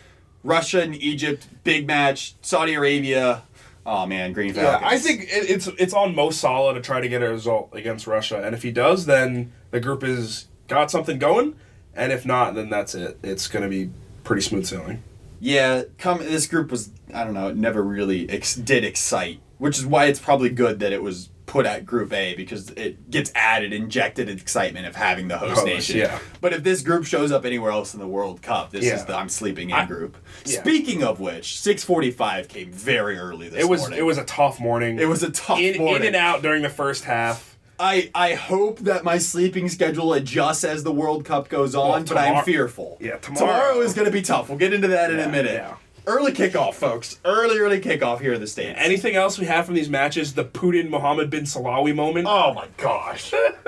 Russia 0.44 0.82
and 0.82 0.96
Egypt, 0.96 1.48
big 1.64 1.88
match. 1.88 2.36
Saudi 2.42 2.74
Arabia. 2.76 3.44
Oh 3.86 4.06
man, 4.06 4.34
Green 4.34 4.54
Yeah, 4.54 4.80
I 4.84 4.98
think 5.00 5.24
it, 5.24 5.50
it's 5.50 5.68
it's 5.80 5.94
on 5.94 6.14
Mo 6.16 6.30
Salah 6.30 6.74
to 6.74 6.82
try 6.82 7.00
to 7.02 7.08
get 7.08 7.22
a 7.24 7.30
result 7.30 7.70
against 7.74 8.06
Russia, 8.08 8.42
and 8.44 8.54
if 8.54 8.64
he 8.64 8.72
does, 8.72 9.06
then 9.06 9.52
the 9.72 9.80
group 9.80 10.04
is 10.04 10.48
got 10.68 10.92
something 10.92 11.18
going, 11.20 11.56
and 11.96 12.12
if 12.12 12.26
not, 12.26 12.54
then 12.56 12.70
that's 12.70 12.94
it. 12.96 13.18
It's 13.24 13.48
going 13.48 13.64
to 13.64 13.70
be 13.70 13.90
pretty 14.24 14.42
smooth 14.42 14.66
sailing. 14.66 15.04
Yeah, 15.40 15.84
come. 15.98 16.20
This 16.20 16.48
group 16.48 16.70
was 16.72 16.92
I 17.14 17.24
don't 17.24 17.34
know. 17.34 17.48
It 17.48 17.56
never 17.58 17.82
really 17.82 18.30
ex- 18.30 18.56
did 18.56 18.84
excite, 18.84 19.40
which 19.58 19.78
is 19.78 19.86
why 19.86 20.06
it's 20.06 20.20
probably 20.20 20.50
good 20.50 20.80
that 20.80 20.92
it 20.92 21.02
was 21.02 21.30
put 21.48 21.66
at 21.66 21.86
Group 21.86 22.14
A 22.14 22.36
because 22.36 22.70
it 22.72 23.10
gets 23.10 23.32
added, 23.34 23.74
injected 23.74 24.30
excitement 24.30 24.86
of 24.86 24.96
having 24.96 25.28
the 25.30 25.38
host 25.40 25.56
Host, 25.56 25.66
nation. 25.66 25.98
yeah. 25.98 26.20
But 26.42 26.54
if 26.54 26.62
this 26.62 26.82
group 26.82 27.06
shows 27.06 27.32
up 27.32 27.46
anywhere 27.46 27.72
else 27.72 27.94
in 27.96 28.00
the 28.00 28.08
World 28.08 28.42
Cup, 28.44 28.70
this 28.72 28.86
Yeah. 28.86 28.96
is 28.96 29.06
the 29.06 29.16
I'm 29.16 29.30
sleeping 29.30 29.70
in 29.72 29.76
I- 29.76 29.86
group. 29.86 30.18
yeah. 30.46 30.60
Speaking 30.60 31.04
of 31.04 31.20
which, 31.20 31.60
6:45 31.60 32.48
came 32.50 32.72
very 32.72 33.18
early 33.18 33.50
this 33.50 33.64
It 33.64 33.70
was 33.70 33.80
morning. 33.82 33.98
it 34.00 34.04
was 34.04 34.18
a 34.20 34.26
tough 34.26 34.60
morning. 34.60 35.00
It 35.00 35.08
was 35.08 35.24
a 35.24 35.32
tough 35.32 35.58
in, 35.60 35.78
morning. 35.80 36.02
in 36.02 36.08
and 36.08 36.16
out 36.18 36.42
during 36.44 36.62
the 36.62 36.70
first 36.70 37.06
half. 37.06 37.56
I 37.80 38.10
I 38.14 38.34
hope 38.34 38.80
that 38.80 39.04
my 39.06 39.18
sleeping 39.18 39.70
schedule 39.70 40.14
adjusts 40.14 40.64
as 40.64 40.84
the 40.84 40.92
World 40.92 41.24
Cup 41.26 41.48
goes 41.48 41.76
on, 41.76 41.90
Well, 41.90 42.04
but 42.04 42.18
I'm 42.18 42.44
fearful. 42.44 42.98
Yeah, 43.00 43.18
tomorrow- 43.18 43.80
is 43.82 43.94
going 43.94 44.06
to 44.06 44.12
be 44.12 44.22
tough. 44.22 44.50
We'll 44.50 44.58
get 44.58 44.74
into 44.74 44.88
that 44.90 45.12
in 45.12 45.20
a 45.20 45.30
minute. 45.30 45.64
Yeah. 46.08 46.14
Early 46.14 46.32
kickoff, 46.32 46.76
folks. 46.76 47.20
Early, 47.26 47.60
early 47.60 47.80
kickoff 47.82 48.20
here 48.22 48.34
in 48.34 48.42
the 48.42 48.48
states. 48.48 48.80
Anything 48.82 49.16
else 49.16 49.38
we 49.38 49.46
have 49.46 49.66
from 49.66 49.76
these 49.76 49.90
matches? 49.90 50.34
The 50.34 50.46
Putin 50.46 50.90
Mohammed 50.90 51.30
bin 51.30 51.44
Salawi 51.44 51.94
moment. 51.94 52.28
oh 52.30 52.54
my 52.54 52.68
gosh, 52.78 53.32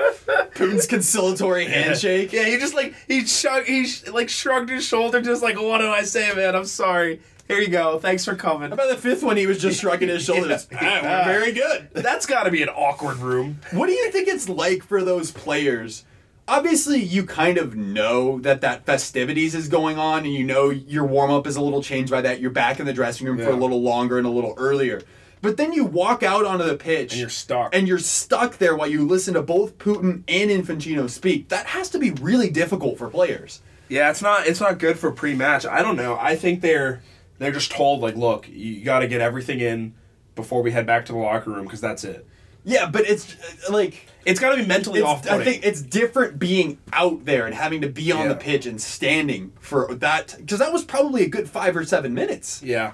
Putin's 0.56 0.86
conciliatory 0.88 1.65
handshake. 1.65 2.32
Yeah, 2.34 2.45
he 2.45 2.58
just 2.58 2.73
like 2.75 2.93
he 3.08 3.25
shrug, 3.25 3.65
he 3.65 3.86
sh- 3.86 4.08
like 4.08 4.30
shrugged 4.30 4.69
his 4.69 4.84
shoulder, 4.86 5.21
just 5.21 5.41
like, 5.43 5.60
"What 5.60 5.80
do 5.80 5.89
I 5.89 6.04
say, 6.04 6.34
man? 6.34 6.56
I'm 6.56 6.65
sorry. 6.65 7.21
Here 7.47 7.60
you 7.60 7.67
go. 7.69 7.99
Thanks 7.99 8.25
for 8.25 8.36
coming." 8.36 8.69
How 8.69 8.75
about 8.75 8.89
the 8.89 8.97
fifth 8.97 9.23
one? 9.23 9.38
He 9.38 9.45
was 9.47 9.60
just 9.60 9.80
shrugging 9.82 10.10
his 10.10 10.23
shoulders. 10.25 10.67
Yeah. 10.71 10.80
Ah, 11.04 11.28
we're 11.28 11.34
very 11.39 11.52
good. 11.52 11.89
That's 11.93 12.25
got 12.25 12.43
to 12.43 12.52
be 12.52 12.62
an 12.63 12.69
awkward 12.69 13.17
room. 13.17 13.60
What 13.71 13.88
do 13.88 13.93
you 13.93 14.12
think 14.12 14.28
it's 14.28 14.47
like 14.49 14.84
for 14.84 15.04
those 15.04 15.32
players? 15.32 16.06
Obviously, 16.49 16.99
you 16.99 17.23
kind 17.25 17.59
of 17.59 17.75
know 17.75 18.39
that 18.39 18.62
that 18.62 18.83
festivities 18.85 19.53
is 19.53 19.67
going 19.67 19.99
on, 19.99 20.25
and 20.25 20.33
you 20.33 20.43
know 20.43 20.71
your 20.71 21.05
warm 21.05 21.29
up 21.29 21.45
is 21.45 21.55
a 21.55 21.62
little 21.62 21.83
changed 21.83 22.09
by 22.12 22.21
that. 22.21 22.39
You're 22.39 22.49
back 22.49 22.79
in 22.79 22.88
the 22.88 22.93
dressing 22.93 23.27
room 23.27 23.38
for 23.38 23.51
a 23.51 23.55
little 23.55 23.81
longer 23.81 24.17
and 24.17 24.25
a 24.25 24.31
little 24.31 24.55
earlier. 24.57 25.03
But 25.41 25.57
then 25.57 25.71
you 25.73 25.85
walk 25.85 26.23
out 26.23 26.45
onto 26.45 26.65
the 26.65 26.75
pitch, 26.75 27.12
And 27.13 27.19
you're 27.21 27.29
stuck. 27.29 27.73
and 27.75 27.88
you're 27.88 27.99
stuck 27.99 28.57
there 28.57 28.75
while 28.75 28.88
you 28.89 29.05
listen 29.07 29.35
to 29.35 29.41
both 29.41 29.77
Putin 29.77 30.23
and 30.27 30.49
Infantino 30.49 31.09
speak. 31.09 31.49
That 31.49 31.67
has 31.67 31.88
to 31.91 31.99
be 31.99 32.12
really 32.12 32.49
difficult 32.49 32.97
for 32.97 33.09
players. 33.09 33.62
Yeah, 33.88 34.09
it's 34.09 34.21
not 34.21 34.47
it's 34.47 34.59
not 34.59 34.79
good 34.79 34.97
for 34.99 35.12
pre-match. 35.12 35.65
I 35.65 35.81
don't 35.81 35.95
know. 35.95 36.17
I 36.19 36.35
think 36.35 36.62
they're 36.62 37.01
they're 37.38 37.51
just 37.51 37.71
told 37.71 38.01
like, 38.01 38.15
"Look, 38.15 38.49
you 38.49 38.83
got 38.83 38.99
to 38.99 39.07
get 39.07 39.21
everything 39.21 39.59
in 39.62 39.93
before 40.35 40.62
we 40.62 40.71
head 40.71 40.85
back 40.85 41.05
to 41.05 41.13
the 41.13 41.17
locker 41.19 41.51
room 41.51 41.63
because 41.65 41.79
that's 41.81 42.03
it." 42.03 42.27
Yeah, 42.63 42.89
but 42.89 43.08
it's 43.08 43.36
uh, 43.67 43.72
like 43.74 44.08
It's 44.26 44.39
got 44.39 44.56
to 44.56 44.62
be 44.62 44.65
mentally 44.67 45.02
off. 45.02 45.28
I 45.30 45.43
think 45.43 45.65
it's 45.65 45.82
different 45.82 46.39
being 46.39 46.78
out 46.93 47.26
there 47.26 47.45
and 47.45 47.56
having 47.56 47.82
to 47.82 47.89
be 47.89 48.12
on 48.12 48.24
Yeah. 48.24 48.28
the 48.30 48.36
pitch 48.36 48.65
and 48.65 48.80
standing 48.82 49.54
for 49.60 49.93
that 49.95 50.36
because 50.38 50.60
that 50.60 50.74
was 50.74 50.84
probably 50.84 51.24
a 51.24 51.30
good 51.30 51.50
five 51.50 51.76
or 51.76 51.84
seven 51.86 52.13
minutes. 52.13 52.62
Yeah. 52.63 52.91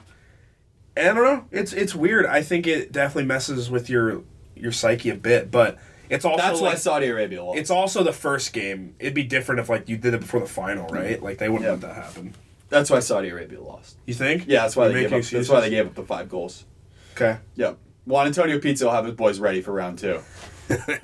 And 0.96 1.10
I 1.10 1.14
don't 1.14 1.24
know. 1.24 1.46
It's 1.52 1.74
it's 1.74 1.94
weird. 1.96 2.26
I 2.26 2.42
think 2.42 2.68
it 2.68 2.92
definitely 2.92 3.26
messes 3.26 3.70
with 3.70 3.90
your 3.90 4.22
your 4.56 4.72
psyche 4.72 5.10
a 5.10 5.16
bit, 5.16 5.52
but 5.52 5.78
it's 6.10 6.24
also 6.24 6.42
That's 6.42 6.62
why 6.62 6.70
like, 6.70 6.78
Saudi 6.78 7.08
Arabia 7.08 7.44
lost. 7.44 7.58
it's 7.60 7.70
also 7.72 8.04
the 8.04 8.14
first 8.14 8.54
game. 8.54 8.96
It'd 9.00 9.14
be 9.14 9.24
different 9.24 9.60
if 9.60 9.68
like 9.68 9.90
you 9.90 9.98
did 9.98 10.14
it 10.14 10.22
before 10.22 10.40
the 10.40 10.46
final, 10.46 10.88
right? 10.88 11.22
Like 11.22 11.38
they 11.40 11.50
wouldn't 11.50 11.70
let 11.70 11.82
that 11.82 11.96
happen. 11.96 12.34
That's 12.70 12.90
why 12.90 13.00
Saudi 13.00 13.30
Arabia 13.30 13.60
lost. 13.62 13.98
You 14.06 14.14
think? 14.14 14.46
Yeah, 14.48 14.62
that's 14.62 14.76
why 14.76 14.86
You're 14.86 14.94
they 14.94 15.02
gave 15.02 15.12
making 15.12 15.28
up. 15.28 15.32
That's 15.32 15.50
why 15.50 15.60
they 15.62 15.70
gave 15.70 15.88
up 15.88 15.96
the 15.96 16.04
five 16.04 16.30
goals. 16.30 16.64
Okay. 17.16 17.38
Yep. 17.56 17.78
Juan 18.06 18.28
Antonio 18.28 18.60
Pizza 18.60 18.86
will 18.86 18.92
have 18.94 19.06
his 19.06 19.16
boys 19.16 19.40
ready 19.40 19.62
for 19.62 19.72
round 19.72 19.98
two. 20.00 20.20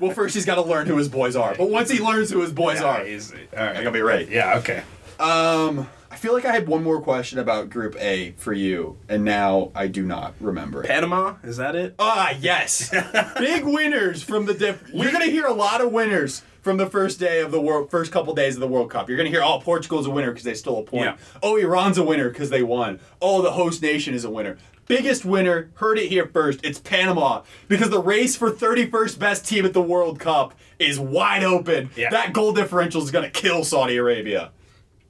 well, 0.00 0.10
first 0.14 0.34
he's 0.34 0.44
got 0.46 0.56
to 0.56 0.62
learn 0.62 0.86
who 0.86 0.96
his 0.96 1.08
boys 1.08 1.36
are, 1.36 1.54
but 1.56 1.70
once 1.70 1.90
he 1.90 2.00
learns 2.00 2.30
who 2.30 2.40
his 2.40 2.52
boys 2.52 2.80
Yeah, 2.80 2.86
are, 2.86 3.04
he's- 3.04 3.32
all 3.56 3.64
right. 3.64 3.76
I 3.76 3.82
gotta 3.82 3.90
be 3.92 4.02
ready. 4.02 4.26
Yeah. 4.30 4.58
Okay. 4.58 4.82
Um, 5.20 5.88
I 6.10 6.16
feel 6.16 6.32
like 6.34 6.44
I 6.44 6.52
had 6.52 6.66
one 6.68 6.82
more 6.82 7.00
question 7.00 7.38
about 7.38 7.70
Group 7.70 7.96
A 8.00 8.32
for 8.32 8.52
you, 8.52 8.98
and 9.08 9.24
now 9.24 9.70
I 9.74 9.86
do 9.86 10.04
not 10.04 10.34
remember 10.40 10.82
it. 10.82 10.88
Panama 10.88 11.36
is 11.42 11.56
that 11.58 11.74
it? 11.74 11.94
Ah, 11.98 12.34
yes. 12.40 12.90
Big 13.38 13.64
winners 13.64 14.22
from 14.22 14.46
the 14.46 14.54
diff. 14.54 14.82
You're 14.92 15.12
gonna 15.12 15.26
hear 15.26 15.46
a 15.46 15.52
lot 15.54 15.80
of 15.80 15.92
winners 15.92 16.42
from 16.60 16.76
the 16.76 16.86
first 16.88 17.18
day 17.18 17.40
of 17.40 17.50
the 17.50 17.60
world, 17.60 17.90
first 17.90 18.12
couple 18.12 18.32
days 18.34 18.54
of 18.54 18.60
the 18.60 18.68
World 18.68 18.90
Cup. 18.90 19.08
You're 19.08 19.16
gonna 19.18 19.30
hear, 19.30 19.42
oh, 19.42 19.58
Portugal's 19.60 20.06
a 20.06 20.10
winner 20.10 20.30
because 20.30 20.44
they 20.44 20.54
stole 20.54 20.80
a 20.80 20.84
point. 20.84 21.04
Yeah. 21.04 21.16
Oh, 21.42 21.56
Iran's 21.56 21.98
a 21.98 22.04
winner 22.04 22.28
because 22.28 22.50
they 22.50 22.62
won. 22.62 23.00
Oh, 23.20 23.42
the 23.42 23.52
host 23.52 23.80
nation 23.82 24.12
is 24.14 24.24
a 24.24 24.30
winner. 24.30 24.58
Biggest 24.86 25.24
winner, 25.24 25.70
heard 25.74 25.98
it 25.98 26.08
here 26.08 26.26
first. 26.26 26.60
It's 26.64 26.78
Panama 26.78 27.42
because 27.68 27.90
the 27.90 28.00
race 28.02 28.36
for 28.36 28.50
31st 28.50 29.18
best 29.18 29.46
team 29.48 29.64
at 29.64 29.72
the 29.72 29.82
World 29.82 30.18
Cup 30.18 30.54
is 30.78 30.98
wide 30.98 31.44
open. 31.44 31.90
Yeah. 31.96 32.10
That 32.10 32.32
goal 32.32 32.52
differential 32.52 33.02
is 33.02 33.10
gonna 33.10 33.30
kill 33.30 33.64
Saudi 33.64 33.96
Arabia. 33.96 34.50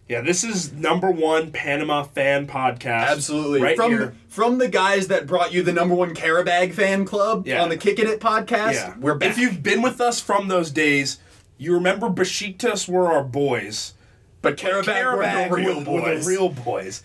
Yeah. 0.09 0.21
This 0.21 0.45
is 0.45 0.73
number 0.73 1.11
one 1.11 1.51
Panama 1.53 2.03
fan 2.03 2.47
podcast. 2.47 3.09
Absolutely. 3.09 3.63
Right 3.63 3.77
from 3.77 3.91
here. 3.93 4.15
from 4.29 4.59
the 4.59 4.69
guys 4.69 5.09
that 5.09 5.27
brought 5.27 5.53
you 5.55 5.63
the 5.63 5.73
number 5.73 5.95
one 5.95 6.15
Qarabag 6.15 6.75
fan 6.75 7.05
club 7.07 7.47
Yeah. 7.47 7.63
on 7.63 7.71
the 7.71 7.77
Kicking 7.79 8.07
It 8.09 8.21
podcast. 8.21 8.75
Yeah. 8.75 8.95
We're 9.01 9.15
back. 9.15 9.31
If 9.31 9.39
you've 9.39 9.63
been 9.63 9.81
with 9.81 10.01
us 10.01 10.21
from 10.21 10.49
those 10.49 10.71
days, 10.71 11.19
you 11.57 11.73
remember 11.75 12.09
Besiktas 12.09 12.89
were 12.89 13.11
our 13.11 13.25
boys. 13.25 13.95
but 14.43 14.57
Qarabag, 14.57 15.49
were 15.51 15.57
the 15.57 15.63
real 15.63 15.85
were- 15.85 16.03
were 16.03 16.19
the 16.19 16.27
real 16.27 16.49
boys. 16.49 17.03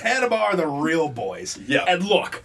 Panama 0.00 0.36
are 0.36 0.56
the 0.56 0.66
real 0.66 1.08
boys. 1.08 1.58
Yeah. 1.66 1.84
And 1.88 2.04
look, 2.04 2.42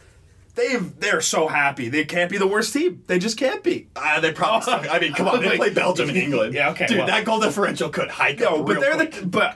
they've 0.55 0.99
they're 0.99 1.21
so 1.21 1.47
happy. 1.47 1.89
They 1.89 2.05
can't 2.05 2.29
be 2.31 2.37
the 2.37 2.47
worst 2.47 2.73
team. 2.73 3.03
They 3.07 3.19
just 3.19 3.37
can't 3.37 3.63
be. 3.63 3.87
Ah, 3.95 4.19
they 4.21 4.31
probably. 4.31 4.65
suck. 4.65 4.87
I 4.93 4.99
mean, 4.99 5.13
come 5.13 5.27
on, 5.27 5.41
they 5.41 5.55
play 5.57 5.73
Belgium 5.73 6.09
and 6.09 6.17
England. 6.17 6.53
Yeah, 6.53 6.71
okay, 6.71 6.87
dude, 6.87 6.97
well- 6.99 7.07
that 7.07 7.25
goal 7.25 7.39
differential 7.39 7.89
could 7.89 8.09
hike 8.09 8.39
No, 8.39 8.59
up. 8.61 8.65
but 8.67 8.79
they're 8.79 8.95
quick. 8.95 9.11
the 9.13 9.25
but. 9.27 9.55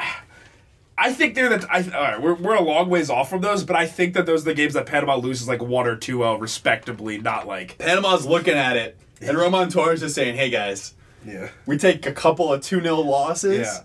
I 1.00 1.14
think 1.14 1.36
they're 1.36 1.56
the. 1.56 1.68
I, 1.72 1.84
all 1.96 2.02
right, 2.02 2.20
we're, 2.20 2.34
we're 2.34 2.56
a 2.56 2.62
long 2.64 2.90
ways 2.90 3.12
off 3.12 3.30
from 3.30 3.42
those, 3.42 3.64
but 3.64 3.76
I 3.76 3.86
think 3.86 4.16
that 4.16 4.26
those 4.26 4.42
are 4.42 4.46
the 4.46 4.56
games 4.56 4.74
that 4.74 4.88
Panama 4.88 5.16
loses 5.18 5.48
like 5.48 5.62
one 5.62 5.86
or 5.86 5.96
two 5.96 6.26
L 6.26 6.40
respectably, 6.40 7.20
not 7.20 7.46
like 7.46 7.78
Panama's 7.78 8.26
looking 8.26 8.56
at 8.56 8.76
it, 8.78 8.98
and 9.22 9.38
Roman 9.38 9.70
Torres 9.70 10.02
is 10.02 10.16
saying, 10.16 10.38
"Hey 10.38 10.50
guys, 10.50 10.96
yeah, 11.24 11.50
we 11.68 11.78
take 11.78 12.08
a 12.08 12.12
couple 12.12 12.52
of 12.52 12.62
two 12.64 12.82
0 12.82 12.96
losses, 13.02 13.60
Yeah. 13.68 13.84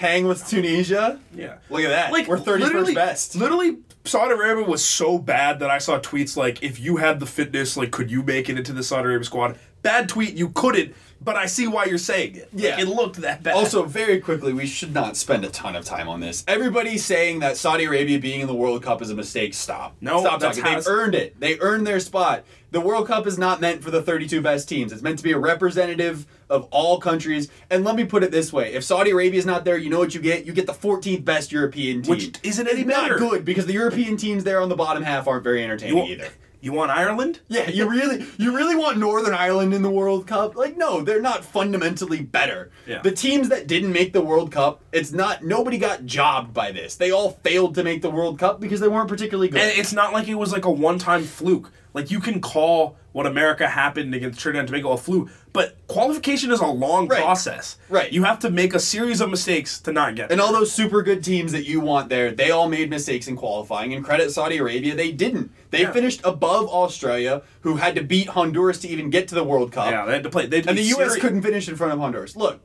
Hang 0.00 0.26
with 0.26 0.46
Tunisia. 0.48 1.20
yeah. 1.34 1.56
Look 1.68 1.82
at 1.82 1.88
that. 1.90 2.12
Like 2.12 2.26
we're 2.26 2.38
thirty 2.38 2.64
literally- 2.64 2.94
best. 2.94 3.36
Literally, 3.36 3.78
Saudi 4.04 4.32
Arabia 4.32 4.64
was 4.64 4.82
so 4.82 5.18
bad 5.18 5.58
that 5.60 5.70
I 5.70 5.76
saw 5.78 5.98
tweets 6.00 6.36
like, 6.36 6.62
"If 6.62 6.80
you 6.80 6.96
had 6.96 7.20
the 7.20 7.26
fitness, 7.26 7.76
like, 7.76 7.90
could 7.90 8.10
you 8.10 8.22
make 8.22 8.48
it 8.48 8.56
into 8.56 8.72
the 8.72 8.82
Saudi 8.82 9.04
Arabia 9.08 9.24
squad?" 9.24 9.58
Bad 9.82 10.08
tweet. 10.10 10.34
You 10.34 10.50
couldn't, 10.50 10.94
but 11.22 11.36
I 11.36 11.46
see 11.46 11.66
why 11.66 11.86
you're 11.86 11.96
saying 11.98 12.34
it. 12.36 12.48
Like, 12.52 12.62
Yeah. 12.62 12.80
it 12.80 12.88
looked 12.88 13.16
that 13.22 13.42
bad. 13.42 13.54
Also, 13.54 13.84
very 13.84 14.20
quickly, 14.20 14.52
we 14.52 14.66
should 14.66 14.92
not 14.92 15.16
spend 15.16 15.42
a 15.44 15.48
ton 15.48 15.74
of 15.74 15.84
time 15.86 16.06
on 16.08 16.20
this. 16.20 16.44
Everybody's 16.46 17.02
saying 17.04 17.38
that 17.40 17.56
Saudi 17.56 17.84
Arabia 17.84 18.18
being 18.18 18.40
in 18.42 18.46
the 18.46 18.54
World 18.54 18.82
Cup 18.82 19.00
is 19.00 19.08
a 19.10 19.14
mistake. 19.14 19.54
Stop. 19.54 19.96
No, 20.02 20.20
stop 20.20 20.40
talking. 20.40 20.64
They've 20.64 20.86
earned 20.86 21.14
it. 21.14 21.38
They 21.40 21.58
earned 21.60 21.86
their 21.86 22.00
spot. 22.00 22.44
The 22.72 22.80
World 22.80 23.08
Cup 23.08 23.26
is 23.26 23.36
not 23.36 23.60
meant 23.60 23.82
for 23.82 23.90
the 23.90 24.00
32 24.00 24.40
best 24.40 24.68
teams. 24.68 24.92
It's 24.92 25.02
meant 25.02 25.18
to 25.18 25.24
be 25.24 25.32
a 25.32 25.38
representative 25.38 26.26
of 26.48 26.68
all 26.70 27.00
countries. 27.00 27.48
And 27.68 27.84
let 27.84 27.96
me 27.96 28.04
put 28.04 28.22
it 28.22 28.30
this 28.30 28.52
way: 28.52 28.74
if 28.74 28.84
Saudi 28.84 29.10
Arabia 29.10 29.38
is 29.38 29.46
not 29.46 29.64
there, 29.64 29.76
you 29.76 29.90
know 29.90 29.98
what 29.98 30.14
you 30.14 30.20
get? 30.20 30.46
You 30.46 30.52
get 30.52 30.66
the 30.66 30.72
14th 30.72 31.24
best 31.24 31.52
European 31.52 32.02
team, 32.02 32.10
Which 32.10 32.38
isn't 32.42 32.68
any 32.68 32.82
It's 32.82 32.88
not 32.88 33.18
good 33.18 33.44
because 33.44 33.66
the 33.66 33.72
European 33.72 34.16
teams 34.16 34.44
there 34.44 34.60
on 34.60 34.68
the 34.68 34.76
bottom 34.76 35.02
half 35.02 35.26
aren't 35.26 35.44
very 35.44 35.62
entertaining 35.62 35.96
you 35.96 36.12
either. 36.12 36.28
you 36.60 36.72
want 36.72 36.90
Ireland? 36.90 37.40
Yeah, 37.48 37.68
you 37.68 37.88
really 37.88 38.24
you 38.36 38.54
really 38.54 38.76
want 38.76 38.98
Northern 38.98 39.34
Ireland 39.34 39.74
in 39.74 39.82
the 39.82 39.90
World 39.90 40.26
Cup? 40.26 40.54
Like 40.56 40.76
no, 40.76 41.02
they're 41.02 41.22
not 41.22 41.44
fundamentally 41.44 42.22
better. 42.22 42.70
Yeah. 42.86 43.02
The 43.02 43.12
teams 43.12 43.48
that 43.48 43.66
didn't 43.66 43.92
make 43.92 44.12
the 44.12 44.20
World 44.20 44.52
Cup, 44.52 44.82
it's 44.92 45.12
not 45.12 45.42
nobody 45.42 45.78
got 45.78 46.04
jobbed 46.06 46.54
by 46.54 46.70
this. 46.72 46.96
They 46.96 47.10
all 47.10 47.30
failed 47.30 47.74
to 47.76 47.82
make 47.82 48.02
the 48.02 48.10
World 48.10 48.38
Cup 48.38 48.60
because 48.60 48.80
they 48.80 48.88
weren't 48.88 49.08
particularly 49.08 49.48
good. 49.48 49.60
And 49.60 49.78
it's 49.78 49.92
not 49.92 50.12
like 50.12 50.28
it 50.28 50.34
was 50.34 50.52
like 50.52 50.64
a 50.64 50.70
one-time 50.70 51.24
fluke. 51.24 51.72
Like 51.92 52.10
you 52.10 52.20
can 52.20 52.40
call 52.40 52.96
what 53.12 53.26
America 53.26 53.66
happened 53.66 54.14
against 54.14 54.38
Trinidad 54.38 54.60
and 54.60 54.68
Tobago 54.68 54.92
a 54.92 54.96
fluke, 54.96 55.28
but 55.52 55.76
qualification 55.88 56.52
is 56.52 56.60
a 56.60 56.66
long 56.66 57.08
Right. 57.08 57.20
process. 57.20 57.76
Right. 57.88 58.12
You 58.12 58.22
have 58.22 58.38
to 58.40 58.50
make 58.50 58.72
a 58.72 58.78
series 58.78 59.20
of 59.20 59.28
mistakes 59.30 59.80
to 59.80 59.92
not 59.92 60.14
get. 60.14 60.30
and 60.30 60.38
there. 60.38 60.46
all 60.46 60.52
those 60.52 60.70
super 60.70 61.02
good 61.02 61.24
teams 61.24 61.50
that 61.50 61.66
you 61.66 61.80
want 61.80 62.08
there, 62.08 62.30
they 62.30 62.52
all 62.52 62.68
made 62.68 62.88
mistakes 62.88 63.26
in 63.26 63.34
qualifying. 63.36 63.92
And 63.92 64.04
credit 64.04 64.30
Saudi 64.30 64.58
Arabia, 64.58 64.94
they 64.94 65.10
didn't. 65.10 65.50
They 65.70 65.82
Yeah. 65.82 65.90
finished 65.92 66.20
above 66.22 66.68
Australia, 66.68 67.42
who 67.62 67.76
had 67.76 67.96
to 67.96 68.02
beat 68.04 68.28
Honduras 68.28 68.78
to 68.78 68.88
even 68.88 69.10
get 69.10 69.26
to 69.28 69.34
the 69.34 69.42
World 69.44 69.72
Cup. 69.72 69.90
yeah, 69.90 70.06
they 70.06 70.12
had 70.12 70.22
to 70.22 70.30
play. 70.30 70.46
They 70.46 70.56
had 70.58 70.64
to 70.64 70.70
And 70.70 70.78
the 70.78 70.82
U.S. 70.84 71.16
Couldn't 71.16 71.42
finish 71.42 71.68
in 71.68 71.74
front 71.74 71.92
of 71.92 71.98
Honduras. 71.98 72.36
Look, 72.36 72.60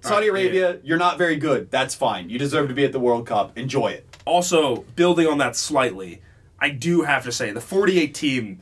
Saudi 0.00 0.28
Alright, 0.28 0.46
Arabia, 0.46 0.78
you're 0.82 0.98
not 0.98 1.18
very 1.18 1.36
good. 1.36 1.70
That's 1.70 1.94
fine. 1.94 2.28
You 2.30 2.38
deserve 2.38 2.68
to 2.68 2.74
be 2.74 2.84
at 2.84 2.92
the 2.92 2.98
World 3.00 3.26
Cup. 3.26 3.56
Enjoy 3.56 3.88
it. 3.88 4.06
Also, 4.24 4.84
building 4.96 5.26
on 5.28 5.38
that 5.38 5.54
slightly, 5.56 6.22
I 6.60 6.70
do 6.70 7.02
have 7.02 7.24
to 7.24 7.32
say 7.32 7.50
the 7.52 7.60
48 7.60 8.14
team 8.14 8.60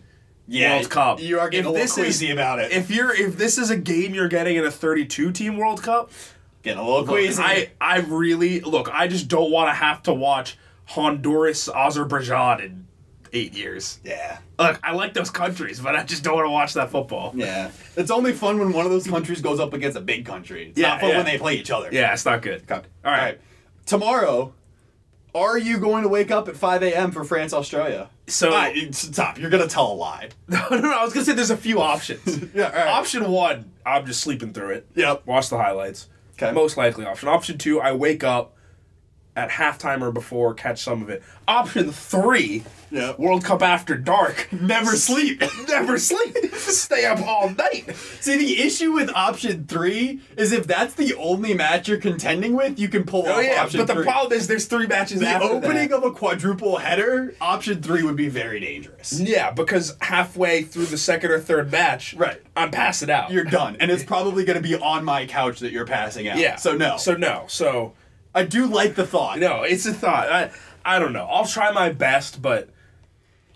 World 0.49 0.89
Cup. 0.91 1.21
You 1.21 1.41
are 1.41 1.49
getting 1.51 1.61
If 1.61 1.67
a 1.67 1.71
little 1.71 2.05
this 2.05 2.21
is- 2.23 2.31
about 2.31 2.59
it. 2.61 2.73
If 2.73 2.91
you're 2.91 3.15
if 3.15 3.37
this 3.37 3.59
is 3.59 3.71
a 3.71 3.77
game 3.77 4.15
you're 4.15 4.29
getting 4.29 4.57
in 4.57 4.65
a 4.65 4.71
32 4.71 5.33
team 5.33 5.57
World 5.57 5.83
Cup, 5.83 6.11
getting 6.63 6.79
a 6.79 6.83
little 6.83 7.01
look, 7.01 7.09
queasy. 7.11 7.43
I 7.43 7.71
I 7.81 7.99
really 8.01 8.61
look. 8.61 8.89
I 8.93 9.09
just 9.09 9.29
don't 9.29 9.51
want 9.51 9.69
to 9.69 9.75
have 9.75 10.03
to 10.05 10.15
watch 10.15 10.57
Honduras, 10.87 11.69
Azerbaijan 11.69 12.61
in 12.61 12.87
eight 13.35 13.53
years. 13.55 14.01
yeah. 14.05 14.39
Look, 14.59 14.81
I 14.83 14.93
like 14.93 15.13
those 15.13 15.31
countries, 15.31 15.79
but 15.81 15.95
I 15.95 16.03
just 16.03 16.25
don't 16.25 16.35
want 16.35 16.47
to 16.47 16.51
watch 16.51 16.73
that 16.75 16.91
football. 16.91 17.33
Yeah. 17.37 17.71
It's 17.95 18.11
only 18.11 18.33
fun 18.33 18.59
when 18.59 18.73
one 18.73 18.87
of 18.87 18.91
those 18.91 19.07
countries 19.07 19.43
goes 19.43 19.61
up 19.61 19.75
against 19.75 19.99
a 19.99 20.01
big 20.01 20.25
country. 20.25 20.71
It's 20.71 20.81
Yeah, 20.81 20.89
not 20.89 21.01
fun 21.03 21.11
yeah. 21.11 21.17
when 21.19 21.27
they 21.27 21.37
play 21.39 21.55
each 21.57 21.71
other. 21.71 21.91
Yeah, 21.93 22.13
it's 22.15 22.25
not 22.25 22.41
good. 22.43 22.63
Okay. 22.63 22.81
All 23.05 23.13
right. 23.13 23.39
Tomorrow, 23.85 24.55
are 25.39 25.59
you 25.59 25.79
going 25.79 26.03
to 26.03 26.09
wake 26.09 26.31
up 26.31 26.49
at 26.49 26.57
5 26.57 26.83
a.m. 26.83 27.11
for 27.13 27.25
France 27.25 27.53
Australia? 27.53 28.11
So 28.27 28.65
you- 28.67 28.93
stop. 28.93 29.39
You're 29.39 29.51
gonna 29.51 29.67
tell 29.69 29.91
a 29.91 29.95
lie. 29.95 30.29
no, 30.49 30.67
no, 30.71 30.79
no, 30.79 30.93
I 30.99 31.03
was 31.05 31.13
gonna 31.15 31.25
say 31.25 31.33
there's 31.33 31.51
a 31.51 31.57
few 31.57 31.81
options. 31.81 32.45
Yeah, 32.55 32.71
right. 32.71 32.89
Option 32.89 33.31
one, 33.31 33.73
I'm 33.87 34.05
just 34.07 34.21
sleeping 34.21 34.53
through 34.53 34.71
it. 34.71 34.87
Yep. 34.95 35.27
Watch 35.27 35.49
the 35.49 35.57
highlights. 35.59 36.09
'Kay. 36.37 36.53
Most 36.53 36.77
likely 36.77 37.05
option. 37.07 37.29
Option 37.29 37.57
two, 37.59 37.81
I 37.81 37.93
wake 37.93 38.23
up 38.23 38.55
at 39.39 39.51
halftime 39.51 40.03
or 40.03 40.11
before, 40.11 40.53
catch 40.55 40.83
some 40.83 41.01
of 41.03 41.09
it. 41.11 41.23
Option 41.47 41.93
three, 41.93 42.65
Yep. 42.91 43.19
World 43.19 43.45
Cup 43.45 43.61
after 43.63 43.97
dark. 43.99 44.49
Never 44.53 44.97
sleep. 44.97 45.43
Never 45.69 45.99
sleep. 45.99 46.37
Stay 46.55 47.05
up 47.05 47.21
all 47.21 47.51
night. 47.51 47.95
See, 48.21 48.39
the 48.39 48.63
issue 48.63 48.93
with 48.93 49.11
option 49.15 49.67
three 49.67 50.21
is 50.39 50.53
if 50.53 50.67
that's 50.67 50.95
the 50.95 51.15
only 51.15 51.53
match 51.53 51.87
you're 51.89 51.99
contending 51.99 52.55
with, 52.55 52.79
you 52.79 52.89
can 52.89 53.05
pull 53.05 53.25
Oh 53.27 53.33
off 53.39 53.45
yeah, 53.45 53.63
option 53.63 53.85
but 53.85 53.95
the 53.95 54.03
problem 54.03 54.33
is 54.33 54.47
there's 54.47 54.65
three 54.67 54.87
matches 54.87 55.21
the 55.21 55.39
opening 55.41 55.89
that. 55.89 55.97
of 55.99 56.05
a 56.05 56.11
quadruple 56.13 56.79
header, 56.79 57.35
option 57.43 57.83
three 57.83 58.03
would 58.03 58.17
be 58.17 58.29
very 58.31 58.59
dangerous. 58.59 59.21
Yeah, 59.21 59.51
because 59.51 59.95
halfway 60.01 60.63
through 60.63 60.87
the 60.87 60.99
second 60.99 61.31
or 61.31 61.41
third 61.41 61.71
match, 61.71 62.15
Right. 62.15 62.41
I'm 62.57 62.71
passing 62.71 63.11
out. 63.11 63.31
You're 63.31 63.45
done, 63.45 63.77
and 63.81 63.91
it's 63.91 64.03
probably 64.05 64.45
going 64.47 64.61
to 64.61 64.67
be 64.67 64.75
on 64.77 65.05
my 65.05 65.27
couch 65.27 65.61
that 65.61 65.73
you're 65.73 65.87
passing 65.87 66.27
out. 66.29 66.39
yeah. 66.39 66.57
So 66.57 66.75
no. 66.77 66.97
So 66.97 67.15
no. 67.17 67.45
So 67.49 67.93
I 68.35 68.45
do 68.45 68.67
like 68.67 68.95
the 68.95 69.07
thought. 69.07 69.39
no. 69.39 69.63
It's 69.63 69.87
a 69.87 69.93
thought. 69.93 70.31
I 70.31 70.51
I 70.85 70.99
don't 70.99 71.13
know. 71.13 71.27
I'll 71.27 71.47
try 71.47 71.71
my 71.73 71.91
best, 71.91 72.41
but 72.41 72.69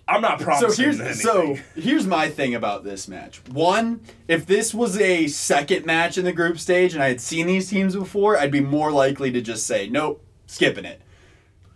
I'm 0.08 0.20
not 0.20 0.38
So 0.40 0.44
promising 0.44 0.84
here's 0.84 1.00
anything. 1.00 1.16
so 1.20 1.58
here's 1.74 2.06
my 2.06 2.28
thing 2.28 2.54
about 2.54 2.82
this 2.84 3.06
match. 3.08 3.40
One, 3.50 4.00
if 4.28 4.44
this 4.46 4.74
was 4.74 4.98
a 4.98 5.28
second 5.28 5.86
match 5.86 6.18
in 6.18 6.24
the 6.24 6.32
group 6.32 6.58
stage 6.58 6.94
and 6.94 7.02
I 7.02 7.08
had 7.08 7.20
seen 7.20 7.46
these 7.46 7.70
teams 7.70 7.94
before, 7.94 8.36
I'd 8.38 8.50
be 8.50 8.60
more 8.60 8.90
likely 8.90 9.30
to 9.32 9.40
just 9.40 9.66
say 9.66 9.88
nope, 9.88 10.22
skipping 10.46 10.84
it. 10.84 11.00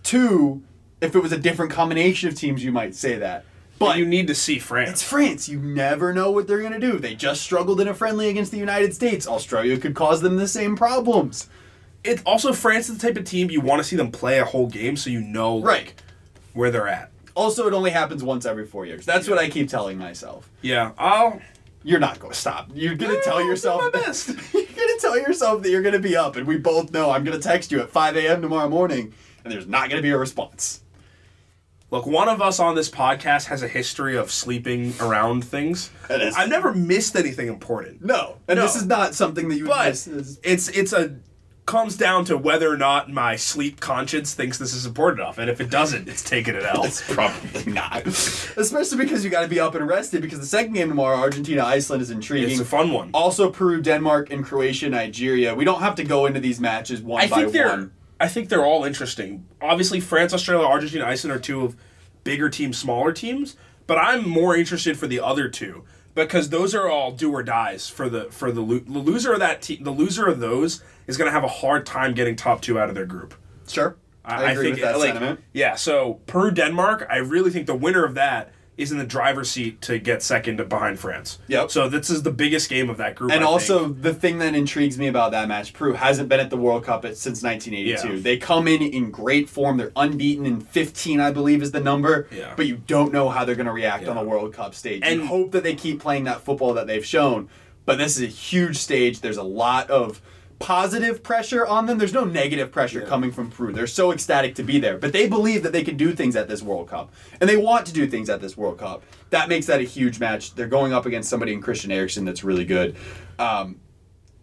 Two, 0.03 0.63
if 1.01 1.15
it 1.15 1.21
was 1.21 1.33
a 1.33 1.39
different 1.39 1.73
combination 1.73 2.29
of 2.29 2.35
teams, 2.35 2.65
you 2.65 2.73
might 2.73 2.95
say 2.95 3.17
that. 3.19 3.45
But 3.79 3.99
you 3.99 4.07
need 4.07 4.27
to 4.29 4.35
see 4.35 4.59
France. 4.59 4.91
it's 4.91 5.03
France. 5.03 5.27
France. 5.27 5.49
You 5.51 5.61
never 5.61 6.15
know 6.15 6.31
what 6.31 6.47
they're 6.49 6.63
gonna 6.63 6.81
do. 6.81 6.99
They 6.99 7.15
just 7.15 7.43
struggled 7.43 7.81
in 7.81 7.89
a 7.89 7.95
friendly 7.95 8.29
against 8.29 8.51
the 8.51 8.59
United 8.59 8.95
States. 8.95 9.29
Australia 9.29 9.77
could 9.79 9.95
cause 9.95 10.23
them 10.23 10.37
the 10.37 10.49
same 10.49 10.77
problems. 10.77 11.49
It 12.07 12.23
also 12.25 12.53
France 12.53 12.89
is 12.89 12.99
the 12.99 13.07
type 13.07 13.17
of 13.17 13.25
team 13.25 13.51
you 13.51 13.61
want 13.61 13.81
to 13.81 13.85
see 13.85 13.97
them 13.97 14.11
play 14.11 14.39
a 14.39 14.45
whole 14.45 14.67
game, 14.67 14.97
so 14.97 15.11
you 15.11 15.21
know 15.21 15.57
like, 15.57 15.67
Right. 15.67 16.03
where 16.55 16.71
they're 16.71 16.89
at. 16.89 17.11
Also, 17.35 17.67
it 17.67 17.75
only 17.75 17.91
happens 17.91 18.23
once 18.23 18.47
every 18.47 18.67
four 18.67 18.87
years. 18.87 19.05
That's 19.05 19.29
what 19.29 19.39
I 19.39 19.51
keep 19.51 19.69
telling 19.69 19.99
myself. 19.99 20.49
Yeah, 20.63 20.93
I'll 20.99 21.41
You're 21.85 22.01
not 22.01 22.19
going 22.19 22.33
to 22.33 22.39
stop. 22.39 22.71
You're 22.75 22.95
going 22.97 23.13
to 23.13 23.19
I'll 23.19 23.23
tell 23.25 23.43
yourself. 23.45 23.81
my 23.83 23.91
best. 23.91 24.29
you're 24.55 24.63
going 24.65 24.75
to 24.75 24.99
tell 25.01 25.19
yourself 25.19 25.63
that 25.63 25.71
you're 25.71 25.83
going 25.83 25.93
to 25.95 26.01
be 26.01 26.17
up, 26.17 26.37
and 26.37 26.47
we 26.47 26.57
both 26.57 26.91
know 26.93 27.11
I'm 27.11 27.23
going 27.25 27.39
to 27.39 27.43
text 27.43 27.71
you 27.71 27.81
at 27.81 27.91
5 27.91 28.17
a.m. 28.17 28.41
tomorrow 28.43 28.69
morning, 28.69 29.13
and 29.45 29.53
there's 29.53 29.67
not 29.67 29.89
going 29.91 29.99
to 29.99 30.03
be 30.03 30.11
a 30.11 30.19
response. 30.19 30.81
Look, 31.93 32.05
one 32.07 32.29
of 32.29 32.43
us 32.43 32.59
on 32.59 32.75
this 32.75 32.91
podcast 32.91 33.45
has 33.47 33.63
a 33.63 33.69
history 33.69 34.17
of 34.17 34.33
sleeping 34.33 34.93
around 35.01 35.45
things. 35.45 35.91
That 36.09 36.21
is- 36.21 36.35
I've 36.35 36.49
never 36.49 36.75
missed 36.75 37.15
anything 37.15 37.47
important. 37.47 38.05
No, 38.05 38.39
and 38.49 38.57
No. 38.57 38.63
this 38.63 38.75
is 38.75 38.87
not 38.87 39.15
something 39.15 39.49
that 39.51 39.57
you 39.57 39.67
But 39.67 39.89
miss. 39.91 40.39
It's 40.43 40.69
it's 40.71 40.93
a 40.93 41.15
comes 41.67 41.97
down 41.97 42.25
to 42.25 42.39
whether 42.39 42.73
or 42.73 42.77
not 42.77 43.11
my 43.11 43.35
sleep 43.35 43.81
conscience 43.81 44.33
thinks 44.35 44.57
this 44.57 44.73
is 44.73 44.87
important 44.87 45.21
enough, 45.21 45.37
and 45.39 45.51
if 45.51 45.61
it 45.61 45.69
doesn't, 45.69 46.09
it's 46.09 46.23
taking 46.23 46.55
it 46.55 46.65
out. 46.65 46.87
It's 46.87 47.03
probably 47.13 47.71
not. 47.73 48.07
Especially 48.57 48.99
because 48.99 49.25
you 49.25 49.31
got 49.31 49.43
to 49.43 49.49
be 49.49 49.59
up 49.59 49.75
and 49.75 49.87
rested. 49.87 50.23
Because 50.23 50.39
the 50.39 50.47
second 50.47 50.75
game 50.75 50.89
tomorrow, 50.89 51.17
Argentina 51.17 51.65
Iceland, 51.65 52.03
is 52.03 52.11
intriguing. 52.11 52.51
It's 52.51 52.61
a 52.61 52.65
fun 52.65 52.93
one. 52.93 53.11
Also, 53.13 53.51
Peru, 53.51 53.83
Denmark, 53.83 54.31
and 54.31 54.45
Croatia, 54.45 54.89
Nigeria. 54.89 55.55
We 55.55 55.65
don't 55.65 55.81
have 55.81 55.97
to 55.97 56.05
go 56.05 56.27
into 56.27 56.39
these 56.39 56.61
matches 56.61 57.03
one 57.03 57.23
I 57.23 57.29
by 57.29 57.37
think 57.37 57.53
they're 57.53 57.69
one. 57.69 57.93
I 58.21 58.29
think 58.29 58.49
they're 58.49 58.65
all 58.65 58.85
interesting. 58.85 59.47
Obviously, 59.61 60.01
France, 60.01 60.33
Australia, 60.33 60.67
Argentina, 60.67 61.05
Iceland 61.05 61.37
are 61.37 61.41
two 61.41 61.65
of 61.65 61.77
bigger 62.25 62.49
teams, 62.49 62.79
smaller 62.79 63.13
teams. 63.13 63.57
But 63.87 63.99
I'm 63.99 64.29
more 64.29 64.57
interested 64.57 64.99
for 64.99 65.07
the 65.07 65.21
other 65.21 65.49
two 65.49 65.85
because 66.17 66.49
those 66.49 66.75
are 66.75 66.89
all 66.89 67.13
do 67.13 67.31
or 67.31 67.43
dies 67.43 67.89
for 67.89 68.09
the 68.09 68.25
for 68.31 68.51
the, 68.51 68.63
lo- 68.63 68.81
the 68.81 68.99
loser 68.99 69.33
of 69.33 69.39
that 69.39 69.63
team. 69.63 69.85
The 69.85 69.93
loser 69.93 70.27
of 70.27 70.41
those 70.41 70.83
is 71.07 71.17
going 71.17 71.27
to 71.27 71.33
have 71.33 71.45
a 71.45 71.49
hard 71.49 71.87
time 71.87 72.15
getting 72.15 72.35
top 72.35 72.63
two 72.63 72.79
out 72.79 72.89
of 72.89 72.97
their 72.97 73.07
group. 73.07 73.35
Sure, 73.69 73.97
I, 74.25 74.53
agree 74.53 74.71
with 74.71 74.81
that 74.81 74.99
like, 74.99 75.13
sentiment. 75.13 75.41
Yeah, 75.53 75.77
so 75.77 76.15
Peru 76.27 76.51
Denmark, 76.51 77.07
I 77.09 77.19
really 77.19 77.51
think 77.51 77.67
the 77.67 77.77
winner 77.77 78.05
of 78.05 78.15
that 78.15 78.53
is 78.77 78.93
in 78.93 78.99
the 78.99 79.07
driver's 79.07 79.51
seat 79.51 79.81
to 79.81 79.99
get 79.99 80.23
second 80.23 80.69
behind 80.69 80.99
France. 80.99 81.39
Yep. 81.49 81.71
So 81.71 81.89
this 81.89 82.11
is 82.11 82.23
the 82.23 82.31
biggest 82.31 82.69
game 82.69 82.91
of 82.91 82.99
that 82.99 83.15
group. 83.15 83.33
And 83.33 83.43
I 83.43 83.47
also, 83.47 83.85
think. 83.87 84.03
the 84.03 84.13
thing 84.15 84.39
that 84.41 84.55
intrigues 84.55 84.99
me 84.99 85.07
about 85.07 85.31
that 85.31 85.49
match, 85.49 85.73
Peru 85.73 85.95
hasn't 85.95 86.29
been 86.29 86.41
at 86.41 86.51
the 86.51 86.59
World 86.59 86.85
Cup 86.85 87.03
since 87.15 87.43
1982. 87.43 88.17
Yeah. 88.17 88.21
They 88.23 88.37
come 88.37 88.69
in 88.69 88.83
in 88.83 89.11
great 89.11 89.49
form. 89.49 89.79
They're 89.79 89.93
unbeaten 89.97 90.45
in 90.45 90.61
15, 90.61 91.21
I 91.21 91.31
believe, 91.31 91.63
is 91.63 91.71
the 91.73 91.81
number. 91.81 92.29
Yeah. 92.31 92.53
But 92.55 92.67
you 92.67 92.77
don't 92.87 93.13
know 93.13 93.31
how 93.31 93.45
they're 93.47 93.55
going 93.55 93.67
to 93.67 93.73
react 93.73 94.07
on 94.09 94.17
Yeah. 94.17 94.23
a 94.23 94.25
World 94.27 94.53
Cup 94.53 94.75
stage. 94.75 95.01
And- 95.05 95.23
you 95.23 95.27
hope 95.27 95.53
that 95.53 95.63
they 95.63 95.75
keep 95.75 96.01
playing 96.01 96.25
that 96.25 96.43
football 96.43 96.75
that 96.75 96.87
they've 96.87 97.05
shown. 97.05 97.49
But 97.87 97.97
this 97.99 98.17
is 98.17 98.23
a 98.25 98.27
huge 98.27 98.77
stage. 98.77 99.21
There's 99.21 99.37
a 99.37 99.43
lot 99.43 99.89
of 99.91 100.21
positive 100.59 101.23
pressure 101.23 101.67
on 101.67 101.87
them. 101.87 101.99
There's 101.99 102.13
no 102.15 102.25
negative 102.25 102.73
pressure 102.73 103.01
Yeah. 103.01 103.07
coming 103.07 103.31
from 103.31 103.51
Peru. 103.51 103.73
They're 103.73 103.87
so 103.87 104.11
ecstatic 104.13 104.55
to 104.57 104.63
be 104.63 104.79
there. 104.79 104.97
But 104.97 105.13
they 105.13 105.29
believe 105.29 105.63
that 105.63 105.73
they 105.73 105.85
can 105.85 105.97
do 105.97 106.13
things 106.13 106.35
at 106.37 106.49
this 106.49 106.63
World 106.63 106.89
Cup. 106.89 107.13
And 107.41 107.49
they 107.49 107.57
want 107.57 107.87
to 107.87 107.93
do 107.93 108.07
things 108.07 108.31
at 108.31 108.41
this 108.41 108.57
World 108.57 108.79
Cup. 108.79 109.03
That 109.31 109.49
makes 109.49 109.67
that 109.67 109.81
a 109.81 109.85
huge 109.85 110.19
match. 110.19 110.55
They're 110.55 110.67
going 110.67 110.93
up 110.93 111.05
against 111.07 111.29
somebody 111.29 111.53
in 111.53 111.61
Christian 111.61 111.91
Eriksen 111.93 112.25
that's 112.25 112.43
really 112.43 112.65
good. 112.65 112.97
Um, 113.39 113.77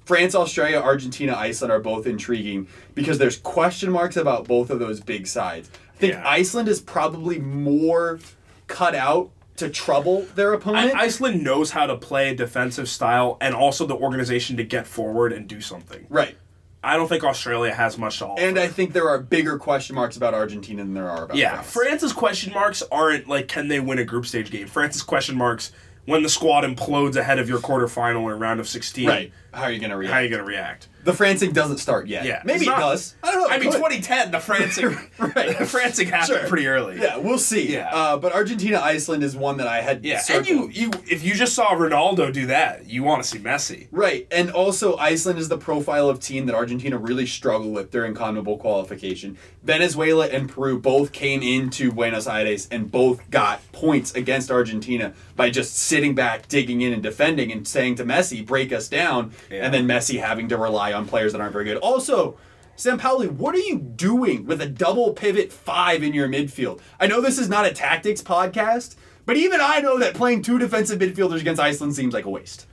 France, 0.06 0.36
Australia, 0.36 0.78
Argentina, 0.80 1.34
Iceland 1.36 1.71
are 1.71 1.80
both 1.80 2.06
intriguing 2.06 2.67
because 2.93 3.17
there's 3.17 3.38
question 3.38 3.89
marks 3.91 4.17
about 4.17 4.47
both 4.47 4.69
of 4.69 4.78
those 4.80 4.99
big 4.99 5.26
sides. 5.28 5.71
I 5.95 5.97
think 5.97 6.13
Yeah. 6.13 6.23
Iceland 6.28 6.67
is 6.67 6.82
probably 6.82 7.39
more 7.39 8.19
cut 8.67 8.95
out 8.95 9.32
to 9.57 9.69
trouble 9.69 10.25
their 10.35 10.53
opponent. 10.53 10.95
I- 10.95 11.03
Iceland 11.03 11.43
knows 11.43 11.71
how 11.71 11.85
to 11.85 11.95
play 11.95 12.29
a 12.29 12.35
defensive 12.35 12.89
style 12.89 13.37
and 13.39 13.53
also 13.53 13.85
the 13.85 13.95
organization 13.95 14.57
to 14.57 14.63
get 14.63 14.87
forward 14.87 15.33
and 15.33 15.47
do 15.47 15.61
something. 15.61 16.05
right. 16.09 16.37
I 16.85 16.97
don't 16.97 17.07
think 17.07 17.23
Australia 17.23 17.73
has 17.73 17.97
much 17.97 18.19
to 18.19 18.27
offer. 18.27 18.41
And 18.41 18.59
I 18.59 18.67
think 18.67 18.91
there 18.91 19.07
are 19.07 19.17
bigger 19.17 19.57
question 19.57 19.95
marks 19.95 20.17
about 20.17 20.33
Argentina 20.33 20.83
than 20.83 20.93
there 20.93 21.09
are 21.09 21.23
about 21.23 21.37
yeah, 21.37 21.61
France. 21.61 21.71
France's 21.71 22.11
question 22.11 22.51
marks 22.51 22.83
aren't 22.91 23.29
like 23.29 23.47
can 23.47 23.69
they 23.69 23.79
win 23.79 23.99
a 23.99 24.03
group 24.03 24.25
stage 24.25 24.51
game. 24.51 24.67
France's 24.67 25.01
question 25.01 25.37
marks 25.37 25.71
when 26.05 26.23
the 26.23 26.29
squad 26.29 26.65
implodes 26.65 27.15
ahead 27.15 27.39
of 27.39 27.47
your 27.47 27.59
quarterfinal 27.59 28.23
or 28.23 28.35
round 28.35 28.59
of 28.59 28.67
16. 28.67 29.07
Right. 29.07 29.31
How 29.53 29.63
are 29.63 29.71
you 29.71 29.79
going 29.79 29.91
to 29.91 29.97
react? 29.97 30.13
How 30.13 30.19
are 30.19 30.23
you 30.23 30.29
going 30.29 30.41
to 30.41 30.47
react? 30.47 30.89
the 31.03 31.11
Francing 31.11 31.51
doesn't 31.51 31.79
start 31.79 32.07
yet. 32.07 32.23
Yeah, 32.23 32.41
Maybe 32.45 32.61
it's 32.61 32.69
it 32.69 32.79
does. 32.79 33.15
I 33.21 33.31
don't 33.33 33.41
know. 33.41 33.47
I 33.53 33.59
mean, 33.59 33.71
could. 33.71 33.75
2010, 33.79 34.31
the 34.31 34.39
Francing, 34.39 34.85
Right. 35.19 35.57
the 35.59 35.65
Francing 35.65 36.07
happened 36.07 36.27
Sure. 36.39 36.47
pretty 36.47 36.65
early. 36.65 36.97
Yeah, 36.97 37.17
we'll 37.17 37.37
see. 37.37 37.73
Yeah. 37.73 37.89
Uh, 37.93 38.15
but 38.15 38.31
Argentina 38.33 38.79
Iceland 38.79 39.21
is 39.21 39.35
one 39.35 39.57
that 39.57 39.67
I 39.67 39.81
had. 39.81 40.05
yeah. 40.05 40.21
And 40.31 40.47
you, 40.47 40.69
you, 40.69 40.91
if 41.05 41.21
you 41.21 41.33
just 41.33 41.55
saw 41.55 41.75
Ronaldo 41.75 42.31
do 42.31 42.45
that, 42.45 42.85
you 42.89 43.03
want 43.03 43.21
to 43.21 43.27
see 43.27 43.37
Messi. 43.37 43.87
Right, 43.91 44.25
and 44.31 44.49
also 44.49 44.95
Iceland 44.95 45.39
is 45.39 45.49
the 45.49 45.57
profile 45.57 46.07
of 46.07 46.21
team 46.21 46.45
that 46.45 46.55
Argentina 46.55 46.97
really 46.97 47.25
struggled 47.25 47.73
with 47.73 47.91
during 47.91 48.13
CONMEBOL 48.13 48.59
qualification. 48.59 49.37
Venezuela 49.61 50.27
and 50.27 50.49
Peru 50.49 50.79
both 50.79 51.11
came 51.11 51.41
into 51.43 51.91
Buenos 51.91 52.27
Aires 52.27 52.69
and 52.71 52.89
both 52.89 53.29
got 53.29 53.59
points 53.73 54.13
against 54.15 54.49
Argentina 54.49 55.13
by 55.35 55.49
just 55.49 55.75
sitting 55.75 56.15
back, 56.15 56.47
digging 56.47 56.79
in, 56.79 56.93
and 56.93 57.03
defending, 57.03 57.51
and 57.51 57.67
saying 57.67 57.95
to 57.95 58.05
Messi, 58.05 58.45
"Break 58.45 58.71
us 58.71 58.87
down," 58.87 59.31
Yeah. 59.49 59.65
and 59.65 59.73
then 59.73 59.88
Messi 59.88 60.19
having 60.19 60.47
to 60.49 60.58
rely 60.58 60.93
on 60.93 61.08
players 61.08 61.32
that 61.34 61.41
aren't 61.41 61.53
very 61.53 61.65
good. 61.65 61.77
Also. 61.77 62.38
Sampaoli, 62.75 63.29
what 63.29 63.53
are 63.53 63.60
you 63.60 63.77
doing 63.77 64.47
with 64.47 64.60
a 64.60 64.65
double 64.65 65.13
pivot 65.13 65.53
five 65.53 66.01
in 66.01 66.12
your 66.12 66.27
midfield? 66.27 66.82
I 66.99 67.06
know 67.06 67.21
this 67.21 67.38
is 67.38 67.47
not 67.47 67.67
a 67.67 67.71
tactics 67.71 68.19
podcast, 68.19 68.95
but 69.27 69.38
even 69.38 69.62
I 69.62 69.79
know 69.79 69.99
that 69.99 70.15
playing 70.15 70.41
two 70.41 70.58
defensive 70.58 70.97
midfielders 70.97 71.39
against 71.41 71.62
Iceland 71.62 71.95
seems 71.95 72.15
like 72.15 72.25
a 72.25 72.32
waste. 72.32 72.65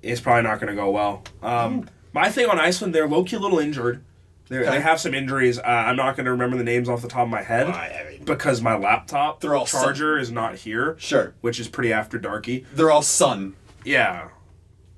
It's 0.00 0.22
probably 0.22 0.44
not 0.44 0.58
going 0.58 0.74
to 0.74 0.74
go 0.74 0.90
well. 0.90 1.22
Um, 1.42 1.86
my 2.14 2.30
thing 2.30 2.48
on 2.48 2.58
Iceland, 2.58 2.94
they're 2.94 3.06
low 3.06 3.24
key 3.24 3.36
a 3.36 3.38
little 3.38 3.58
injured. 3.58 4.02
Okay. 4.50 4.64
They 4.70 4.80
have 4.80 4.98
some 4.98 5.12
injuries. 5.12 5.58
Uh, 5.58 5.64
I'm 5.64 5.96
not 5.96 6.16
going 6.16 6.24
to 6.24 6.30
remember 6.32 6.56
the 6.56 6.64
names 6.64 6.88
off 6.88 7.02
the 7.02 7.08
top 7.08 7.24
of 7.24 7.28
my 7.28 7.42
head 7.42 7.66
I 7.66 8.06
mean- 8.10 8.24
because 8.24 8.62
my 8.62 8.76
laptop 8.76 9.40
They're 9.40 9.54
all 9.54 9.66
charger 9.66 10.18
is 10.18 10.30
not 10.30 10.54
here. 10.56 10.96
Sure. 10.98 11.34
Which 11.42 11.60
is 11.60 11.68
pretty 11.68 11.92
after 11.92 12.18
darky. 12.18 12.64
They're 12.72 12.90
all 12.90 13.02
Sun. 13.02 13.54
Yeah. 13.84 14.28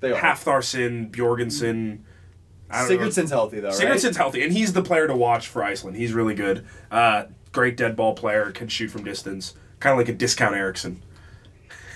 They 0.01 0.11
are. 0.11 0.19
Halftharson, 0.19 1.09
Bjorgensen. 1.11 1.99
I 2.69 2.87
don't 2.87 2.99
know. 2.99 3.07
Sigurdsson's 3.07 3.31
healthy 3.31 3.59
though, 3.59 3.69
right? 3.69 3.77
Sigurdsson's 3.77 4.17
healthy, 4.17 4.43
and 4.43 4.51
he's 4.51 4.73
the 4.73 4.81
player 4.81 5.07
to 5.07 5.15
watch 5.15 5.47
for 5.47 5.63
Iceland. 5.63 5.97
He's 5.97 6.13
really 6.13 6.35
good. 6.35 6.65
Uh, 6.89 7.25
great 7.51 7.77
dead 7.77 7.95
ball 7.95 8.13
player, 8.13 8.51
can 8.51 8.67
shoot 8.67 8.89
from 8.89 9.03
distance. 9.03 9.53
Kind 9.79 9.93
of 9.93 9.97
like 9.97 10.09
a 10.09 10.13
discount 10.13 10.55
Eriksen. 10.55 11.01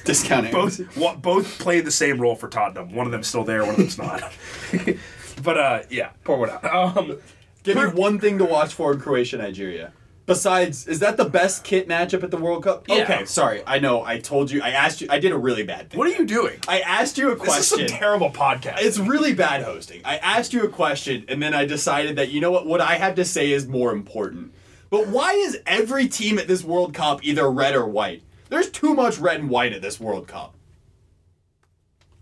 discounting. 0.06 0.52
Both 0.52 0.80
both 1.22 1.60
play 1.60 1.82
the 1.82 1.91
same 1.91 2.20
role 2.20 2.36
for 2.36 2.48
Tottenham. 2.48 2.94
One 2.94 3.06
of 3.06 3.12
them's 3.12 3.28
still 3.28 3.44
there, 3.44 3.62
one 3.62 3.72
of 3.72 3.78
them's 3.78 3.98
not. 3.98 4.34
but 5.44 5.58
uh, 5.58 5.80
yeah, 5.89 6.12
pour 6.24 6.38
one 6.38 6.50
out. 6.50 6.65
Um, 6.98 7.18
Give 7.63 7.78
me 7.78 7.86
one 8.00 8.20
thing 8.20 8.38
to 8.38 8.46
watch 8.46 8.74
for 8.76 8.94
in 8.94 9.00
Croatia, 9.00 9.38
Nigeria. 9.38 9.91
Besides, 10.25 10.88
is 10.88 10.99
that 10.99 11.17
the 11.17 11.25
best 11.25 11.63
kit 11.63 11.88
matchup 11.88 12.23
at 12.23 12.31
the 12.31 12.38
World 12.38 12.63
Cup? 12.63 12.88
Yeah. 12.88 13.03
Okay, 13.03 13.25
sorry. 13.25 13.61
I 13.67 13.77
know. 13.77 14.03
I 14.03 14.19
told 14.19 14.49
you. 14.49 14.61
I 14.61 14.71
asked 14.71 15.01
you. 15.01 15.07
I 15.11 15.19
did 15.19 15.31
a 15.31 15.38
really 15.38 15.61
bad 15.63 15.89
thing. 15.91 15.99
what 15.99 16.07
are 16.07 16.15
you 16.15 16.25
doing? 16.25 16.59
I 16.67 16.79
asked 16.79 17.19
you 17.19 17.31
a 17.31 17.35
question. 17.35 17.57
This 17.57 17.71
is 17.71 17.91
some 17.91 17.99
terrible 17.99 18.32
podcast. 18.32 18.78
It's 18.80 18.97
really 18.97 19.34
bad 19.34 19.61
hosting. 19.63 20.01
I 20.03 20.17
asked 20.17 20.51
you 20.51 20.63
a 20.63 20.69
question, 20.69 21.26
and 21.28 21.41
then 21.43 21.53
I 21.53 21.65
decided 21.65 22.15
that 22.15 22.30
you 22.30 22.41
know 22.41 22.49
what? 22.49 22.65
What 22.65 22.82
I 22.82 22.95
had 22.95 23.15
to 23.17 23.26
say 23.26 23.51
is 23.51 23.67
more 23.67 23.91
important. 23.91 24.51
But 24.89 25.07
why 25.07 25.34
is 25.34 25.59
every 25.67 26.07
team 26.07 26.39
at 26.39 26.47
this 26.47 26.63
World 26.63 26.93
Cup 26.95 27.23
either 27.23 27.49
red 27.51 27.76
or 27.76 27.86
white? 27.86 28.23
There's 28.49 28.69
too 28.69 28.95
much 28.95 29.19
red 29.19 29.39
and 29.39 29.49
white 29.49 29.73
at 29.73 29.82
this 29.82 29.99
World 29.99 30.28
Cup. 30.28 30.55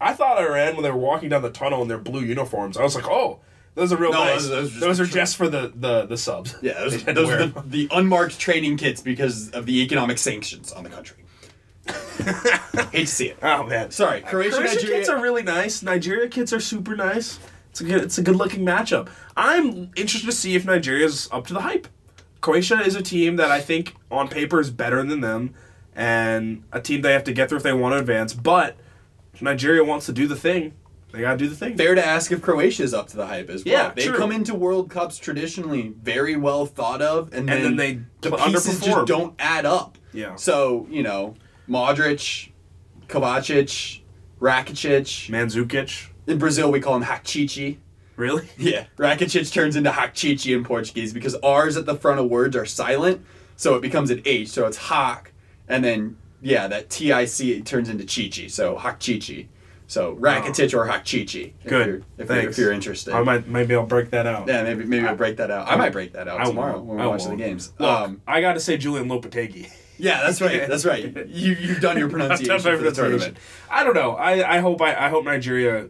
I 0.01 0.13
thought 0.13 0.41
Iran 0.41 0.75
when 0.75 0.83
they 0.83 0.91
were 0.91 0.97
walking 0.97 1.29
down 1.29 1.41
the 1.41 1.49
tunnel 1.49 1.81
in 1.81 1.87
their 1.87 1.97
blue 1.97 2.21
uniforms. 2.21 2.75
I 2.75 2.83
was 2.83 2.95
like, 2.95 3.07
oh, 3.07 3.39
those 3.75 3.91
are 3.93 3.97
real 3.97 4.11
No, 4.11 4.23
nice. 4.25 4.47
those- 4.47 4.49
those 4.49 4.59
are 4.59 4.69
just 4.69 4.79
those 4.79 4.99
are 4.99 5.05
just 5.05 5.35
for 5.37 5.47
the 5.49 5.71
the 5.75 6.05
the 6.05 6.17
subs. 6.17 6.55
Yeah, 6.61 6.73
those, 6.79 7.03
those 7.03 7.29
are 7.29 7.45
the, 7.47 7.61
the 7.65 7.87
unmarked 7.91 8.39
training 8.39 8.77
kits 8.77 9.01
because 9.01 9.49
of 9.51 9.65
the 9.65 9.81
economic 9.81 10.17
sanctions 10.17 10.71
on 10.71 10.83
the 10.83 10.89
country. 10.89 11.17
Hate 12.91 12.91
to 13.01 13.07
see 13.07 13.25
it. 13.29 13.37
Oh 13.41 13.63
man, 13.63 13.91
Sorry, 13.91 14.23
uh, 14.23 14.27
Croatia, 14.27 14.57
Croatia 14.57 14.75
Nigeria. 14.75 14.97
kits 14.97 15.09
are 15.09 15.21
really 15.21 15.43
nice. 15.43 15.83
Nigeria 15.83 16.29
kits 16.29 16.53
are 16.53 16.59
super 16.59 16.95
nice. 16.95 17.39
It's 17.71 17.81
a 17.81 17.83
good, 17.85 18.03
it's 18.03 18.17
a 18.19 18.21
good 18.21 18.35
looking 18.35 18.63
matchup. 18.63 19.09
I'm 19.35 19.91
interested 19.95 20.27
to 20.27 20.31
see 20.31 20.55
if 20.55 20.63
Nigeria's 20.65 21.27
up 21.31 21.47
to 21.47 21.53
the 21.53 21.61
hype. 21.61 21.87
Croatia 22.39 22.81
is 22.81 22.95
a 22.95 23.01
team 23.01 23.37
that 23.37 23.49
I 23.51 23.61
think 23.61 23.95
on 24.11 24.27
paper 24.27 24.59
is 24.59 24.69
better 24.69 25.03
than 25.03 25.21
them, 25.21 25.55
and 25.95 26.63
a 26.71 26.79
team 26.79 27.01
they 27.01 27.13
have 27.13 27.23
to 27.25 27.33
get 27.33 27.49
through 27.49 27.57
if 27.57 27.63
they 27.63 27.73
want 27.73 27.93
to 27.93 27.99
advance. 27.99 28.33
But 28.33 28.75
Nigeria 29.41 29.83
wants 29.83 30.05
to 30.05 30.13
do 30.13 30.27
the 30.27 30.35
thing, 30.35 30.73
they 31.13 31.21
gotta 31.21 31.37
do 31.37 31.47
the 31.47 31.55
thing. 31.55 31.77
Fair 31.77 31.93
to 31.95 32.05
ask 32.05 32.31
if 32.31 32.41
Croatia's 32.41 32.93
up 32.93 33.07
to 33.09 33.17
the 33.17 33.27
hype 33.27 33.49
as 33.49 33.63
well. 33.63 33.71
Yeah, 33.73 33.93
they 33.95 34.07
true. 34.07 34.17
come 34.17 34.31
into 34.31 34.53
World 34.55 34.89
Cups 34.89 35.17
traditionally 35.17 35.93
very 36.01 36.35
well 36.35 36.65
thought 36.65 37.01
of, 37.01 37.27
and, 37.31 37.49
And 37.49 37.49
then, 37.49 37.61
then 37.63 37.75
they 38.21 38.29
the 38.29 38.35
pieces 38.35 38.79
just 38.81 39.07
don't 39.07 39.35
add 39.39 39.65
up. 39.65 39.97
Yeah. 40.11 40.35
So 40.35 40.87
you 40.89 41.03
know, 41.03 41.35
Modric, 41.69 42.49
Kovacic, 43.07 44.01
Rakitic. 44.41 45.29
Mandzukic, 45.29 46.07
In 46.27 46.37
Brazil, 46.37 46.71
we 46.71 46.79
call 46.79 46.95
him 46.95 47.03
Hachichi. 47.03 47.77
really? 48.15 48.49
Yeah, 48.57 48.85
Rakitic 48.97 49.51
turns 49.53 49.75
into 49.75 49.91
Hachichi 49.91 50.55
in 50.55 50.63
Portuguese 50.63 51.13
because 51.13 51.35
R's 51.35 51.77
at 51.77 51.85
the 51.85 51.95
front 51.95 52.19
of 52.19 52.29
words 52.29 52.55
are 52.55 52.65
silent, 52.65 53.23
so 53.55 53.75
it 53.75 53.81
becomes 53.81 54.09
an 54.09 54.21
H. 54.25 54.49
So 54.49 54.65
it's 54.65 54.77
Hak, 54.77 55.31
and 55.67 55.83
then 55.83 56.17
yeah, 56.41 56.67
that 56.67 56.89
T 56.89 57.11
I 57.11 57.25
C 57.25 57.61
turns 57.61 57.87
into 57.89 58.03
Chichi. 58.03 58.49
So 58.49 58.75
Hachichi. 58.77 59.47
So 59.93 60.15
Rakitic 60.15 60.73
or 60.73 60.87
Hachichi. 60.87 61.53
If 61.63 61.69
Good. 61.69 61.87
You're, 61.87 62.01
if, 62.17 62.27
you're, 62.27 62.49
if 62.49 62.57
you're 62.57 62.71
interested. 62.71 63.13
I 63.13 63.21
might 63.21 63.47
maybe 63.47 63.75
I'll 63.75 63.85
break 63.85 64.09
that 64.09 64.25
out. 64.25 64.47
yeah, 64.47 64.63
maybe 64.63 64.85
maybe 64.85 65.05
I'll 65.05 65.15
break 65.15 65.37
that 65.37 65.51
out. 65.51 65.67
I 65.67 65.75
might 65.75 65.91
break 65.91 66.13
that 66.13 66.27
out 66.27 66.41
I 66.41 66.45
tomorrow 66.45 66.77
won't. 66.77 66.85
when 66.87 66.97
we 66.97 67.03
I 67.03 67.05
watch 67.05 67.25
the 67.25 67.35
games. 67.35 67.71
Look, 67.77 67.87
um, 67.87 68.19
I 68.25 68.41
got 68.41 68.53
to 68.53 68.59
say 68.59 68.75
Julian 68.75 69.07
Lopetegui. 69.07 69.71
yeah, 69.99 70.23
that's 70.23 70.41
right. 70.41 70.67
That's 70.67 70.83
right. 70.83 71.27
You 71.27 71.53
you've 71.53 71.79
done 71.79 71.99
your 71.99 72.09
pronunciation 72.09 72.59
for 72.59 72.77
the 72.77 72.91
tournament. 72.91 73.37
I 73.69 73.83
don't 73.83 73.93
know. 73.93 74.15
I, 74.15 74.55
I 74.55 74.59
hope 74.61 74.81
I, 74.81 74.95
I 74.95 75.09
hope 75.09 75.25
Nigeria 75.25 75.89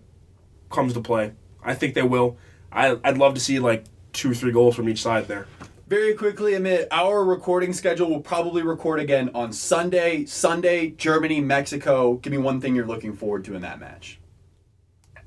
comes 0.70 0.92
to 0.96 1.02
play. 1.02 1.32
I 1.64 1.74
think 1.74 1.94
they 1.94 2.04
will. 2.04 2.36
I 2.74 2.98
I'd 3.06 3.18
love 3.18 3.36
to 3.36 3.40
see 3.40 3.60
like 3.60 3.86
two 4.12 4.32
or 4.32 4.34
three 4.34 4.52
goals 4.52 4.76
from 4.76 4.90
each 4.90 5.02
side 5.02 5.30
there. 5.30 5.48
Very 5.88 6.14
quickly, 6.14 6.54
Amit, 6.54 6.88
our 6.92 7.24
recording 7.26 7.74
schedule 7.74 8.10
will 8.10 8.22
probably 8.22 8.64
record 8.64 9.00
again 9.00 9.30
on 9.36 9.52
Sunday. 9.52 10.26
Sunday, 10.26 10.92
Germany, 10.92 11.42
Mexico. 11.42 12.16
Give 12.16 12.32
me 12.32 12.38
one 12.38 12.62
thing 12.62 12.76
you're 12.76 12.88
looking 12.88 13.14
forward 13.14 13.44
to 13.46 13.56
in 13.56 13.62
that 13.64 13.80
match. 13.80 14.20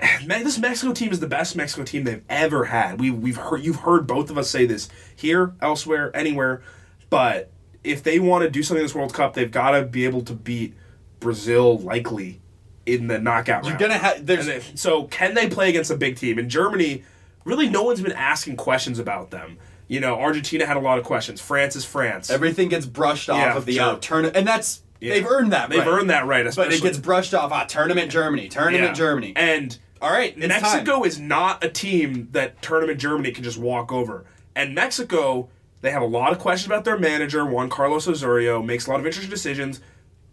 Man, 0.27 0.45
this 0.45 0.59
Mexico 0.59 0.93
team 0.93 1.13
is 1.13 1.21
the 1.21 1.27
best 1.29 1.57
Mexico 1.57 1.85
team 1.85 2.05
they've 2.05 2.25
ever 2.29 2.65
had. 2.65 2.99
We 3.01 3.11
we've 3.11 3.37
heard 3.37 3.63
you've 3.65 3.77
heard 3.81 4.07
both 4.07 4.31
of 4.31 4.39
us 4.39 4.49
say 4.51 4.65
this 4.67 4.89
here, 5.15 5.55
elsewhere, 5.61 6.11
anywhere. 6.17 6.63
But 7.11 7.51
if 7.85 8.03
they 8.03 8.19
want 8.19 8.43
to 8.45 8.51
do 8.51 8.63
something 8.63 8.81
in 8.81 8.85
this 8.87 8.95
World 8.95 9.13
Cup, 9.15 9.35
they've 9.35 9.51
got 9.51 9.73
to 9.73 9.83
be 9.83 10.05
able 10.07 10.23
to 10.23 10.33
beat 10.33 10.75
Brazil 11.21 11.79
likely 11.79 12.41
in 12.87 13.09
the 13.09 13.19
knockout 13.19 13.65
You're 13.65 13.73
round. 13.73 13.81
gonna 13.81 13.99
have 13.99 14.27
there's 14.27 14.49
if- 14.49 14.79
so 14.79 15.05
can 15.05 15.35
they 15.35 15.49
play 15.49 15.69
against 15.69 15.91
a 15.91 15.97
big 15.97 16.17
team? 16.17 16.39
In 16.39 16.49
Germany, 16.49 17.05
really 17.45 17.69
no 17.69 17.83
one's 17.83 18.01
been 18.01 18.13
asking 18.13 18.57
questions 18.57 18.99
about 18.99 19.31
them. 19.31 19.59
You 19.89 20.01
know, 20.01 20.19
Argentina 20.21 20.67
had 20.67 20.77
a 20.77 20.81
lot 20.81 20.99
of 20.99 21.05
questions. 21.05 21.41
France 21.41 21.77
is 21.77 21.85
France. 21.85 22.29
everything 22.31 22.69
gets 22.69 22.87
brushed 22.87 23.31
off 23.31 23.39
Yeah, 23.39 23.57
of 23.57 23.67
the 23.67 23.75
sure. 23.75 23.85
out 23.85 24.03
turn, 24.03 24.25
and 24.27 24.47
that's 24.47 24.83
Yeah. 25.01 25.15
they've 25.15 25.27
earned 25.27 25.53
that. 25.53 25.71
They've 25.71 25.79
right. 25.81 25.89
earned 25.89 26.11
that 26.11 26.27
right, 26.27 26.45
but 26.57 26.73
it 26.73 26.83
gets 26.83 26.99
brushed 26.99 27.35
off. 27.35 27.53
Ah, 27.53 27.65
tournament 27.65 28.11
Germany, 28.11 28.49
tournament 28.49 28.83
Yeah. 28.85 28.93
Germany. 28.93 29.33
And 29.37 29.79
All 30.03 30.11
right, 30.11 30.37
Mexico 30.37 30.97
time. 30.99 31.05
is 31.05 31.19
not 31.21 31.65
a 31.65 31.69
team 31.69 32.29
that 32.33 32.61
tournament 32.63 32.99
Germany 33.01 33.31
can 33.33 33.45
just 33.45 33.59
walk 33.59 33.93
over. 33.93 34.25
And 34.55 34.75
Mexico, 34.75 35.49
they 35.81 35.91
have 35.91 36.03
a 36.03 36.07
lot 36.07 36.33
of 36.33 36.39
questions 36.39 36.67
about 36.67 36.85
their 36.85 36.99
manager, 36.99 37.47
Juan 37.47 37.69
Carlos 37.71 38.07
Osorio, 38.09 38.63
makes 38.63 38.87
a 38.87 38.91
lot 38.91 39.01
of 39.01 39.07
interesting 39.07 39.31
decisions, 39.31 39.81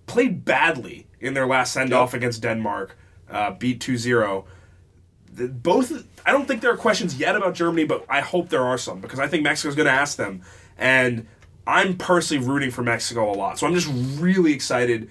played 0.06 0.44
badly 0.44 1.08
in 1.22 1.34
their 1.34 1.48
last 1.48 1.72
send 1.74 1.94
off 1.94 2.10
Yep. 2.12 2.18
against 2.20 2.42
Denmark, 2.42 2.98
uh, 3.32 3.52
beat 3.52 3.80
2 3.80 3.98
0. 3.98 4.46
The- 5.36 5.48
Both, 5.48 6.06
I 6.26 6.32
don't 6.32 6.48
think 6.48 6.62
there 6.62 6.72
are 6.72 6.78
questions 6.78 7.18
yet 7.18 7.36
about 7.36 7.56
Germany, 7.56 7.86
but 7.86 8.06
I 8.10 8.22
hope 8.22 8.50
there 8.50 8.64
are 8.64 8.78
some 8.78 9.02
because 9.02 9.20
I 9.20 9.28
think 9.28 9.44
Mexico's 9.44 9.76
going 9.76 9.88
to 9.88 9.92
ask 9.92 10.18
them. 10.18 10.42
And 10.78 11.28
I'm 11.66 11.98
personally 11.98 12.46
rooting 12.46 12.72
for 12.72 12.84
Mexico 12.84 13.32
a 13.32 13.36
lot. 13.36 13.60
So 13.60 13.68
I'm 13.68 13.74
just 13.74 13.90
really 14.20 14.54
excited. 14.54 15.10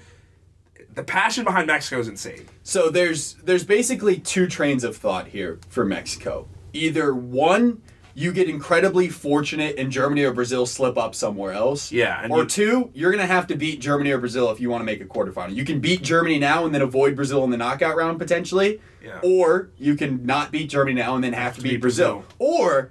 The 0.94 1.02
passion 1.02 1.44
behind 1.44 1.66
Mexico 1.66 2.00
is 2.00 2.08
insane. 2.08 2.46
So 2.62 2.90
there's 2.90 3.34
there's 3.44 3.64
basically 3.64 4.18
two 4.18 4.46
trains 4.46 4.84
of 4.84 4.96
thought 4.96 5.28
here 5.28 5.58
for 5.68 5.84
Mexico. 5.84 6.46
Either 6.74 7.14
one, 7.14 7.80
you 8.14 8.32
get 8.32 8.48
incredibly 8.48 9.08
fortunate 9.08 9.76
and 9.78 9.90
Germany 9.90 10.22
or 10.24 10.32
Brazil 10.32 10.66
slip 10.66 10.98
up 10.98 11.14
somewhere 11.14 11.52
else. 11.52 11.90
Yeah, 11.92 12.26
or 12.30 12.40
you- 12.40 12.46
two, 12.46 12.90
you're 12.94 13.10
gonna 13.10 13.26
have 13.26 13.46
to 13.48 13.56
beat 13.56 13.80
Germany 13.80 14.10
or 14.10 14.18
Brazil 14.18 14.50
if 14.50 14.60
you 14.60 14.68
want 14.70 14.80
to 14.82 14.84
make 14.86 15.00
a 15.00 15.04
quarterfinal. 15.04 15.54
You 15.54 15.64
can 15.64 15.80
beat 15.80 16.02
Germany 16.02 16.38
now 16.38 16.64
and 16.66 16.74
then 16.74 16.82
avoid 16.82 17.16
Brazil 17.16 17.42
in 17.44 17.50
the 17.50 17.56
knockout 17.56 17.96
round 17.96 18.18
potentially. 18.18 18.80
Yeah. 19.04 19.18
Or 19.22 19.70
you 19.78 19.94
can 19.96 20.24
not 20.26 20.52
beat 20.52 20.68
Germany 20.68 20.94
now 21.00 21.14
and 21.14 21.24
then 21.24 21.32
have 21.32 21.56
to 21.56 21.62
beat, 21.62 21.70
beat 21.70 21.80
Brazil. 21.80 22.24
Or 22.38 22.90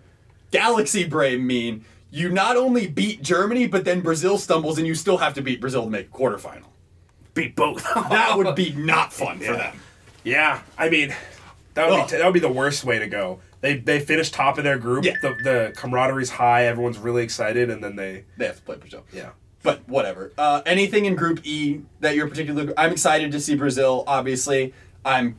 galaxy 0.52 1.06
brain 1.06 1.46
mean 1.46 1.86
you 2.10 2.30
not 2.30 2.58
only 2.58 2.88
beat 2.88 3.22
Germany, 3.24 3.68
but 3.68 3.86
then 3.86 4.02
Brazil 4.02 4.38
stumbles 4.38 4.78
and 4.78 4.86
you 4.86 4.96
still 4.96 5.18
have 5.20 5.34
to 5.36 5.42
beat 5.42 5.62
Brazil 5.62 5.86
to 5.86 5.90
make 5.90 6.08
a 6.08 6.12
quarterfinal. 6.12 6.64
Beat 7.34 7.56
both. 7.56 7.86
That 8.10 8.38
would 8.38 8.56
be 8.56 8.74
not 8.74 9.14
fun 9.14 9.40
for 9.40 9.54
them. 9.54 9.80
Yeah, 10.24 10.60
I 10.78 10.90
mean, 10.90 11.16
that 11.76 11.90
would 11.90 12.00
Ugh. 12.02 12.10
be 12.12 12.18
that 12.18 12.26
would 12.26 12.34
be 12.34 12.40
the 12.42 12.50
worst 12.52 12.84
way 12.84 13.00
to 13.00 13.08
go. 13.08 13.40
They 13.62 13.78
they 13.78 14.00
finished 14.00 14.34
top 14.34 14.58
of 14.58 14.64
their 14.64 14.78
group. 14.78 15.06
Yeah. 15.06 15.14
The 15.22 15.30
the 15.44 15.74
camaraderie's 15.76 16.32
high. 16.32 16.66
Everyone's 16.66 16.98
really 16.98 17.24
excited, 17.24 17.70
and 17.70 17.84
then 17.84 17.96
they 17.96 18.26
They 18.38 18.46
have 18.48 18.58
to 18.58 18.62
play 18.64 18.76
Brazil. 18.78 19.04
yeah. 19.14 19.30
But 19.64 19.88
whatever. 19.88 20.32
Uh, 20.40 20.64
anything 20.66 21.06
in 21.06 21.16
Group 21.16 21.46
E 21.46 21.82
that 22.00 22.16
you're 22.16 22.28
particularly? 22.28 22.74
I'm 22.76 22.92
excited 22.92 23.32
to 23.32 23.40
see 23.40 23.56
Brazil. 23.56 24.04
Obviously, 24.08 24.74
I'm 25.06 25.38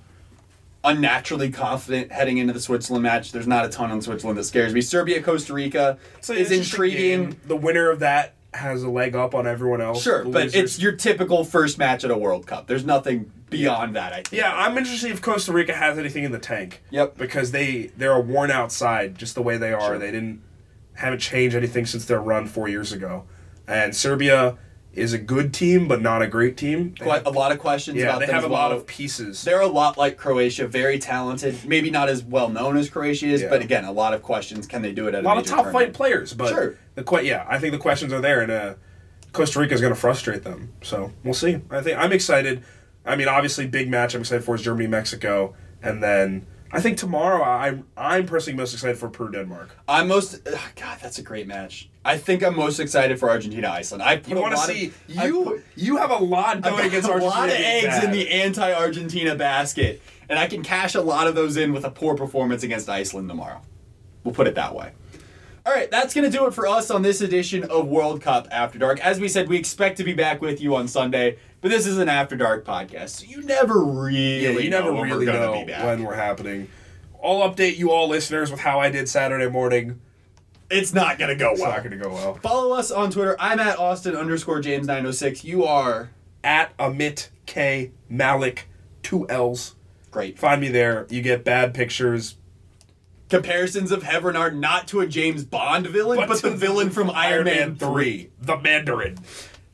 unnaturally 0.84 1.50
confident 1.50 2.10
heading 2.12 2.38
into 2.38 2.52
the 2.52 2.60
Switzerland 2.60 3.02
match. 3.02 3.32
There's 3.32 3.46
not 3.48 3.64
a 3.64 3.68
ton 3.68 3.90
on 3.90 4.00
Switzerland 4.00 4.38
that 4.38 4.44
scares 4.44 4.72
me. 4.72 4.80
Serbia, 4.80 5.22
Costa 5.22 5.52
Rica 5.54 5.98
So 6.20 6.32
is 6.32 6.50
it's 6.50 6.50
just 6.50 6.72
a 6.72 6.74
intriguing. 6.74 7.36
The 7.46 7.56
winner 7.56 7.90
of 7.90 8.00
that 8.00 8.34
has 8.55 8.82
a 8.82 8.88
leg 8.90 9.14
up 9.14 9.34
on 9.34 9.46
everyone 9.46 9.80
else. 9.80 10.03
Sure, 10.03 10.24
but 10.24 10.44
losers- 10.44 10.55
it's 10.55 10.78
your 10.78 10.92
typical 10.92 11.44
first 11.44 11.78
match 11.78 12.05
at 12.05 12.11
a 12.11 12.16
World 12.16 12.46
Cup. 12.46 12.66
There's 12.66 12.84
nothing 12.84 13.30
beyond 13.50 13.96
that. 13.96 14.12
I 14.12 14.16
think. 14.16 14.32
yeah. 14.32 14.55
I'm 14.55 14.76
interested 14.78 15.11
if 15.11 15.20
Costa 15.22 15.53
Rica 15.53 15.74
has 15.74 15.98
anything 15.98 16.24
in 16.24 16.32
the 16.32 16.38
tank. 16.38 16.82
Yep. 16.90 17.16
Because 17.16 17.50
they 17.53 17.90
they're 17.96 18.12
a 18.12 18.20
worn 18.20 18.50
out 18.50 18.72
side 18.72 19.16
just 19.18 19.34
the 19.34 19.42
way 19.42 19.57
they 19.57 19.72
are. 19.72 19.80
Sure. 19.92 19.98
They 19.98 20.11
didn't 20.11 20.42
haven't 20.94 21.20
changed 21.20 21.57
anything 21.57 21.86
since 21.86 22.05
their 22.05 22.20
run 22.20 22.46
four 22.46 22.68
years 22.68 22.92
ago, 22.92 23.24
and 23.66 23.96
Serbia 23.96 24.59
is 24.95 25.12
a 25.12 25.18
good 25.18 25.55
team 25.55 25.88
but 25.88 26.03
not 26.03 26.20
a 26.22 26.26
great 26.26 26.57
team. 26.57 26.95
They 26.99 27.05
Quite 27.07 27.26
a 27.26 27.30
lot 27.30 27.51
of 27.53 27.59
questions 27.59 27.97
yeah, 27.97 28.05
about 28.05 28.20
they 28.20 28.26
them 28.26 28.34
have 28.34 28.45
as 28.45 28.51
a 28.51 28.53
lot 28.53 28.70
well. 28.70 28.78
of 28.80 28.86
pieces. 28.86 29.43
They're 29.43 29.61
a 29.61 29.66
lot 29.66 29.97
like 29.97 30.16
Croatia, 30.18 30.66
very 30.66 30.99
talented. 30.99 31.64
Maybe 31.66 31.90
not 31.90 32.09
as 32.09 32.22
well 32.22 32.49
known 32.51 32.76
as 32.76 32.90
Croatia 32.90 33.26
is, 33.26 33.40
Yeah. 33.43 33.49
but 33.49 33.62
again, 33.62 33.84
a 33.84 33.93
lot 33.93 34.12
of 34.14 34.22
questions. 34.22 34.66
Can 34.66 34.82
they 34.82 34.93
do 34.93 35.09
it 35.09 35.14
at 35.14 35.24
a 35.24 35.26
lot 35.26 35.38
of 35.38 35.45
major 35.45 35.51
top 35.57 35.64
tournament? 35.64 35.72
flight 35.72 35.95
players, 35.95 36.34
but 36.34 36.49
Sure. 36.51 36.74
the 36.95 37.03
que- 37.05 37.22
yeah, 37.24 37.47
I 37.49 37.59
think 37.59 37.72
the 37.72 37.78
questions 37.78 38.12
are 38.12 38.20
there, 38.20 38.40
and 38.43 38.53
uh, 38.53 38.74
Costa 39.32 39.59
Rica 39.61 39.72
is 39.74 39.80
going 39.80 39.95
to 39.95 39.99
frustrate 39.99 40.45
them. 40.45 40.72
So 40.82 41.12
we'll 41.24 41.32
see. 41.34 41.61
I 41.70 41.80
think 41.80 41.97
I'm 41.99 42.12
excited. 42.12 42.62
I 43.07 43.16
mean, 43.16 43.28
obviously, 43.28 43.66
big 43.66 43.88
match 43.90 44.14
I'm 44.14 44.20
excited 44.20 44.45
for 44.45 44.55
is 44.55 44.62
Germany 44.62 44.88
Mexico, 44.88 45.55
and 45.82 46.03
then 46.03 46.47
I 46.70 46.80
think 46.80 46.99
tomorrow 46.99 47.43
I'm 47.43 47.84
I'm 47.97 48.26
personally 48.26 48.57
most 48.59 48.74
excited 48.74 48.99
for 48.99 49.09
Peru 49.09 49.32
Denmark. 49.32 49.70
I'm 49.88 50.07
most. 50.09 50.47
ugh, 50.47 50.59
God, 50.76 50.99
that's 51.03 51.18
a 51.18 51.22
great 51.22 51.47
match. 51.47 51.88
I 52.05 52.18
think 52.18 52.42
I'm 52.42 52.57
most 52.57 52.80
excited 52.80 53.18
for 53.20 53.30
Argentina 53.30 53.68
Iceland. 53.70 54.03
I 54.03 54.16
put 54.16 54.28
You 54.30 54.40
want 54.40 54.57
to 54.57 54.61
see 54.62 54.86
of, 54.86 54.94
you 55.24 55.44
put- 55.44 55.64
you 55.76 55.96
have 55.98 56.11
a 56.11 56.16
lot 56.16 56.61
going 56.61 56.86
against 56.86 57.09
a 57.09 57.12
Argentina. 57.12 57.24
lot 57.36 57.48
of 57.48 57.55
eggs 57.55 58.03
in 58.05 58.11
the 58.11 58.28
anti-Argentina 58.30 59.36
basket, 59.36 60.03
and 60.28 60.38
I 60.38 60.46
can 60.48 60.62
cash 60.64 60.94
a 60.96 61.00
lot 61.00 61.26
of 61.28 61.34
those 61.34 61.57
in 61.57 61.72
with 61.72 61.84
a 61.84 61.90
poor 61.90 62.16
performance 62.16 62.62
against 62.64 62.88
Iceland 62.88 63.28
tomorrow. 63.28 63.61
We'll 64.24 64.34
put 64.34 64.46
it 64.48 64.55
that 64.57 64.74
way. 64.74 64.92
All 65.64 65.72
right, 65.72 65.88
that's 65.92 66.12
going 66.12 66.28
to 66.28 66.36
do 66.36 66.46
it 66.46 66.55
for 66.55 66.66
us 66.66 66.90
on 66.90 67.03
this 67.03 67.20
edition 67.20 67.62
of 67.64 67.86
World 67.86 68.20
Cup 68.20 68.48
After 68.50 68.80
Dark. 68.80 68.98
As 68.98 69.20
we 69.20 69.28
said, 69.28 69.48
we 69.48 69.57
expect 69.57 69.96
to 69.98 70.05
be 70.05 70.12
back 70.12 70.40
with 70.40 70.61
you 70.61 70.74
on 70.74 70.88
Sunday, 70.88 71.38
but 71.61 71.70
this 71.70 71.86
is 71.86 71.98
an 71.98 72.09
After 72.09 72.34
Dark 72.34 72.64
podcast, 72.64 73.11
so 73.11 73.26
you 73.26 73.42
never 73.44 73.84
really 73.84 74.42
Yeah, 74.42 74.50
you 74.59 74.70
never 74.70 74.92
know 74.92 75.03
really 75.03 75.26
we're 75.26 75.32
know 75.34 75.64
when 75.86 76.03
we're 76.03 76.14
happening. 76.16 76.66
I'll 77.22 77.48
update 77.48 77.76
you 77.76 77.92
all 77.92 78.09
listeners 78.09 78.50
with 78.50 78.59
how 78.59 78.80
I 78.80 78.90
did 78.90 79.09
Saturday 79.09 79.48
morning. 79.48 80.00
It's 80.72 80.92
not 80.94 81.18
going 81.18 81.28
to 81.30 81.36
go 81.36 81.52
well. 81.52 81.52
It's 81.54 81.62
not 81.62 81.78
going 81.84 81.98
to 81.98 82.04
go 82.04 82.12
well. 82.12 82.34
Follow 82.36 82.72
us 82.74 82.90
on 82.90 83.10
Twitter. 83.10 83.36
I'm 83.38 83.60
at 83.60 83.78
Austin 83.78 84.16
underscore 84.16 84.60
James 84.60 84.86
906. 84.86 85.44
You 85.44 85.64
are 85.64 86.10
At 86.42 86.76
Amit 86.78 87.28
K 87.46 87.92
Malik, 88.08 88.68
two 89.02 89.28
L's. 89.28 89.74
great. 90.10 90.38
Find 90.38 90.60
me 90.60 90.68
there. 90.68 91.06
You 91.10 91.22
get 91.22 91.44
bad 91.44 91.74
pictures, 91.74 92.36
comparisons 93.28 93.90
of 93.92 94.02
Hervé 94.02 94.24
Renard 94.24 94.56
not 94.58 94.88
to 94.88 95.00
a 95.00 95.06
James 95.06 95.44
Bond 95.44 95.86
villain, 95.86 96.18
but, 96.26 96.36
to 96.36 96.50
the 96.50 96.56
villain 96.56 96.90
from 96.90 97.10
Iron 97.10 97.44
Man 97.44 97.76
3. 97.76 98.30
the 98.40 98.56
Mandarin. 98.58 99.18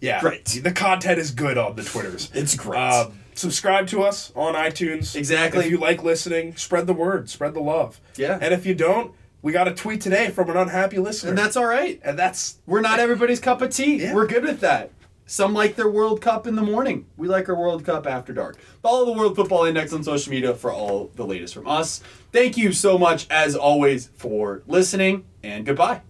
Yeah, 0.00 0.20
Great. 0.20 0.44
The 0.62 0.70
content 0.70 1.18
is 1.18 1.32
good 1.32 1.58
on 1.58 1.74
the 1.74 1.82
Twitters. 1.82 2.30
It's 2.32 2.54
great. 2.54 2.78
Um, 2.78 3.18
subscribe 3.34 3.88
to 3.88 4.02
us 4.04 4.32
on 4.36 4.54
iTunes. 4.54 5.16
Exactly. 5.16 5.64
If 5.64 5.70
you 5.72 5.78
like 5.78 6.04
listening, 6.04 6.54
spread 6.56 6.86
the 6.86 6.92
word, 6.92 7.28
spread 7.28 7.54
the 7.54 7.60
love. 7.60 8.00
Yeah. 8.16 8.38
And 8.40 8.54
if 8.54 8.64
you 8.64 8.76
don't, 8.76 9.12
we 9.42 9.52
got 9.52 9.68
a 9.68 9.74
tweet 9.74 10.00
today 10.00 10.30
from 10.30 10.50
an 10.50 10.56
unhappy 10.56 10.98
listener. 10.98 11.30
and 11.30 11.38
that's 11.38 11.56
all 11.56 11.66
right. 11.66 12.00
and 12.04 12.18
that's 12.18 12.58
We're 12.66 12.80
not 12.80 12.98
everybody's 12.98 13.40
cup 13.40 13.62
of 13.62 13.70
tea. 13.70 14.02
Yeah. 14.02 14.14
We're 14.14 14.26
good 14.26 14.44
with 14.44 14.60
that. 14.60 14.90
Some 15.26 15.52
like 15.52 15.76
their 15.76 15.90
World 15.90 16.22
Cup 16.22 16.46
in 16.46 16.56
the 16.56 16.62
morning. 16.62 17.04
We 17.18 17.28
like 17.28 17.50
our 17.50 17.54
World 17.54 17.84
Cup 17.84 18.06
after 18.06 18.32
dark. 18.32 18.58
Follow 18.82 19.04
the 19.04 19.12
World 19.12 19.36
Football 19.36 19.66
Index 19.66 19.92
on 19.92 20.02
social 20.02 20.30
media 20.32 20.54
for 20.54 20.72
all 20.72 21.10
the 21.16 21.26
latest 21.26 21.52
from 21.52 21.68
us. 21.68 22.00
Thank 22.32 22.56
you 22.56 22.72
so 22.72 22.96
much, 22.96 23.26
as 23.28 23.54
always, 23.54 24.08
for 24.16 24.62
listening, 24.66 25.26
and 25.42 25.66
goodbye. 25.66 26.00